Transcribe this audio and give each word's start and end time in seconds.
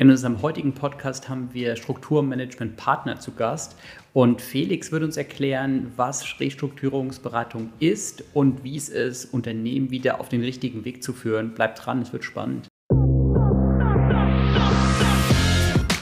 In 0.00 0.10
unserem 0.10 0.42
heutigen 0.42 0.74
Podcast 0.74 1.28
haben 1.28 1.48
wir 1.52 1.74
Strukturmanagement-Partner 1.74 3.18
zu 3.18 3.32
Gast 3.32 3.76
und 4.12 4.40
Felix 4.40 4.92
wird 4.92 5.02
uns 5.02 5.16
erklären, 5.16 5.92
was 5.96 6.38
Restrukturierungsberatung 6.38 7.72
ist 7.80 8.22
und 8.32 8.62
wie 8.62 8.76
es 8.76 8.90
ist, 8.90 9.24
Unternehmen 9.34 9.90
wieder 9.90 10.20
auf 10.20 10.28
den 10.28 10.42
richtigen 10.42 10.84
Weg 10.84 11.02
zu 11.02 11.12
führen. 11.12 11.52
Bleibt 11.52 11.84
dran, 11.84 12.00
es 12.00 12.12
wird 12.12 12.22
spannend. 12.22 12.68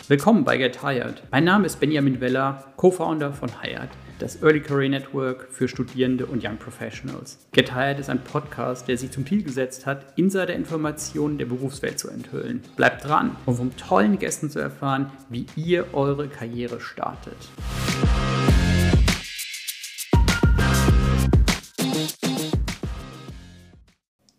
Willkommen 0.09 0.45
bei 0.45 0.59
Get 0.59 0.83
Hired. 0.83 1.23
Mein 1.31 1.45
Name 1.45 1.65
ist 1.65 1.81
Benjamin 1.81 2.21
Weller, 2.21 2.67
Co-Founder 2.77 3.33
von 3.33 3.63
Hired 3.63 3.89
das 4.19 4.43
Early 4.43 4.61
Career 4.61 4.89
Network 4.89 5.49
für 5.51 5.69
Studierende 5.69 6.25
und 6.25 6.43
Young 6.43 6.57
Professionals. 6.57 7.39
Get 7.53 7.75
Hired 7.75 7.99
ist 7.99 8.09
ein 8.09 8.25
Podcast, 8.25 8.89
der 8.89 8.97
sich 8.97 9.11
zum 9.11 9.27
Ziel 9.27 9.43
gesetzt 9.43 9.85
hat, 9.85 10.17
Insider-Informationen 10.17 11.37
der 11.37 11.45
Berufswelt 11.45 11.99
zu 11.99 12.09
enthüllen. 12.09 12.63
Bleibt 12.77 13.05
dran, 13.05 13.37
um 13.45 13.57
von 13.57 13.77
tollen 13.77 14.19
Gästen 14.19 14.49
zu 14.49 14.59
erfahren, 14.59 15.13
wie 15.29 15.47
ihr 15.57 15.93
eure 15.93 16.29
Karriere 16.29 16.81
startet. 16.81 17.37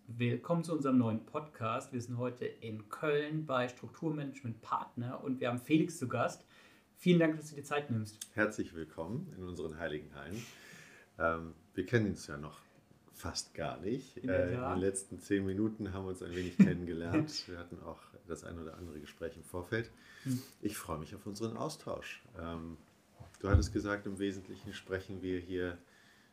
Willkommen 0.07 0.63
zu 0.63 0.73
unserem 0.73 0.97
neuen 0.97 1.23
Podcast. 1.27 1.93
Wir 1.93 2.01
sind 2.01 2.17
heute 2.17 2.45
in 2.45 2.89
Köln 2.89 3.45
bei 3.45 3.67
Strukturmanagement 3.67 4.59
Partner 4.61 5.23
und 5.23 5.39
wir 5.39 5.49
haben 5.49 5.59
Felix 5.59 5.99
zu 5.99 6.07
Gast. 6.07 6.46
Vielen 6.99 7.19
Dank, 7.19 7.37
dass 7.37 7.51
du 7.51 7.55
dir 7.55 7.63
Zeit 7.63 7.91
nimmst. 7.91 8.17
Herzlich 8.33 8.73
willkommen 8.73 9.31
in 9.37 9.43
unseren 9.43 9.77
heiligen 9.77 10.15
Hallen. 10.15 10.43
Ähm, 11.19 11.53
wir 11.75 11.85
kennen 11.85 12.07
uns 12.07 12.25
ja 12.25 12.37
noch 12.37 12.59
fast 13.13 13.53
gar 13.53 13.79
nicht. 13.79 14.17
In, 14.17 14.29
äh, 14.29 14.55
in, 14.55 14.59
den 14.59 14.79
letzten 14.79 15.19
zehn 15.19 15.45
Minuten 15.45 15.93
haben 15.93 16.05
wir 16.05 16.09
uns 16.09 16.23
ein 16.23 16.35
wenig 16.35 16.57
kennengelernt. 16.57 17.43
wir 17.47 17.59
hatten 17.59 17.79
auch 17.83 17.99
das 18.27 18.43
ein 18.43 18.57
oder 18.57 18.77
andere 18.77 18.99
Gespräch 18.99 19.37
im 19.37 19.43
Vorfeld. 19.43 19.91
Hm. 20.23 20.41
Ich 20.59 20.75
freue 20.75 20.97
mich 20.97 21.13
auf 21.13 21.27
unseren 21.27 21.55
Austausch. 21.55 22.23
Ähm, 22.39 22.77
du 23.41 23.49
hattest 23.49 23.73
gesagt, 23.73 24.07
im 24.07 24.17
Wesentlichen 24.17 24.73
sprechen 24.73 25.21
wir 25.21 25.39
hier 25.39 25.77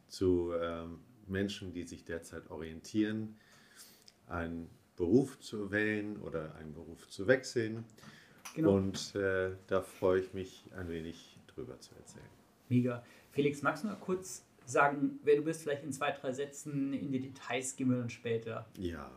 zu 0.09 0.55
ähm, 0.59 1.01
Menschen, 1.27 1.75
die 1.75 1.83
sich 1.83 2.07
derzeit 2.07 2.51
orientieren, 2.51 3.37
einen 4.29 4.71
Beruf 4.97 5.39
zu 5.41 5.71
wählen 5.71 6.17
oder 6.23 6.55
einen 6.55 6.73
Beruf 6.73 7.07
zu 7.11 7.27
wechseln 7.27 7.85
Genau. 8.55 8.77
Und 8.77 9.15
äh, 9.15 9.51
da 9.67 9.83
freue 9.83 10.21
ich 10.21 10.35
mich 10.35 10.65
ein 10.77 10.89
wenig 10.89 11.39
drüber 11.47 11.79
zu 11.81 11.95
erzählen. 11.95 12.25
Mega. 12.69 13.03
Felix, 13.33 13.63
magst 13.63 13.85
du 13.85 13.89
mal 13.89 13.97
kurz 13.97 14.45
sagen, 14.67 15.19
wer 15.25 15.37
du 15.37 15.43
bist, 15.43 15.63
vielleicht 15.63 15.85
in 15.85 15.93
zwei, 15.93 16.13
drei 16.13 16.33
Sätzen, 16.33 16.93
in 16.93 17.13
die 17.13 17.21
Details 17.21 17.77
gehen 17.77 17.91
wir 17.91 17.99
dann 17.99 18.11
später. 18.11 18.67
Ja, 18.79 19.11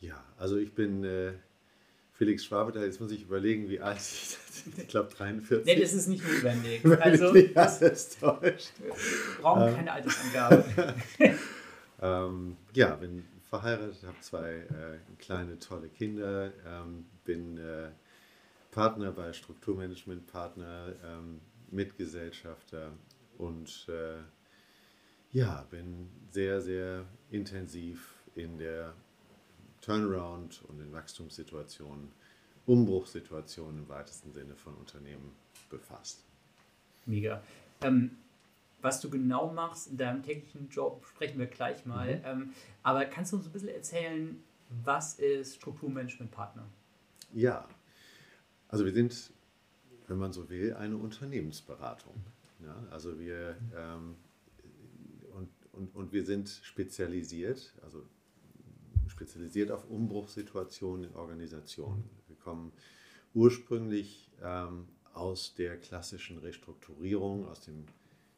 ja. 0.00 0.22
Also 0.36 0.56
ich 0.56 0.72
bin 0.74 1.04
äh, 1.04 1.32
Felix 2.12 2.44
Schwabeter, 2.44 2.84
jetzt 2.84 3.00
muss 3.00 3.10
ich 3.10 3.22
überlegen, 3.22 3.68
wie 3.68 3.80
alt 3.80 3.98
ich 3.98 4.36
bin. 4.64 4.84
Ich 4.84 4.88
glaube 4.88 5.12
43. 5.12 5.66
Nee, 5.66 5.80
das 5.80 5.92
ist 5.92 6.06
nicht 6.06 6.24
notwendig. 6.24 6.84
also, 7.00 7.34
das 7.54 7.82
ist 7.82 8.20
täuscht. 8.20 8.72
Wir 8.78 8.94
brauchen 9.42 9.68
ähm, 9.68 9.74
keine 9.74 9.92
Altersangabe. 9.92 10.64
ähm, 12.00 12.56
ja, 12.72 12.94
bin 12.94 13.24
verheiratet, 13.42 14.02
habe 14.04 14.20
zwei 14.20 14.52
äh, 14.52 14.98
kleine, 15.18 15.58
tolle 15.58 15.88
Kinder, 15.88 16.52
ähm, 16.66 17.04
bin 17.24 17.58
äh, 17.58 17.90
Partner 18.74 19.12
bei 19.12 19.32
Strukturmanagement 19.32 20.26
Partner, 20.26 20.92
ähm, 21.04 21.40
Mitgesellschafter 21.70 22.90
und 23.38 23.86
äh, 23.88 24.18
ja, 25.30 25.64
bin 25.70 26.10
sehr, 26.30 26.60
sehr 26.60 27.04
intensiv 27.30 28.14
in 28.34 28.58
der 28.58 28.94
Turnaround 29.80 30.64
und 30.68 30.80
in 30.80 30.92
Wachstumssituationen, 30.92 32.10
Umbruchssituationen 32.66 33.84
im 33.84 33.88
weitesten 33.88 34.32
Sinne 34.32 34.56
von 34.56 34.74
Unternehmen 34.74 35.30
befasst. 35.70 36.24
Mega. 37.06 37.42
Ähm, 37.80 38.16
was 38.82 39.00
du 39.00 39.08
genau 39.08 39.52
machst 39.52 39.86
in 39.86 39.98
deinem 39.98 40.24
täglichen 40.24 40.68
Job, 40.68 41.06
sprechen 41.06 41.38
wir 41.38 41.46
gleich 41.46 41.86
mal. 41.86 42.16
Mhm. 42.16 42.22
Ähm, 42.24 42.54
aber 42.82 43.04
kannst 43.04 43.32
du 43.32 43.36
uns 43.36 43.46
ein 43.46 43.52
bisschen 43.52 43.68
erzählen, 43.68 44.42
was 44.82 45.14
ist 45.20 45.54
Strukturmanagement 45.56 46.32
Partner? 46.32 46.66
Ja, 47.32 47.68
also 48.74 48.84
wir 48.84 48.92
sind, 48.92 49.32
wenn 50.08 50.18
man 50.18 50.32
so 50.32 50.50
will, 50.50 50.74
eine 50.74 50.96
Unternehmensberatung. 50.96 52.14
Ja, 52.64 52.86
also 52.90 53.20
wir 53.20 53.56
ähm, 53.76 54.16
und, 55.32 55.48
und, 55.72 55.94
und 55.94 56.12
wir 56.12 56.24
sind 56.24 56.48
spezialisiert, 56.48 57.72
also 57.82 58.02
spezialisiert 59.06 59.70
auf 59.70 59.88
Umbruchssituationen 59.88 61.04
in 61.10 61.14
Organisationen. 61.14 62.02
Wir 62.26 62.36
kommen 62.36 62.72
ursprünglich 63.32 64.28
ähm, 64.42 64.88
aus 65.12 65.54
der 65.54 65.76
klassischen 65.78 66.38
Restrukturierung, 66.38 67.46
aus 67.46 67.60
dem 67.60 67.84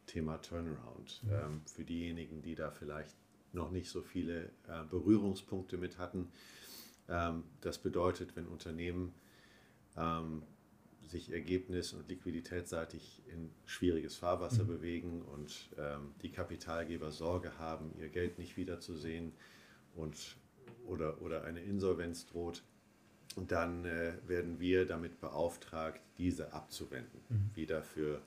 Thema 0.05 0.37
Turnaround. 0.37 1.23
Ähm, 1.31 1.63
für 1.65 1.85
diejenigen, 1.85 2.43
die 2.43 2.55
da 2.55 2.71
vielleicht 2.71 3.17
noch 3.53 3.71
nicht 3.71 3.89
so 3.89 4.03
viele 4.03 4.51
äh, 4.69 4.85
Berührungspunkte 4.91 5.79
mit 5.79 5.97
hatten. 5.97 6.29
Ähm, 7.09 7.45
das 7.63 7.79
bedeutet, 7.79 8.37
wenn 8.37 8.47
Unternehmen 8.47 9.15
ähm, 9.97 10.43
sich 11.09 11.33
ergebnis- 11.33 11.93
und 11.93 12.09
liquiditätsseitig 12.09 13.23
in 13.33 13.51
schwieriges 13.65 14.17
Fahrwasser 14.17 14.65
mhm. 14.65 14.69
bewegen 14.69 15.23
und 15.23 15.71
ähm, 15.79 16.15
die 16.23 16.31
Kapitalgeber 16.31 17.13
Sorge 17.13 17.59
haben, 17.59 17.93
ihr 17.99 18.09
Geld 18.09 18.39
nicht 18.39 18.57
wiederzusehen 18.57 19.33
und, 19.95 20.37
oder, 20.87 21.23
oder 21.23 21.45
eine 21.45 21.61
Insolvenz 21.61 22.27
droht. 22.27 22.63
Und 23.37 23.53
dann 23.53 23.85
äh, 23.85 24.15
werden 24.27 24.61
wir 24.61 24.87
damit 24.87 25.21
beauftragt, 25.21 26.01
diese 26.19 26.53
abzuwenden, 26.53 27.21
mhm. 27.29 27.51
wieder 27.55 27.83
für, 27.83 28.23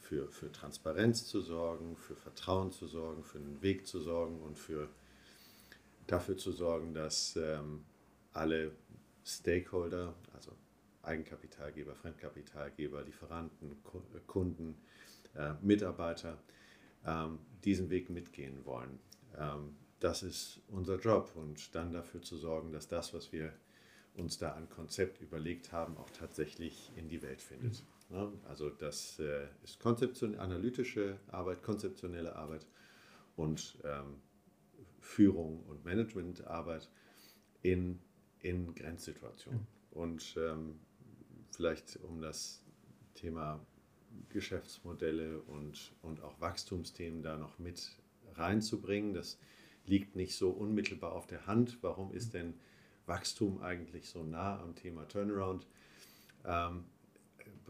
für, 0.00 0.28
für 0.28 0.50
Transparenz 0.50 1.26
zu 1.26 1.40
sorgen, 1.40 1.96
für 1.96 2.16
Vertrauen 2.16 2.72
zu 2.72 2.86
sorgen, 2.86 3.22
für 3.22 3.38
einen 3.38 3.60
Weg 3.62 3.86
zu 3.86 4.00
sorgen 4.00 4.40
und 4.40 4.58
für, 4.58 4.88
dafür 6.06 6.36
zu 6.36 6.50
sorgen, 6.50 6.94
dass 6.94 7.36
ähm, 7.36 7.84
alle 8.32 8.72
Stakeholder, 9.24 10.14
also 10.34 10.52
Eigenkapitalgeber, 11.02 11.94
Fremdkapitalgeber, 11.94 13.02
Lieferanten, 13.02 13.76
Kunden, 14.26 14.76
äh, 15.34 15.54
Mitarbeiter, 15.62 16.38
ähm, 17.06 17.38
diesen 17.64 17.90
Weg 17.90 18.10
mitgehen 18.10 18.64
wollen. 18.64 18.98
Ähm, 19.36 19.76
das 20.00 20.22
ist 20.22 20.60
unser 20.68 20.98
Job 20.98 21.32
und 21.34 21.74
dann 21.74 21.92
dafür 21.92 22.22
zu 22.22 22.36
sorgen, 22.36 22.72
dass 22.72 22.88
das, 22.88 23.12
was 23.14 23.32
wir 23.32 23.52
uns 24.14 24.38
da 24.38 24.52
an 24.52 24.68
Konzept 24.68 25.20
überlegt 25.20 25.72
haben, 25.72 25.96
auch 25.96 26.10
tatsächlich 26.10 26.90
in 26.96 27.08
die 27.08 27.22
Welt 27.22 27.40
findet. 27.40 27.82
Mhm. 28.08 28.16
Ja, 28.16 28.32
also 28.48 28.70
das 28.70 29.20
äh, 29.20 29.46
ist 29.62 29.78
Konzeption, 29.78 30.34
analytische 30.36 31.18
Arbeit, 31.28 31.62
konzeptionelle 31.62 32.34
Arbeit 32.34 32.66
und 33.36 33.78
ähm, 33.84 34.16
Führung 34.98 35.62
und 35.64 35.84
Managementarbeit 35.84 36.90
in 37.62 38.00
in 38.42 38.74
Grenzsituationen. 38.74 39.60
Mhm. 39.60 39.66
Und 39.98 40.36
ähm, 40.38 40.80
vielleicht 41.50 41.98
um 42.02 42.20
das 42.20 42.62
Thema 43.14 43.60
Geschäftsmodelle 44.28 45.40
und, 45.42 45.92
und 46.02 46.22
auch 46.22 46.40
Wachstumsthemen 46.40 47.22
da 47.22 47.36
noch 47.36 47.58
mit 47.58 47.96
reinzubringen. 48.34 49.14
Das 49.14 49.38
liegt 49.86 50.16
nicht 50.16 50.36
so 50.36 50.50
unmittelbar 50.50 51.12
auf 51.12 51.26
der 51.26 51.46
Hand. 51.46 51.78
Warum 51.82 52.12
ist 52.12 52.34
denn 52.34 52.54
Wachstum 53.06 53.60
eigentlich 53.62 54.08
so 54.08 54.22
nah 54.22 54.60
am 54.60 54.74
Thema 54.74 55.06
Turnaround? 55.06 55.66
Ähm, 56.44 56.84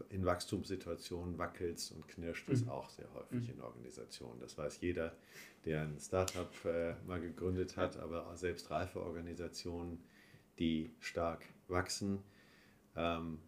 in 0.09 0.25
Wachstumssituationen 0.25 1.37
wackelt 1.37 1.77
es 1.77 1.91
und 1.91 2.07
knirscht 2.07 2.49
es 2.49 2.63
mhm. 2.63 2.69
auch 2.69 2.89
sehr 2.89 3.11
häufig 3.13 3.47
mhm. 3.47 3.55
in 3.55 3.61
Organisationen. 3.61 4.39
Das 4.39 4.57
weiß 4.57 4.81
jeder, 4.81 5.15
der 5.65 5.83
ein 5.83 5.99
Startup 5.99 6.51
äh, 6.65 6.95
mal 7.05 7.21
gegründet 7.21 7.77
hat, 7.77 7.97
aber 7.97 8.35
selbst 8.35 8.71
reife 8.71 9.01
Organisationen 9.01 10.03
die 10.61 10.91
stark 10.99 11.43
wachsen, 11.67 12.19
ähm, 12.95 13.39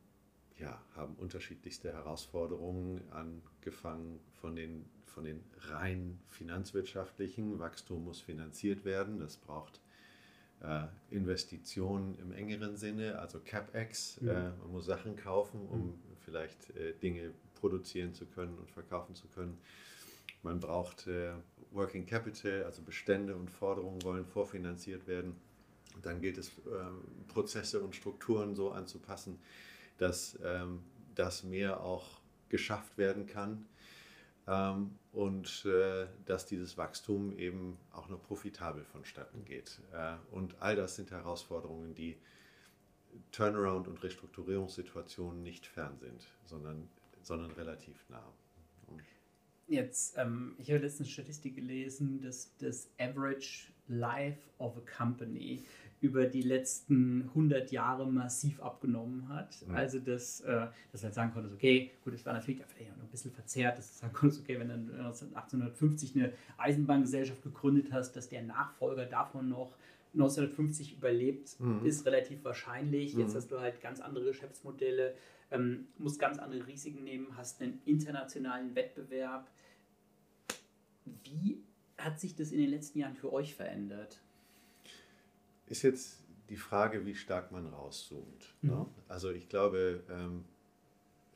ja, 0.58 0.82
haben 0.96 1.14
unterschiedlichste 1.16 1.94
Herausforderungen, 1.94 3.02
angefangen 3.12 4.20
von 4.42 4.56
den, 4.56 4.86
von 5.06 5.24
den 5.24 5.44
rein 5.70 6.20
finanzwirtschaftlichen. 6.28 7.60
Wachstum 7.60 8.04
muss 8.04 8.20
finanziert 8.20 8.84
werden, 8.84 9.20
das 9.20 9.38
braucht 9.38 9.80
äh, 10.62 10.88
Investitionen 11.12 12.18
im 12.18 12.32
engeren 12.32 12.78
Sinne, 12.78 13.20
also 13.20 13.40
CapEx. 13.40 14.20
Mhm. 14.20 14.30
Äh, 14.30 14.50
man 14.50 14.72
muss 14.72 14.86
Sachen 14.86 15.16
kaufen, 15.16 15.68
um 15.68 15.86
mhm. 15.86 15.94
vielleicht 16.22 16.72
äh, 16.72 16.94
Dinge 16.94 17.32
produzieren 17.54 18.16
zu 18.16 18.26
können 18.26 18.58
und 18.58 18.72
verkaufen 18.72 19.14
zu 19.14 19.28
können. 19.28 19.60
Man 20.42 20.60
braucht 20.60 21.06
äh, 21.06 21.34
Working 21.72 22.08
Capital, 22.08 22.64
also 22.64 22.82
Bestände 22.82 23.36
und 23.36 23.52
Forderungen 23.52 24.02
wollen 24.04 24.26
vorfinanziert 24.26 25.06
werden. 25.06 25.36
Dann 26.02 26.22
gilt 26.22 26.38
es, 26.38 26.52
ähm, 26.68 27.04
Prozesse 27.28 27.82
und 27.82 27.96
Strukturen 27.96 28.56
so 28.56 28.72
anzupassen, 28.72 29.40
dass 29.98 30.38
ähm, 30.44 30.80
das 31.16 31.44
mehr 31.44 31.82
auch 31.82 32.20
geschafft 32.50 32.98
werden 32.98 33.26
kann 33.26 33.66
ähm, 34.48 34.92
und 35.12 35.66
äh, 35.66 36.08
dass 36.26 36.46
dieses 36.46 36.78
Wachstum 36.78 37.38
eben 37.38 37.78
auch 37.92 38.10
noch 38.10 38.22
profitabel 38.22 38.84
vonstatten 38.84 39.46
geht. 39.46 39.80
Äh, 39.94 40.16
und 40.32 40.62
all 40.62 40.76
das 40.76 40.96
sind 40.96 41.12
Herausforderungen, 41.12 41.94
die 41.96 42.18
Turnaround- 43.32 43.88
und 43.88 44.02
Restrukturierungssituationen 44.04 45.44
nicht 45.44 45.66
fern 45.66 45.98
sind, 46.00 46.28
sondern, 46.46 46.90
sondern 47.22 47.52
relativ 47.52 48.04
nah. 48.10 48.34
Jetzt, 49.68 50.18
ähm, 50.18 50.56
ich 50.58 50.70
habe 50.70 50.80
letztens 50.80 51.10
Statistik 51.10 51.56
gelesen, 51.56 52.22
dass 52.22 52.56
das 52.58 52.90
Average 53.00 53.72
Life 53.88 54.40
of 54.60 54.78
a 54.78 54.82
Company 54.98 55.64
über 56.04 56.26
die 56.26 56.42
letzten 56.42 57.30
100 57.30 57.72
Jahre 57.72 58.06
massiv 58.06 58.62
abgenommen 58.62 59.30
hat. 59.30 59.56
Mhm. 59.66 59.74
Also, 59.74 60.00
dass, 60.00 60.42
äh, 60.42 60.68
dass 60.92 61.00
du 61.00 61.06
halt 61.06 61.14
sagen 61.14 61.32
konntest, 61.34 61.56
okay, 61.56 61.92
gut, 62.04 62.14
es 62.14 62.26
war 62.26 62.34
natürlich 62.34 62.62
vielleicht 62.68 62.92
auch 62.92 62.98
noch 62.98 63.06
ein 63.06 63.10
bisschen 63.10 63.32
verzerrt, 63.32 63.78
dass 63.78 63.94
du 63.94 64.00
sagen 64.00 64.14
konntest, 64.14 64.42
okay, 64.42 64.60
wenn 64.60 64.68
du 64.68 64.94
1850 64.94 66.16
eine 66.16 66.34
Eisenbahngesellschaft 66.58 67.42
gegründet 67.42 67.94
hast, 67.94 68.18
dass 68.18 68.28
der 68.28 68.44
Nachfolger 68.44 69.06
davon 69.06 69.48
noch 69.48 69.78
1950 70.14 70.98
überlebt, 70.98 71.58
mhm. 71.60 71.86
ist 71.86 72.06
relativ 72.06 72.44
wahrscheinlich. 72.44 73.14
Jetzt 73.14 73.32
mhm. 73.32 73.38
hast 73.38 73.52
du 73.52 73.62
halt 73.62 73.80
ganz 73.82 74.02
andere 74.02 74.26
Geschäftsmodelle, 74.26 75.16
ähm, 75.52 75.88
musst 75.98 76.20
ganz 76.20 76.38
andere 76.38 76.68
Risiken 76.68 77.06
nehmen, 77.06 77.38
hast 77.38 77.62
einen 77.62 77.82
internationalen 77.86 78.76
Wettbewerb. 78.76 79.50
Wie 81.24 81.64
hat 81.98 82.20
sich 82.20 82.36
das 82.36 82.52
in 82.52 82.60
den 82.60 82.70
letzten 82.70 83.00
Jahren 83.00 83.16
für 83.16 83.32
euch 83.32 83.56
verändert? 83.56 84.20
Ist 85.68 85.82
jetzt 85.82 86.24
die 86.50 86.58
Frage, 86.58 87.06
wie 87.06 87.16
stark 87.16 87.52
man 87.52 87.68
rauszoomt. 87.68 88.54
Mhm. 88.62 88.70
Ne? 88.70 88.86
Also 89.08 89.32
ich 89.32 89.50
glaube, 89.50 90.04
ähm, 90.10 90.46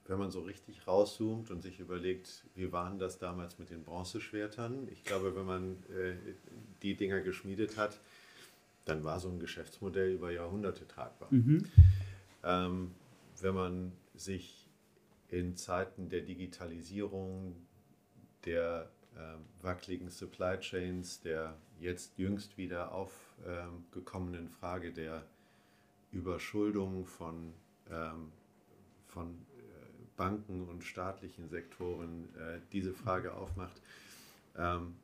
wenn 0.07 0.19
man 0.19 0.31
so 0.31 0.41
richtig 0.41 0.87
rauszoomt 0.87 1.51
und 1.51 1.61
sich 1.61 1.79
überlegt, 1.79 2.43
wie 2.55 2.71
waren 2.71 2.99
das 2.99 3.17
damals 3.17 3.59
mit 3.59 3.69
den 3.69 3.83
Bronzeschwertern? 3.83 4.87
Ich 4.91 5.03
glaube, 5.03 5.35
wenn 5.35 5.45
man 5.45 5.83
äh, 5.89 6.15
die 6.81 6.95
Dinger 6.95 7.21
geschmiedet 7.21 7.77
hat, 7.77 7.99
dann 8.85 9.03
war 9.03 9.19
so 9.19 9.29
ein 9.29 9.39
Geschäftsmodell 9.39 10.13
über 10.13 10.31
Jahrhunderte 10.31 10.87
tragbar. 10.87 11.27
Mhm. 11.31 11.65
Ähm, 12.43 12.91
wenn 13.41 13.53
man 13.53 13.91
sich 14.15 14.65
in 15.29 15.57
Zeiten 15.57 16.09
der 16.09 16.21
Digitalisierung, 16.21 17.55
der 18.45 18.89
äh, 19.15 19.63
wackeligen 19.63 20.09
Supply 20.09 20.57
Chains, 20.59 21.19
der 21.21 21.57
jetzt 21.79 22.17
jüngst 22.17 22.57
wieder 22.57 22.93
aufgekommenen 22.93 23.26
ähm, 23.45 24.49
Frage 24.59 24.91
der 24.91 25.25
Überschuldung 26.11 27.05
von, 27.05 27.53
ähm, 27.89 28.31
von 29.07 29.29
äh, 29.29 30.05
Banken 30.15 30.67
und 30.67 30.83
staatlichen 30.83 31.49
Sektoren 31.49 32.29
äh, 32.35 32.59
diese 32.71 32.93
Frage 32.93 33.33
aufmacht 33.33 33.81
ähm, 34.57 34.95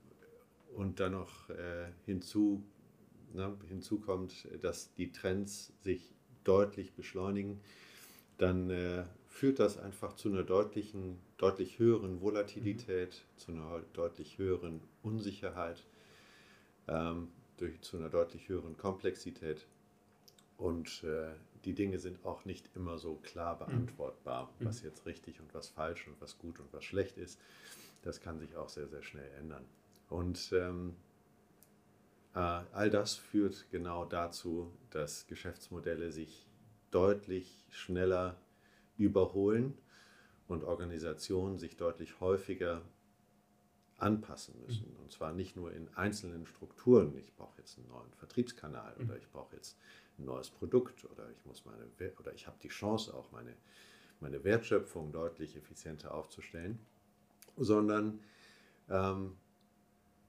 und 0.76 1.00
dann 1.00 1.12
noch 1.14 1.50
äh, 1.50 1.92
hinzu 2.06 2.64
ne, 3.34 3.56
hinzu 3.68 4.00
kommt, 4.00 4.48
dass 4.62 4.94
die 4.94 5.12
Trends 5.12 5.74
sich 5.82 6.14
deutlich 6.44 6.94
beschleunigen, 6.94 7.60
dann 8.38 8.70
äh, 8.70 9.06
führt 9.28 9.60
das 9.60 9.78
einfach 9.78 10.16
zu 10.16 10.30
einer 10.30 10.44
deutlichen, 10.44 11.20
deutlich 11.38 11.80
höheren 11.80 12.22
Volatilität, 12.22 13.10
mhm. 13.10 13.40
zu 13.40 13.52
einer 13.52 13.82
deutlich 13.94 14.38
höheren 14.38 14.82
Unsicherheit, 15.02 15.84
ähm, 16.88 17.30
durch, 17.58 17.82
zu 17.82 17.98
einer 17.98 18.10
deutlich 18.10 18.50
höheren 18.50 18.78
Komplexität. 18.78 19.66
Und 20.58 21.04
äh, 21.04 21.34
die 21.66 21.74
Dinge 21.74 22.00
sind 22.00 22.24
auch 22.26 22.46
nicht 22.46 22.70
immer 22.76 22.98
so 22.98 23.16
klar 23.16 23.56
mhm. 23.56 23.60
beantwortbar, 23.66 24.54
mhm. 24.60 24.66
was 24.66 24.82
jetzt 24.82 25.06
richtig 25.06 25.40
und 25.40 25.54
was 25.54 25.70
falsch 25.70 26.08
und 26.08 26.20
was 26.22 26.38
gut 26.38 26.60
und 26.60 26.72
was 26.74 26.84
schlecht 26.84 27.18
ist. 27.18 27.40
Das 28.02 28.22
kann 28.22 28.40
sich 28.40 28.56
auch 28.56 28.70
sehr, 28.70 28.88
sehr 28.88 29.04
schnell 29.04 29.30
ändern. 29.40 29.66
Und 30.10 30.52
ähm, 30.54 30.96
äh, 32.36 32.40
all 32.40 32.90
das 32.90 33.16
führt 33.16 33.66
genau 33.72 34.06
dazu, 34.06 34.72
dass 34.90 35.28
Geschäftsmodelle 35.28 36.12
sich 36.12 36.46
deutlich 36.92 37.66
schneller 37.70 38.36
überholen 38.98 39.78
und 40.48 40.64
Organisationen 40.64 41.58
sich 41.58 41.78
deutlich 41.78 42.20
häufiger 42.20 42.82
anpassen 44.04 44.60
müssen. 44.66 44.92
Mhm. 44.92 45.00
Und 45.00 45.12
zwar 45.12 45.34
nicht 45.34 45.56
nur 45.56 45.72
in 45.74 45.88
einzelnen 45.96 46.46
Strukturen. 46.46 47.16
Ich 47.18 47.34
brauche 47.36 47.58
jetzt 47.60 47.78
einen 47.78 47.88
neuen 47.88 48.14
Vertriebskanal 48.14 48.96
oder 48.98 49.18
ich 49.18 49.30
brauche 49.32 49.56
jetzt 49.56 49.78
ein 50.20 50.26
neues 50.26 50.50
Produkt 50.50 51.06
oder 51.06 51.30
ich 51.32 51.46
muss 51.46 51.66
meine 51.66 51.88
oder 52.20 52.34
ich 52.34 52.46
habe 52.46 52.58
die 52.62 52.68
Chance 52.68 53.14
auch 53.14 53.32
meine, 53.32 53.56
meine 54.20 54.44
Wertschöpfung 54.44 55.12
deutlich 55.12 55.56
effizienter 55.56 56.14
aufzustellen, 56.14 56.80
sondern 57.58 58.20
ähm, 58.90 59.38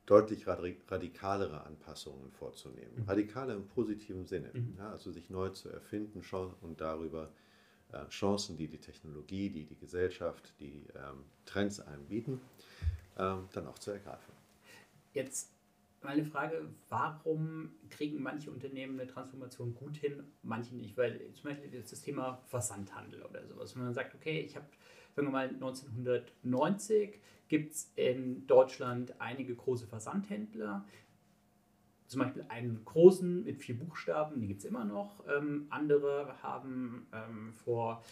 deutlich 0.07 0.47
radikalere 0.47 1.65
Anpassungen 1.65 2.31
vorzunehmen. 2.31 2.95
Mhm. 2.97 3.09
Radikale 3.09 3.55
im 3.55 3.67
positiven 3.67 4.27
Sinne. 4.27 4.51
Mhm. 4.53 4.75
Ja, 4.79 4.91
also 4.91 5.11
sich 5.11 5.31
neu 5.31 5.49
zu 5.49 5.69
erfinden 5.69 6.23
und 6.61 6.81
darüber 6.81 7.33
äh, 7.93 8.07
Chancen, 8.09 8.57
die 8.57 8.69
die 8.69 8.79
Technologie, 8.79 9.51
die 9.51 9.65
die 9.65 9.77
Gesellschaft, 9.77 10.55
die 10.61 10.87
ähm, 10.95 11.25
Trends 11.47 11.81
einem 11.81 12.05
bieten, 12.07 12.41
ähm, 13.19 13.49
dann 13.53 13.67
auch 13.67 13.79
zu 13.79 13.91
ergreifen. 13.91 14.33
Jetzt 15.13 15.55
meine 16.05 16.25
Frage, 16.25 16.69
warum 16.89 17.71
kriegen 17.89 18.23
manche 18.23 18.51
Unternehmen 18.51 19.01
eine 19.01 19.11
Transformation 19.11 19.75
gut 19.75 19.97
hin, 19.97 20.23
manche 20.43 20.75
nicht? 20.77 20.97
Weil 20.97 21.21
zum 21.33 21.51
Beispiel 21.51 21.73
jetzt 21.73 21.93
das 21.93 22.03
Thema 22.03 22.41
Versandhandel 22.47 23.23
oder 23.23 23.47
sowas. 23.47 23.75
Wenn 23.75 23.85
man 23.85 23.95
sagt, 23.95 24.15
okay, 24.15 24.41
ich 24.41 24.55
habe, 24.55 24.67
sagen 25.17 25.29
wir 25.29 25.33
mal, 25.33 25.49
1990 25.49 27.19
gibt 27.49 27.73
es 27.73 27.93
in 27.97 28.47
Deutschland 28.47 29.19
einige 29.21 29.55
große 29.55 29.87
Versandhändler. 29.87 30.85
Zum 32.07 32.21
Beispiel 32.21 32.45
einen 32.49 32.85
großen 32.85 33.45
mit 33.45 33.59
vier 33.59 33.79
Buchstaben, 33.79 34.41
den 34.41 34.49
gibt 34.49 34.61
es 34.61 34.67
immer 34.67 34.85
noch. 34.85 35.25
Ähm, 35.27 35.67
andere 35.71 36.43
haben 36.43 37.07
ähm, 37.13 37.53
vor 37.65 38.05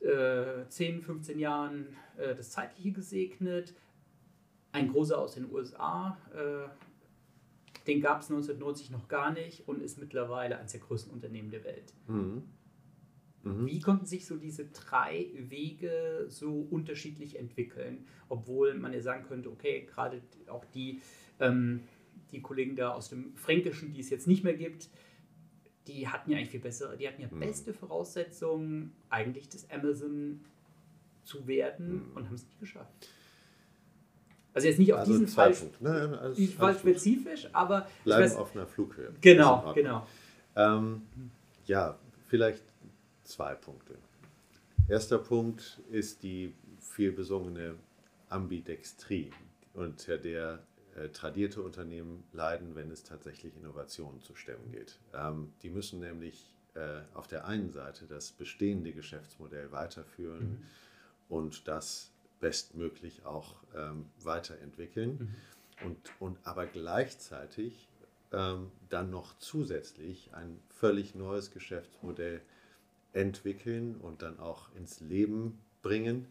äh, 0.00 0.68
10, 0.68 1.00
15 1.02 1.38
Jahren 1.38 1.96
äh, 2.16 2.34
das 2.34 2.50
Zeitliche 2.50 2.92
gesegnet. 2.92 3.74
Ein 4.74 4.88
großer 4.88 5.16
aus 5.16 5.34
den 5.34 5.52
USA, 5.52 6.18
äh, 6.34 6.68
den 7.86 8.00
gab 8.00 8.22
es 8.22 8.30
1990 8.30 8.90
noch 8.90 9.06
gar 9.06 9.32
nicht 9.32 9.68
und 9.68 9.80
ist 9.80 9.98
mittlerweile 9.98 10.58
eines 10.58 10.72
der 10.72 10.80
größten 10.80 11.12
Unternehmen 11.12 11.50
der 11.50 11.62
Welt. 11.62 11.94
Mhm. 12.08 12.42
Mhm. 13.44 13.66
Wie 13.66 13.78
konnten 13.78 14.04
sich 14.04 14.26
so 14.26 14.36
diese 14.36 14.66
drei 14.66 15.30
Wege 15.36 16.26
so 16.28 16.66
unterschiedlich 16.70 17.38
entwickeln, 17.38 18.04
obwohl 18.28 18.74
man 18.74 18.92
ja 18.92 19.00
sagen 19.00 19.24
könnte, 19.28 19.48
okay, 19.48 19.86
gerade 19.88 20.22
auch 20.48 20.64
die, 20.64 21.00
ähm, 21.38 21.84
die 22.32 22.42
Kollegen 22.42 22.74
da 22.74 22.94
aus 22.94 23.10
dem 23.10 23.36
Fränkischen, 23.36 23.92
die 23.92 24.00
es 24.00 24.10
jetzt 24.10 24.26
nicht 24.26 24.42
mehr 24.42 24.54
gibt, 24.54 24.90
die 25.86 26.08
hatten 26.08 26.32
ja 26.32 26.38
eigentlich 26.38 26.50
viel 26.50 26.60
bessere, 26.60 26.96
die 26.96 27.06
hatten 27.06 27.22
ja 27.22 27.28
mhm. 27.30 27.38
beste 27.38 27.74
Voraussetzungen, 27.74 28.92
eigentlich 29.08 29.48
das 29.50 29.70
Amazon 29.70 30.40
zu 31.22 31.46
werden 31.46 32.08
mhm. 32.08 32.16
und 32.16 32.26
haben 32.26 32.34
es 32.34 32.44
nicht 32.44 32.58
geschafft. 32.58 33.08
Also 34.54 34.68
jetzt 34.68 34.78
nicht 34.78 34.92
auf 34.92 35.00
also 35.00 35.12
diesen 35.12 35.26
Fall, 35.26 35.54
Nein, 35.80 36.14
alles, 36.14 36.36
diesen 36.36 36.56
Fall 36.56 36.78
spezifisch, 36.78 37.48
aber 37.52 37.88
bleiben 38.04 38.22
weiß, 38.22 38.36
auf 38.36 38.54
einer 38.54 38.66
Flughöhe. 38.66 39.12
Genau, 39.20 39.72
genau. 39.74 40.06
Ähm, 40.54 41.02
ja, 41.66 41.98
vielleicht 42.28 42.62
zwei 43.24 43.54
Punkte. 43.54 43.96
Erster 44.88 45.18
Punkt 45.18 45.80
ist 45.90 46.22
die 46.22 46.54
viel 46.78 47.10
besungene 47.10 47.74
Ambidextrie, 48.28 49.30
unter 49.72 50.18
der 50.18 50.60
äh, 50.94 51.08
tradierte 51.08 51.60
Unternehmen 51.60 52.22
leiden, 52.32 52.76
wenn 52.76 52.90
es 52.92 53.02
tatsächlich 53.02 53.56
Innovationen 53.56 54.22
zu 54.22 54.36
stemmen 54.36 54.70
geht. 54.70 54.98
Ähm, 55.12 55.52
die 55.62 55.70
müssen 55.70 55.98
nämlich 55.98 56.54
äh, 56.74 57.00
auf 57.14 57.26
der 57.26 57.46
einen 57.46 57.72
Seite 57.72 58.06
das 58.06 58.30
bestehende 58.30 58.92
Geschäftsmodell 58.92 59.72
weiterführen 59.72 60.50
mhm. 60.50 60.58
und 61.28 61.66
das 61.66 62.13
bestmöglich 62.44 63.24
auch 63.24 63.54
ähm, 63.74 64.04
weiterentwickeln 64.22 65.34
mhm. 65.80 65.86
und, 65.86 65.96
und 66.20 66.38
aber 66.44 66.66
gleichzeitig 66.66 67.88
ähm, 68.32 68.70
dann 68.90 69.08
noch 69.08 69.38
zusätzlich 69.38 70.28
ein 70.34 70.60
völlig 70.68 71.14
neues 71.14 71.52
Geschäftsmodell 71.52 72.42
entwickeln 73.14 73.96
und 74.02 74.20
dann 74.20 74.38
auch 74.40 74.68
ins 74.76 75.00
Leben 75.00 75.58
bringen, 75.80 76.26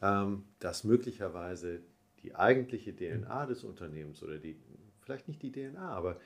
ähm, 0.00 0.44
dass 0.60 0.84
möglicherweise 0.84 1.80
die 2.22 2.34
eigentliche 2.34 2.96
DNA 2.96 3.44
des 3.44 3.64
Unternehmens 3.64 4.22
oder 4.22 4.38
die, 4.38 4.56
vielleicht 5.02 5.28
nicht 5.28 5.42
die 5.42 5.52
DNA, 5.52 5.90
aber 5.90 6.18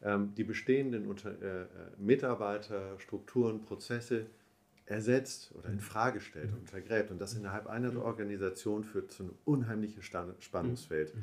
ähm, 0.00 0.32
die 0.36 0.44
bestehenden 0.44 1.08
Unter 1.08 1.30
äh, 1.42 1.62
äh 1.62 1.66
Mitarbeiter, 1.98 3.00
Strukturen, 3.00 3.64
Prozesse 3.64 4.26
ersetzt 4.86 5.52
oder 5.54 5.68
in 5.70 5.80
Frage 5.80 6.20
stellt 6.20 6.52
und 6.52 6.60
untergräbt. 6.60 7.10
Und 7.10 7.20
das 7.20 7.34
innerhalb 7.34 7.66
einer 7.66 7.96
Organisation 8.02 8.84
führt 8.84 9.10
zu 9.12 9.24
einem 9.24 9.34
unheimlichen 9.44 10.02
Spannungsfeld, 10.02 11.14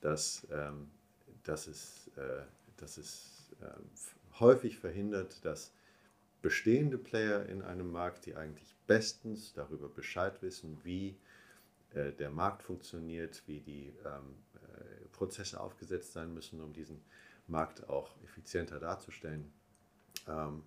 das, 0.00 0.46
ähm, 0.50 0.90
das 1.42 1.66
es, 1.66 2.10
äh, 2.16 2.42
das 2.76 2.96
es 2.98 3.52
äh, 3.60 4.40
häufig 4.40 4.78
verhindert, 4.78 5.44
dass 5.44 5.72
bestehende 6.42 6.98
Player 6.98 7.46
in 7.46 7.62
einem 7.62 7.90
Markt, 7.90 8.26
die 8.26 8.36
eigentlich 8.36 8.74
bestens 8.86 9.52
darüber 9.54 9.88
Bescheid 9.88 10.42
wissen, 10.42 10.78
wie 10.82 11.16
äh, 11.94 12.12
der 12.12 12.30
Markt 12.30 12.62
funktioniert, 12.62 13.42
wie 13.46 13.60
die 13.60 13.94
ähm, 14.04 14.36
äh, 14.56 15.08
Prozesse 15.12 15.60
aufgesetzt 15.60 16.12
sein 16.12 16.34
müssen, 16.34 16.60
um 16.60 16.72
diesen 16.72 17.00
Markt 17.46 17.88
auch 17.88 18.14
effizienter 18.24 18.78
darzustellen, 18.78 19.52
ähm, 20.28 20.62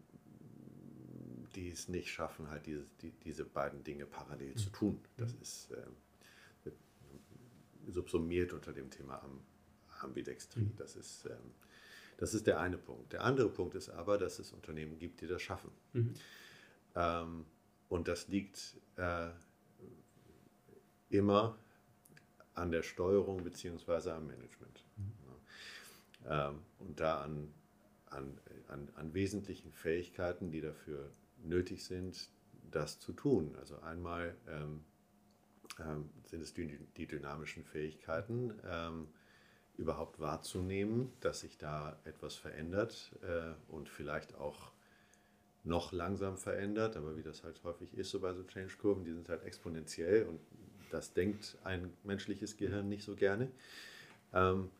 die 1.58 1.72
es 1.72 1.88
nicht 1.90 2.10
schaffen, 2.10 2.50
halt 2.50 2.68
diese, 2.68 2.86
die, 3.02 3.10
diese 3.12 3.44
beiden 3.44 3.84
Dinge 3.84 4.06
parallel 4.06 4.54
zu 4.56 4.70
tun. 4.70 5.00
Das 5.18 5.34
ist 5.34 5.72
ähm, 5.72 6.72
subsumiert 7.88 8.54
unter 8.54 8.74
dem 8.74 8.92
Thema 8.92 9.28
Ambidextrie. 10.02 10.70
Das 10.78 10.96
ist, 10.96 11.26
ähm, 11.26 11.56
das 12.18 12.36
ist 12.36 12.46
der 12.46 12.60
eine 12.60 12.78
Punkt. 12.78 13.12
Der 13.12 13.24
andere 13.24 13.50
Punkt 13.50 13.74
ist 13.74 13.90
aber, 13.90 14.20
dass 14.20 14.38
es 14.38 14.52
Unternehmen 14.52 15.00
gibt, 15.00 15.22
die 15.22 15.28
das 15.28 15.42
schaffen. 15.42 15.72
Mhm. 15.94 16.14
Ähm, 16.96 17.46
und 17.90 18.08
das 18.08 18.28
liegt 18.28 18.76
äh, 18.98 19.30
immer 21.10 21.58
an 22.54 22.70
der 22.70 22.84
Steuerung 22.84 23.44
bzw. 23.44 24.12
am 24.12 24.28
Management. 24.28 24.84
Mhm. 24.98 25.12
Ja. 26.26 26.50
Ähm, 26.50 26.60
und 26.78 27.00
da 27.00 27.22
an, 27.22 27.52
an, 28.12 28.40
an, 28.68 28.90
an 28.96 29.14
wesentlichen 29.16 29.72
Fähigkeiten, 29.74 30.52
die 30.52 30.62
dafür 30.62 31.12
nötig 31.44 31.84
sind, 31.86 32.30
das 32.72 33.00
zu 33.00 33.14
tun. 33.14 33.56
Also 33.60 33.80
einmal 33.82 34.36
ähm, 34.48 34.84
ähm, 35.80 36.10
sind 36.26 36.42
es 36.42 36.54
die, 36.54 36.78
die 36.98 37.08
dynamischen 37.08 37.64
Fähigkeiten, 37.64 38.54
ähm, 38.66 39.08
überhaupt 39.78 40.20
wahrzunehmen, 40.20 41.12
dass 41.22 41.42
sich 41.42 41.58
da 41.58 42.00
etwas 42.04 42.36
verändert 42.36 43.12
äh, 43.22 43.54
und 43.72 43.90
vielleicht 43.90 44.36
auch 44.36 44.72
noch 45.64 45.92
langsam 45.92 46.38
verändert, 46.38 46.96
aber 46.96 47.18
wie 47.18 47.22
das 47.22 47.44
halt 47.44 47.64
häufig 47.64 47.94
ist, 47.96 48.10
so 48.10 48.20
bei 48.20 48.34
so 48.34 48.44
Change-Kurven, 48.44 49.04
die 49.04 49.14
sind 49.14 49.30
halt 49.30 49.44
exponentiell 49.44 50.24
und 50.26 50.40
das 50.90 51.14
denkt 51.14 51.58
ein 51.64 51.94
menschliches 52.04 52.58
Gehirn 52.58 52.90
nicht 52.90 53.04
so 53.04 53.16
gerne. 53.16 53.52
Ähm, 54.34 54.72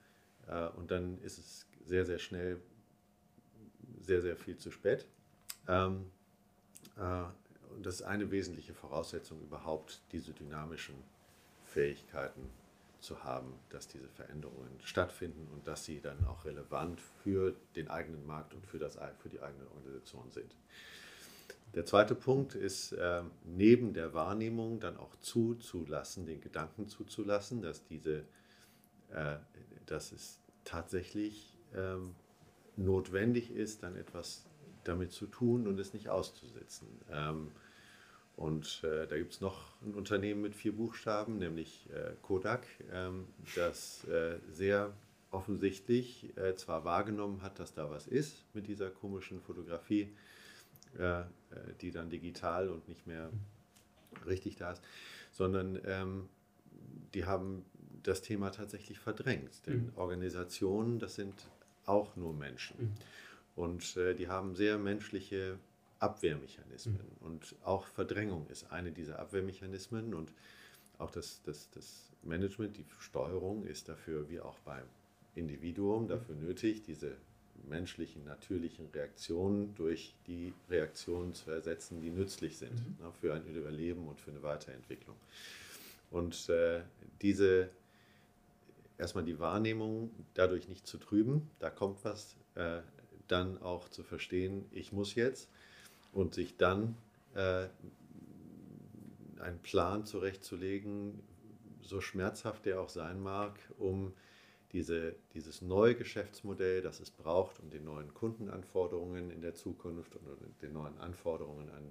äh, 0.48 0.68
und 0.70 0.90
dann 0.90 1.22
ist 1.22 1.38
es 1.38 1.68
sehr, 1.86 2.06
sehr 2.06 2.20
schnell 2.20 2.60
sehr, 4.00 4.22
sehr 4.22 4.38
viel 4.38 4.58
zu 4.58 4.72
spät. 4.72 5.06
Ähm, 5.68 6.06
äh, 6.06 6.17
und 6.98 7.86
das 7.86 7.96
ist 7.96 8.02
eine 8.04 8.32
wesentliche 8.32 8.74
Voraussetzung 8.74 9.42
überhaupt, 9.42 10.02
diese 10.12 10.34
dynamischen 10.34 10.96
Fähigkeiten 11.66 12.50
zu 13.00 13.24
haben, 13.24 13.54
dass 13.70 13.88
diese 13.88 14.08
Veränderungen 14.10 14.80
stattfinden 14.84 15.48
und 15.54 15.68
dass 15.68 15.86
sie 15.86 16.02
dann 16.02 16.26
auch 16.26 16.46
relevant 16.46 17.00
für 17.24 17.56
den 17.76 17.90
eigenen 17.90 18.26
Markt 18.26 18.54
und 18.54 18.66
für, 18.66 18.80
das, 18.80 18.98
für 19.20 19.30
die 19.30 19.40
eigene 19.42 19.68
Organisation 19.76 20.32
sind. 20.32 20.56
Der 21.76 21.86
zweite 21.86 22.16
Punkt 22.16 22.56
ist, 22.56 22.94
äh, 22.94 23.22
neben 23.46 23.94
der 23.94 24.14
Wahrnehmung 24.14 24.80
dann 24.80 24.98
auch 24.98 25.16
zuzulassen, 25.20 26.26
den 26.26 26.42
Gedanken 26.42 26.88
zuzulassen, 26.88 27.62
dass, 27.62 27.84
diese, 27.84 28.24
äh, 29.12 29.36
dass 29.86 30.12
es 30.12 30.40
tatsächlich 30.64 31.56
ähm, 31.76 32.16
notwendig 32.78 33.52
ist, 33.52 33.84
dann 33.84 33.96
etwas 33.96 34.47
damit 34.88 35.12
zu 35.12 35.28
tun 35.28 35.68
und 35.68 35.80
es 35.80 35.94
nicht 35.94 36.10
auszusitzen. 36.10 36.88
Ähm, 37.12 37.52
und 38.36 38.84
äh, 38.84 39.08
da 39.08 39.18
gibt 39.18 39.34
es 39.34 39.42
noch 39.42 39.82
ein 39.82 39.96
Unternehmen 39.96 40.42
mit 40.42 40.56
vier 40.56 40.76
Buchstaben, 40.76 41.40
nämlich 41.40 41.90
äh, 41.92 42.12
Kodak, 42.22 42.68
ähm, 42.92 43.26
das 43.56 44.04
äh, 44.06 44.38
sehr 44.52 44.94
offensichtlich 45.32 46.38
äh, 46.38 46.56
zwar 46.56 46.86
wahrgenommen 46.86 47.42
hat, 47.42 47.60
dass 47.60 47.74
da 47.74 47.90
was 47.90 48.08
ist 48.08 48.44
mit 48.54 48.68
dieser 48.68 48.90
komischen 48.92 49.42
Fotografie, 49.42 50.16
äh, 50.98 51.22
äh, 51.22 51.26
die 51.82 51.92
dann 51.92 52.10
digital 52.10 52.70
und 52.70 52.88
nicht 52.88 53.08
mehr 53.08 53.32
richtig 54.26 54.56
da 54.56 54.72
ist, 54.72 54.84
sondern 55.32 55.80
ähm, 55.86 56.30
die 57.14 57.26
haben 57.26 57.66
das 58.04 58.22
Thema 58.22 58.52
tatsächlich 58.52 59.00
verdrängt. 59.00 59.66
Denn 59.66 59.88
mhm. 59.88 59.92
Organisationen, 59.96 61.00
das 61.00 61.16
sind 61.16 61.34
auch 61.86 62.16
nur 62.16 62.34
Menschen. 62.34 62.78
Mhm. 62.80 62.94
Und 63.58 63.96
die 63.96 64.28
haben 64.30 64.56
sehr 64.56 64.78
menschliche 64.78 65.58
Abwehrmechanismen. 66.00 66.96
Mhm. 67.20 67.26
Und 67.26 67.56
auch 67.64 67.86
Verdrängung 67.88 68.48
ist 68.48 68.72
eine 68.72 68.92
dieser 68.92 69.20
Abwehrmechanismen. 69.20 70.14
Und 70.14 70.32
auch 71.00 71.12
das, 71.12 71.42
das, 71.44 71.70
das 71.72 72.12
Management, 72.24 72.78
die 72.78 72.86
Steuerung 73.00 73.66
ist 73.66 73.90
dafür, 73.90 74.30
wie 74.30 74.40
auch 74.40 74.58
beim 74.60 74.86
Individuum, 75.36 76.04
mhm. 76.04 76.08
dafür 76.10 76.36
nötig, 76.36 76.84
diese 76.84 77.16
menschlichen, 77.68 78.24
natürlichen 78.26 78.88
Reaktionen 78.94 79.74
durch 79.76 80.14
die 80.28 80.54
Reaktionen 80.70 81.34
zu 81.34 81.50
ersetzen, 81.52 82.02
die 82.02 82.12
nützlich 82.12 82.58
sind 82.58 82.74
mhm. 82.74 83.06
ne, 83.06 83.12
für 83.20 83.34
ein 83.34 83.46
Überleben 83.46 84.08
und 84.08 84.20
für 84.20 84.32
eine 84.32 84.44
Weiterentwicklung. 84.44 85.16
Und 86.12 86.48
äh, 86.50 86.82
diese, 87.22 87.70
erstmal 88.98 89.26
die 89.26 89.40
Wahrnehmung 89.40 90.12
dadurch 90.36 90.68
nicht 90.70 90.88
zu 90.88 90.98
trüben, 90.98 91.50
da 91.60 91.70
kommt 91.70 92.06
was, 92.06 92.36
äh, 92.56 92.80
dann 93.28 93.62
auch 93.62 93.90
zu 93.90 94.04
verstehen, 94.04 94.66
ich 94.72 94.92
muss 94.92 95.16
jetzt 95.16 95.50
und 96.14 96.34
sich 96.34 96.58
dann 96.58 96.96
äh, 97.36 97.68
einen 99.40 99.60
Plan 99.62 100.06
zurechtzulegen, 100.06 101.20
so 101.82 102.02
schmerzhaft 102.02 102.66
der 102.66 102.82
auch 102.82 102.90
sein 102.90 103.22
mag, 103.22 103.58
um 103.78 104.14
diese, 104.74 105.16
dieses 105.34 105.62
neue 105.62 105.96
Geschäftsmodell, 105.96 106.82
das 106.82 107.00
es 107.00 107.12
braucht, 107.12 107.60
um 107.60 107.70
den 107.70 107.86
neuen 107.86 108.14
Kundenanforderungen 108.14 109.32
in 109.32 109.42
der 109.42 109.56
Zukunft 109.56 110.16
und 110.16 110.62
den 110.62 110.74
neuen 110.74 110.98
Anforderungen 110.98 111.70
an, 111.70 111.86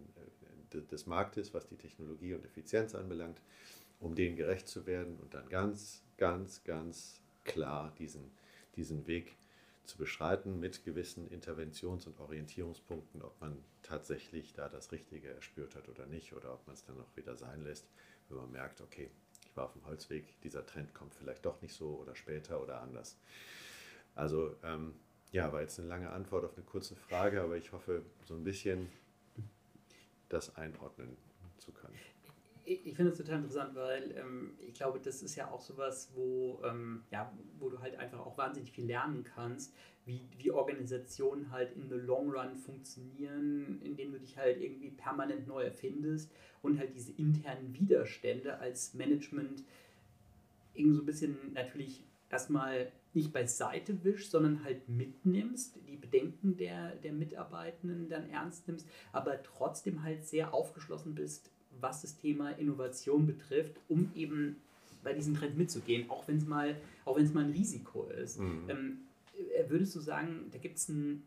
äh, 0.74 0.82
des 0.82 1.06
Marktes, 1.06 1.54
was 1.54 1.66
die 1.66 1.76
Technologie 1.76 2.34
und 2.34 2.44
Effizienz 2.44 2.94
anbelangt, 2.94 3.40
um 4.00 4.14
denen 4.14 4.36
gerecht 4.36 4.68
zu 4.68 4.86
werden 4.86 5.16
und 5.20 5.32
dann 5.32 5.48
ganz, 5.48 6.02
ganz, 6.18 6.64
ganz 6.64 7.22
klar 7.44 7.94
diesen, 7.98 8.30
diesen 8.76 9.06
Weg 9.06 9.36
zu 9.86 9.98
beschreiten 9.98 10.58
mit 10.60 10.84
gewissen 10.84 11.28
Interventions- 11.28 12.06
und 12.06 12.18
Orientierungspunkten, 12.20 13.22
ob 13.22 13.40
man 13.40 13.62
tatsächlich 13.82 14.52
da 14.52 14.68
das 14.68 14.92
Richtige 14.92 15.28
erspürt 15.28 15.74
hat 15.74 15.88
oder 15.88 16.06
nicht, 16.06 16.32
oder 16.32 16.52
ob 16.52 16.66
man 16.66 16.74
es 16.74 16.84
dann 16.84 17.00
auch 17.00 17.16
wieder 17.16 17.36
sein 17.36 17.62
lässt, 17.62 17.88
wenn 18.28 18.38
man 18.38 18.50
merkt, 18.50 18.80
okay, 18.80 19.10
ich 19.44 19.56
war 19.56 19.64
auf 19.64 19.72
dem 19.72 19.86
Holzweg, 19.86 20.40
dieser 20.42 20.66
Trend 20.66 20.94
kommt 20.94 21.14
vielleicht 21.14 21.46
doch 21.46 21.62
nicht 21.62 21.74
so 21.74 21.96
oder 21.96 22.14
später 22.14 22.62
oder 22.62 22.80
anders. 22.80 23.16
Also 24.14 24.56
ähm, 24.62 24.94
ja, 25.32 25.52
war 25.52 25.60
jetzt 25.60 25.78
eine 25.78 25.88
lange 25.88 26.10
Antwort 26.10 26.44
auf 26.44 26.56
eine 26.56 26.64
kurze 26.64 26.96
Frage, 26.96 27.42
aber 27.42 27.56
ich 27.56 27.72
hoffe, 27.72 28.02
so 28.24 28.34
ein 28.34 28.44
bisschen 28.44 28.90
das 30.28 30.56
einordnen 30.56 31.16
zu 31.58 31.72
können 31.72 31.98
ich 32.66 32.96
finde 32.96 33.12
es 33.12 33.18
total 33.18 33.36
interessant, 33.36 33.74
weil 33.74 34.14
ähm, 34.18 34.54
ich 34.58 34.74
glaube, 34.74 34.98
das 35.00 35.22
ist 35.22 35.36
ja 35.36 35.50
auch 35.50 35.60
sowas, 35.60 36.10
wo, 36.14 36.60
ähm, 36.64 37.04
ja, 37.10 37.32
wo 37.58 37.68
du 37.68 37.80
halt 37.80 37.96
einfach 37.96 38.18
auch 38.18 38.36
wahnsinnig 38.36 38.72
viel 38.72 38.86
lernen 38.86 39.22
kannst, 39.22 39.72
wie, 40.04 40.20
wie 40.38 40.50
Organisationen 40.50 41.50
halt 41.50 41.72
in 41.76 41.88
the 41.88 41.94
long 41.94 42.30
run 42.30 42.56
funktionieren, 42.56 43.80
indem 43.82 44.12
du 44.12 44.18
dich 44.18 44.36
halt 44.36 44.60
irgendwie 44.60 44.90
permanent 44.90 45.46
neu 45.46 45.62
erfindest 45.62 46.32
und 46.62 46.78
halt 46.78 46.94
diese 46.94 47.12
internen 47.12 47.74
Widerstände 47.74 48.58
als 48.58 48.94
Management 48.94 49.62
irgendwie 50.74 50.96
so 50.96 51.02
ein 51.02 51.06
bisschen 51.06 51.52
natürlich 51.54 52.04
erstmal 52.30 52.92
nicht 53.14 53.32
beiseite 53.32 54.04
wischst, 54.04 54.30
sondern 54.30 54.62
halt 54.62 54.88
mitnimmst, 54.88 55.78
die 55.88 55.96
Bedenken 55.96 56.56
der, 56.56 56.96
der 56.96 57.12
Mitarbeitenden 57.12 58.08
dann 58.08 58.28
ernst 58.28 58.68
nimmst, 58.68 58.86
aber 59.12 59.42
trotzdem 59.42 60.02
halt 60.02 60.26
sehr 60.26 60.52
aufgeschlossen 60.52 61.14
bist 61.14 61.50
was 61.80 62.02
das 62.02 62.16
Thema 62.16 62.50
Innovation 62.50 63.26
betrifft, 63.26 63.76
um 63.88 64.10
eben 64.14 64.56
bei 65.02 65.12
diesem 65.12 65.36
Trend 65.36 65.56
mitzugehen, 65.56 66.10
auch 66.10 66.26
wenn 66.26 66.36
es 66.36 66.46
mal, 66.46 66.76
auch 67.04 67.16
wenn 67.16 67.24
es 67.24 67.32
mal 67.32 67.44
ein 67.44 67.52
Risiko 67.52 68.08
ist. 68.08 68.40
Mhm. 68.40 68.64
Ähm, 68.68 68.98
äh, 69.54 69.68
würdest 69.68 69.94
du 69.94 70.00
sagen, 70.00 70.46
da 70.50 70.58
gibt 70.58 70.78
es 70.78 70.88
ein, 70.88 71.22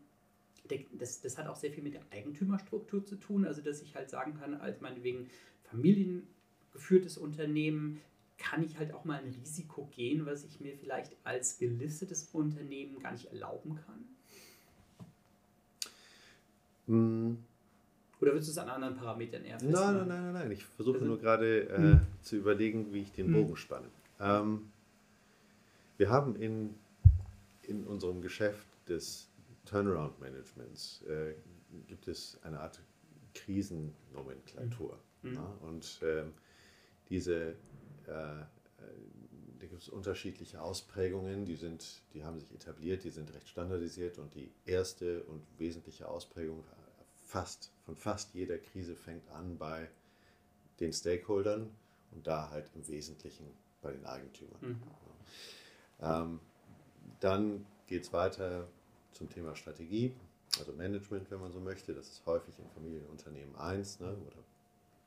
das, 0.92 1.20
das 1.20 1.38
hat 1.38 1.46
auch 1.46 1.56
sehr 1.56 1.72
viel 1.72 1.82
mit 1.82 1.94
der 1.94 2.02
Eigentümerstruktur 2.10 3.04
zu 3.04 3.16
tun, 3.16 3.44
also 3.44 3.62
dass 3.62 3.82
ich 3.82 3.94
halt 3.94 4.10
sagen 4.10 4.34
kann, 4.38 4.54
als 4.54 4.80
meinetwegen 4.80 5.30
familiengeführtes 5.70 7.16
Unternehmen, 7.18 8.00
kann 8.40 8.64
ich 8.64 8.78
halt 8.78 8.92
auch 8.92 9.04
mal 9.04 9.18
ein 9.18 9.28
Risiko 9.28 9.86
gehen, 9.94 10.24
was 10.24 10.44
ich 10.44 10.60
mir 10.60 10.74
vielleicht 10.74 11.14
als 11.24 11.58
gelistetes 11.58 12.30
Unternehmen 12.32 12.98
gar 12.98 13.12
nicht 13.12 13.26
erlauben 13.26 13.78
kann? 13.86 14.04
Oder 18.20 18.32
würdest 18.32 18.48
du 18.48 18.52
es 18.52 18.58
an 18.58 18.68
anderen 18.68 18.96
Parametern 18.96 19.44
eher 19.44 19.58
festmachen? 19.58 19.96
Nein, 19.96 20.08
nein, 20.08 20.08
nein, 20.08 20.32
nein, 20.32 20.42
nein. 20.42 20.52
Ich 20.52 20.64
versuche 20.64 20.96
also, 20.98 21.06
nur 21.06 21.18
gerade 21.18 21.68
äh, 21.68 21.76
hm. 21.76 22.00
zu 22.20 22.36
überlegen, 22.36 22.92
wie 22.92 23.02
ich 23.02 23.12
den 23.12 23.26
hm. 23.26 23.32
Bogen 23.32 23.56
spanne. 23.56 23.86
Ähm, 24.20 24.70
wir 25.96 26.10
haben 26.10 26.36
in, 26.36 26.74
in 27.62 27.84
unserem 27.84 28.20
Geschäft 28.20 28.66
des 28.88 29.28
Turnaround-Managements 29.66 31.02
äh, 31.02 31.34
gibt 31.86 32.08
es 32.08 32.38
eine 32.42 32.60
Art 32.60 32.80
Krisennomenklatur. 33.34 34.98
Mhm. 35.22 35.34
Ja? 35.34 35.56
Und 35.62 36.00
ähm, 36.02 36.32
diese, 37.08 37.50
äh, 37.50 37.54
da 38.06 39.66
gibt 39.66 39.82
es 39.82 39.88
unterschiedliche 39.88 40.60
Ausprägungen, 40.60 41.44
die, 41.44 41.56
sind, 41.56 42.02
die 42.14 42.24
haben 42.24 42.40
sich 42.40 42.52
etabliert, 42.52 43.04
die 43.04 43.10
sind 43.10 43.32
recht 43.34 43.48
standardisiert 43.48 44.18
und 44.18 44.34
die 44.34 44.50
erste 44.64 45.22
und 45.24 45.42
wesentliche 45.58 46.08
Ausprägung 46.08 46.64
fast, 47.30 47.70
von 47.84 47.96
fast 47.96 48.34
jeder 48.34 48.58
Krise 48.58 48.96
fängt 48.96 49.28
an 49.30 49.56
bei 49.56 49.88
den 50.80 50.92
Stakeholdern 50.92 51.70
und 52.10 52.26
da 52.26 52.50
halt 52.50 52.68
im 52.74 52.86
Wesentlichen 52.88 53.46
bei 53.82 53.92
den 53.92 54.04
Eigentümern. 54.04 54.60
Mhm. 54.60 54.82
Ähm, 56.00 56.40
dann 57.20 57.66
geht 57.86 58.02
es 58.02 58.12
weiter 58.12 58.66
zum 59.12 59.30
Thema 59.30 59.54
Strategie. 59.54 60.12
also 60.58 60.72
Management, 60.72 61.30
wenn 61.30 61.40
man 61.40 61.52
so 61.52 61.60
möchte. 61.60 61.94
Das 61.94 62.08
ist 62.08 62.26
häufig 62.26 62.58
in 62.58 62.68
Familienunternehmen 62.70 63.54
1 63.54 64.00
ne, 64.00 64.08
oder 64.08 64.42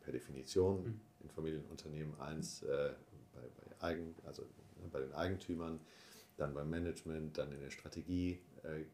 per 0.02 0.14
Definition 0.14 0.84
mhm. 0.84 1.02
in 1.24 1.30
Familienunternehmen 1.30 2.20
1 2.22 2.64
äh, 2.64 2.94
bei, 3.34 3.42
bei, 3.42 3.86
Eigen, 3.86 4.16
also, 4.26 4.44
ne, 4.44 4.88
bei 4.90 5.02
den 5.02 5.14
Eigentümern, 5.14 5.80
dann 6.38 6.54
beim 6.54 6.70
Management, 6.70 7.38
dann 7.38 7.52
in 7.52 7.60
der 7.60 7.70
Strategie 7.70 8.40
äh, 8.64 8.82
äh, 8.82 8.86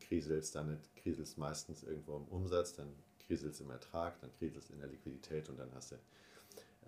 kriselst, 0.00 0.54
dann 0.54 0.78
kriselst 0.96 1.38
meistens 1.38 1.82
irgendwo 1.82 2.16
im 2.16 2.24
Umsatz, 2.24 2.74
dann 2.74 2.92
kriselst 3.26 3.60
im 3.60 3.70
Ertrag, 3.70 4.20
dann 4.20 4.32
kriselst 4.38 4.70
in 4.70 4.78
der 4.78 4.88
Liquidität 4.88 5.48
und 5.48 5.58
dann 5.58 5.72
hast 5.74 5.92
du, 5.92 5.96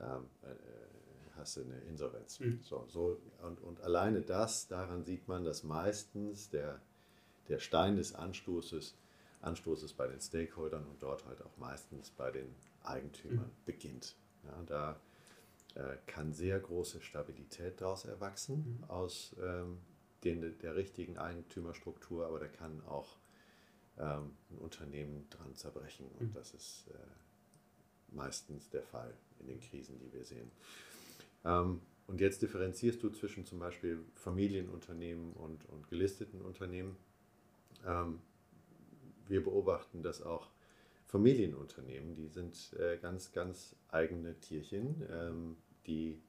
ähm, 0.00 0.26
äh, 0.42 0.54
hast 1.36 1.56
du 1.56 1.62
eine 1.62 1.78
Insolvenz. 1.80 2.40
Mhm. 2.40 2.60
So, 2.62 2.86
so, 2.88 3.20
und, 3.42 3.60
und 3.60 3.80
alleine 3.82 4.22
das, 4.22 4.68
daran 4.68 5.04
sieht 5.04 5.28
man, 5.28 5.44
dass 5.44 5.62
meistens 5.62 6.50
der 6.50 6.80
der 7.50 7.58
Stein 7.58 7.96
des 7.96 8.14
Anstoßes, 8.14 8.94
Anstoßes 9.42 9.92
bei 9.92 10.06
den 10.06 10.20
Stakeholdern 10.20 10.86
und 10.86 11.02
dort 11.02 11.26
halt 11.26 11.42
auch 11.42 11.56
meistens 11.58 12.10
bei 12.10 12.30
den 12.30 12.54
Eigentümern 12.84 13.46
mhm. 13.46 13.64
beginnt. 13.66 14.16
Ja, 14.44 14.62
da 14.66 15.00
äh, 15.74 15.96
kann 16.06 16.32
sehr 16.32 16.58
große 16.58 17.02
Stabilität 17.02 17.80
daraus 17.80 18.04
erwachsen, 18.04 18.78
mhm. 18.78 18.84
aus 18.84 19.34
ähm, 19.42 19.78
den, 20.24 20.58
der 20.58 20.76
richtigen 20.76 21.18
Eigentümerstruktur, 21.18 22.26
aber 22.26 22.38
da 22.40 22.48
kann 22.48 22.82
auch 22.86 23.16
ähm, 23.98 24.36
ein 24.50 24.58
Unternehmen 24.58 25.28
dran 25.30 25.54
zerbrechen 25.54 26.06
und 26.18 26.28
mhm. 26.28 26.34
das 26.34 26.54
ist 26.54 26.88
äh, 26.88 28.14
meistens 28.14 28.68
der 28.70 28.82
Fall 28.82 29.14
in 29.40 29.46
den 29.46 29.60
Krisen, 29.60 29.98
die 29.98 30.12
wir 30.12 30.24
sehen. 30.24 30.50
Ähm, 31.44 31.80
und 32.06 32.20
jetzt 32.20 32.42
differenzierst 32.42 33.02
du 33.02 33.10
zwischen 33.10 33.46
zum 33.46 33.60
Beispiel 33.60 34.04
Familienunternehmen 34.16 35.32
und, 35.34 35.64
und 35.66 35.88
gelisteten 35.88 36.40
Unternehmen. 36.40 36.96
Ähm, 37.86 38.20
wir 39.28 39.44
beobachten, 39.44 40.02
dass 40.02 40.22
auch 40.22 40.50
Familienunternehmen, 41.06 42.16
die 42.16 42.28
sind 42.28 42.72
äh, 42.78 42.98
ganz, 42.98 43.32
ganz 43.32 43.76
eigene 43.88 44.38
Tierchen, 44.40 45.06
ähm, 45.10 45.56
die 45.86 46.20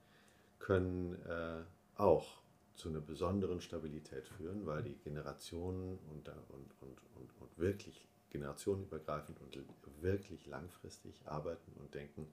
können 0.59 1.15
äh, 1.25 1.63
auch 1.95 2.40
zu 2.81 2.89
einer 2.89 2.99
besonderen 2.99 3.61
Stabilität 3.61 4.27
führen, 4.27 4.65
weil 4.65 4.81
die 4.81 4.95
Generationen 4.95 5.99
und, 6.09 6.27
und, 6.27 6.73
und, 6.81 7.01
und, 7.15 7.29
und 7.39 7.57
wirklich 7.59 8.07
generationenübergreifend 8.31 9.39
und 9.39 9.55
wirklich 10.01 10.47
langfristig 10.47 11.21
arbeiten 11.25 11.73
und 11.79 11.93
denken 11.93 12.27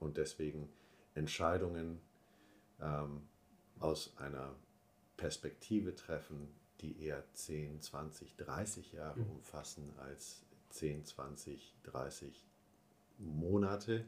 und 0.00 0.16
deswegen 0.16 0.68
Entscheidungen 1.14 2.00
ähm, 2.80 3.22
aus 3.78 4.16
einer 4.16 4.56
Perspektive 5.16 5.94
treffen, 5.94 6.48
die 6.80 7.00
eher 7.00 7.22
10, 7.34 7.80
20, 7.80 8.36
30 8.36 8.92
Jahre 8.94 9.20
mhm. 9.20 9.30
umfassen 9.30 9.92
als 9.98 10.42
10, 10.70 11.04
20, 11.04 11.76
30 11.84 12.48
Monate 13.18 14.04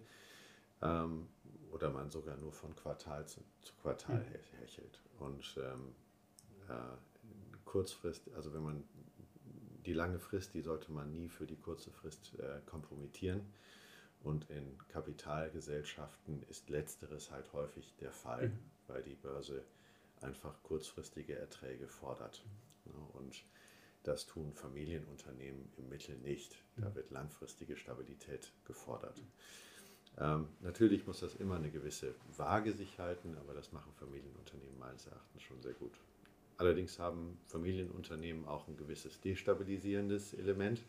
ähm, 0.82 1.28
oder 1.70 1.90
man 1.90 2.10
sogar 2.10 2.36
nur 2.36 2.52
von 2.52 2.74
Quartal 2.74 3.26
zu, 3.26 3.40
zu 3.60 3.74
Quartal 3.80 4.20
mhm. 4.20 4.58
hechelt. 4.60 5.00
Und 5.18 5.58
ähm, 5.58 5.94
äh, 6.68 6.96
Kurzfrist, 7.64 8.30
also 8.34 8.52
wenn 8.52 8.62
man 8.62 8.84
die 9.86 9.92
lange 9.92 10.18
Frist, 10.18 10.54
die 10.54 10.60
sollte 10.60 10.92
man 10.92 11.12
nie 11.12 11.28
für 11.28 11.46
die 11.46 11.56
kurze 11.56 11.90
Frist 11.90 12.38
äh, 12.38 12.60
kompromittieren. 12.66 13.40
Und 14.22 14.50
in 14.50 14.76
Kapitalgesellschaften 14.88 16.42
ist 16.50 16.68
letzteres 16.68 17.30
halt 17.30 17.52
häufig 17.54 17.94
der 17.96 18.12
Fall, 18.12 18.48
mhm. 18.48 18.58
weil 18.86 19.02
die 19.02 19.14
Börse 19.14 19.64
einfach 20.20 20.62
kurzfristige 20.62 21.38
Erträge 21.38 21.88
fordert. 21.88 22.44
Und 23.14 23.44
das 24.02 24.26
tun 24.26 24.52
Familienunternehmen 24.52 25.72
im 25.76 25.88
Mittel 25.88 26.16
nicht. 26.18 26.62
Da 26.76 26.94
wird 26.94 27.10
langfristige 27.10 27.76
Stabilität 27.76 28.52
gefordert. 28.64 29.22
Ähm, 30.20 30.48
natürlich 30.60 31.06
muss 31.06 31.20
das 31.20 31.34
immer 31.36 31.56
eine 31.56 31.70
gewisse 31.70 32.14
Waage 32.36 32.72
sich 32.72 32.98
halten, 32.98 33.36
aber 33.40 33.54
das 33.54 33.72
machen 33.72 33.92
Familienunternehmen 33.98 34.78
meines 34.78 35.06
Erachtens 35.06 35.42
schon 35.42 35.62
sehr 35.62 35.72
gut. 35.72 35.92
Allerdings 36.58 36.98
haben 36.98 37.38
Familienunternehmen 37.46 38.46
auch 38.46 38.68
ein 38.68 38.76
gewisses 38.76 39.18
destabilisierendes 39.20 40.34
Element, 40.34 40.82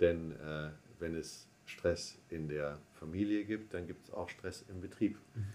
denn 0.00 0.32
äh, 0.32 0.70
wenn 0.98 1.14
es 1.14 1.46
Stress 1.66 2.18
in 2.30 2.48
der 2.48 2.78
Familie 2.94 3.44
gibt, 3.44 3.74
dann 3.74 3.86
gibt 3.86 4.04
es 4.04 4.10
auch 4.10 4.30
Stress 4.30 4.64
im 4.68 4.80
Betrieb. 4.80 5.18
Mhm. 5.34 5.46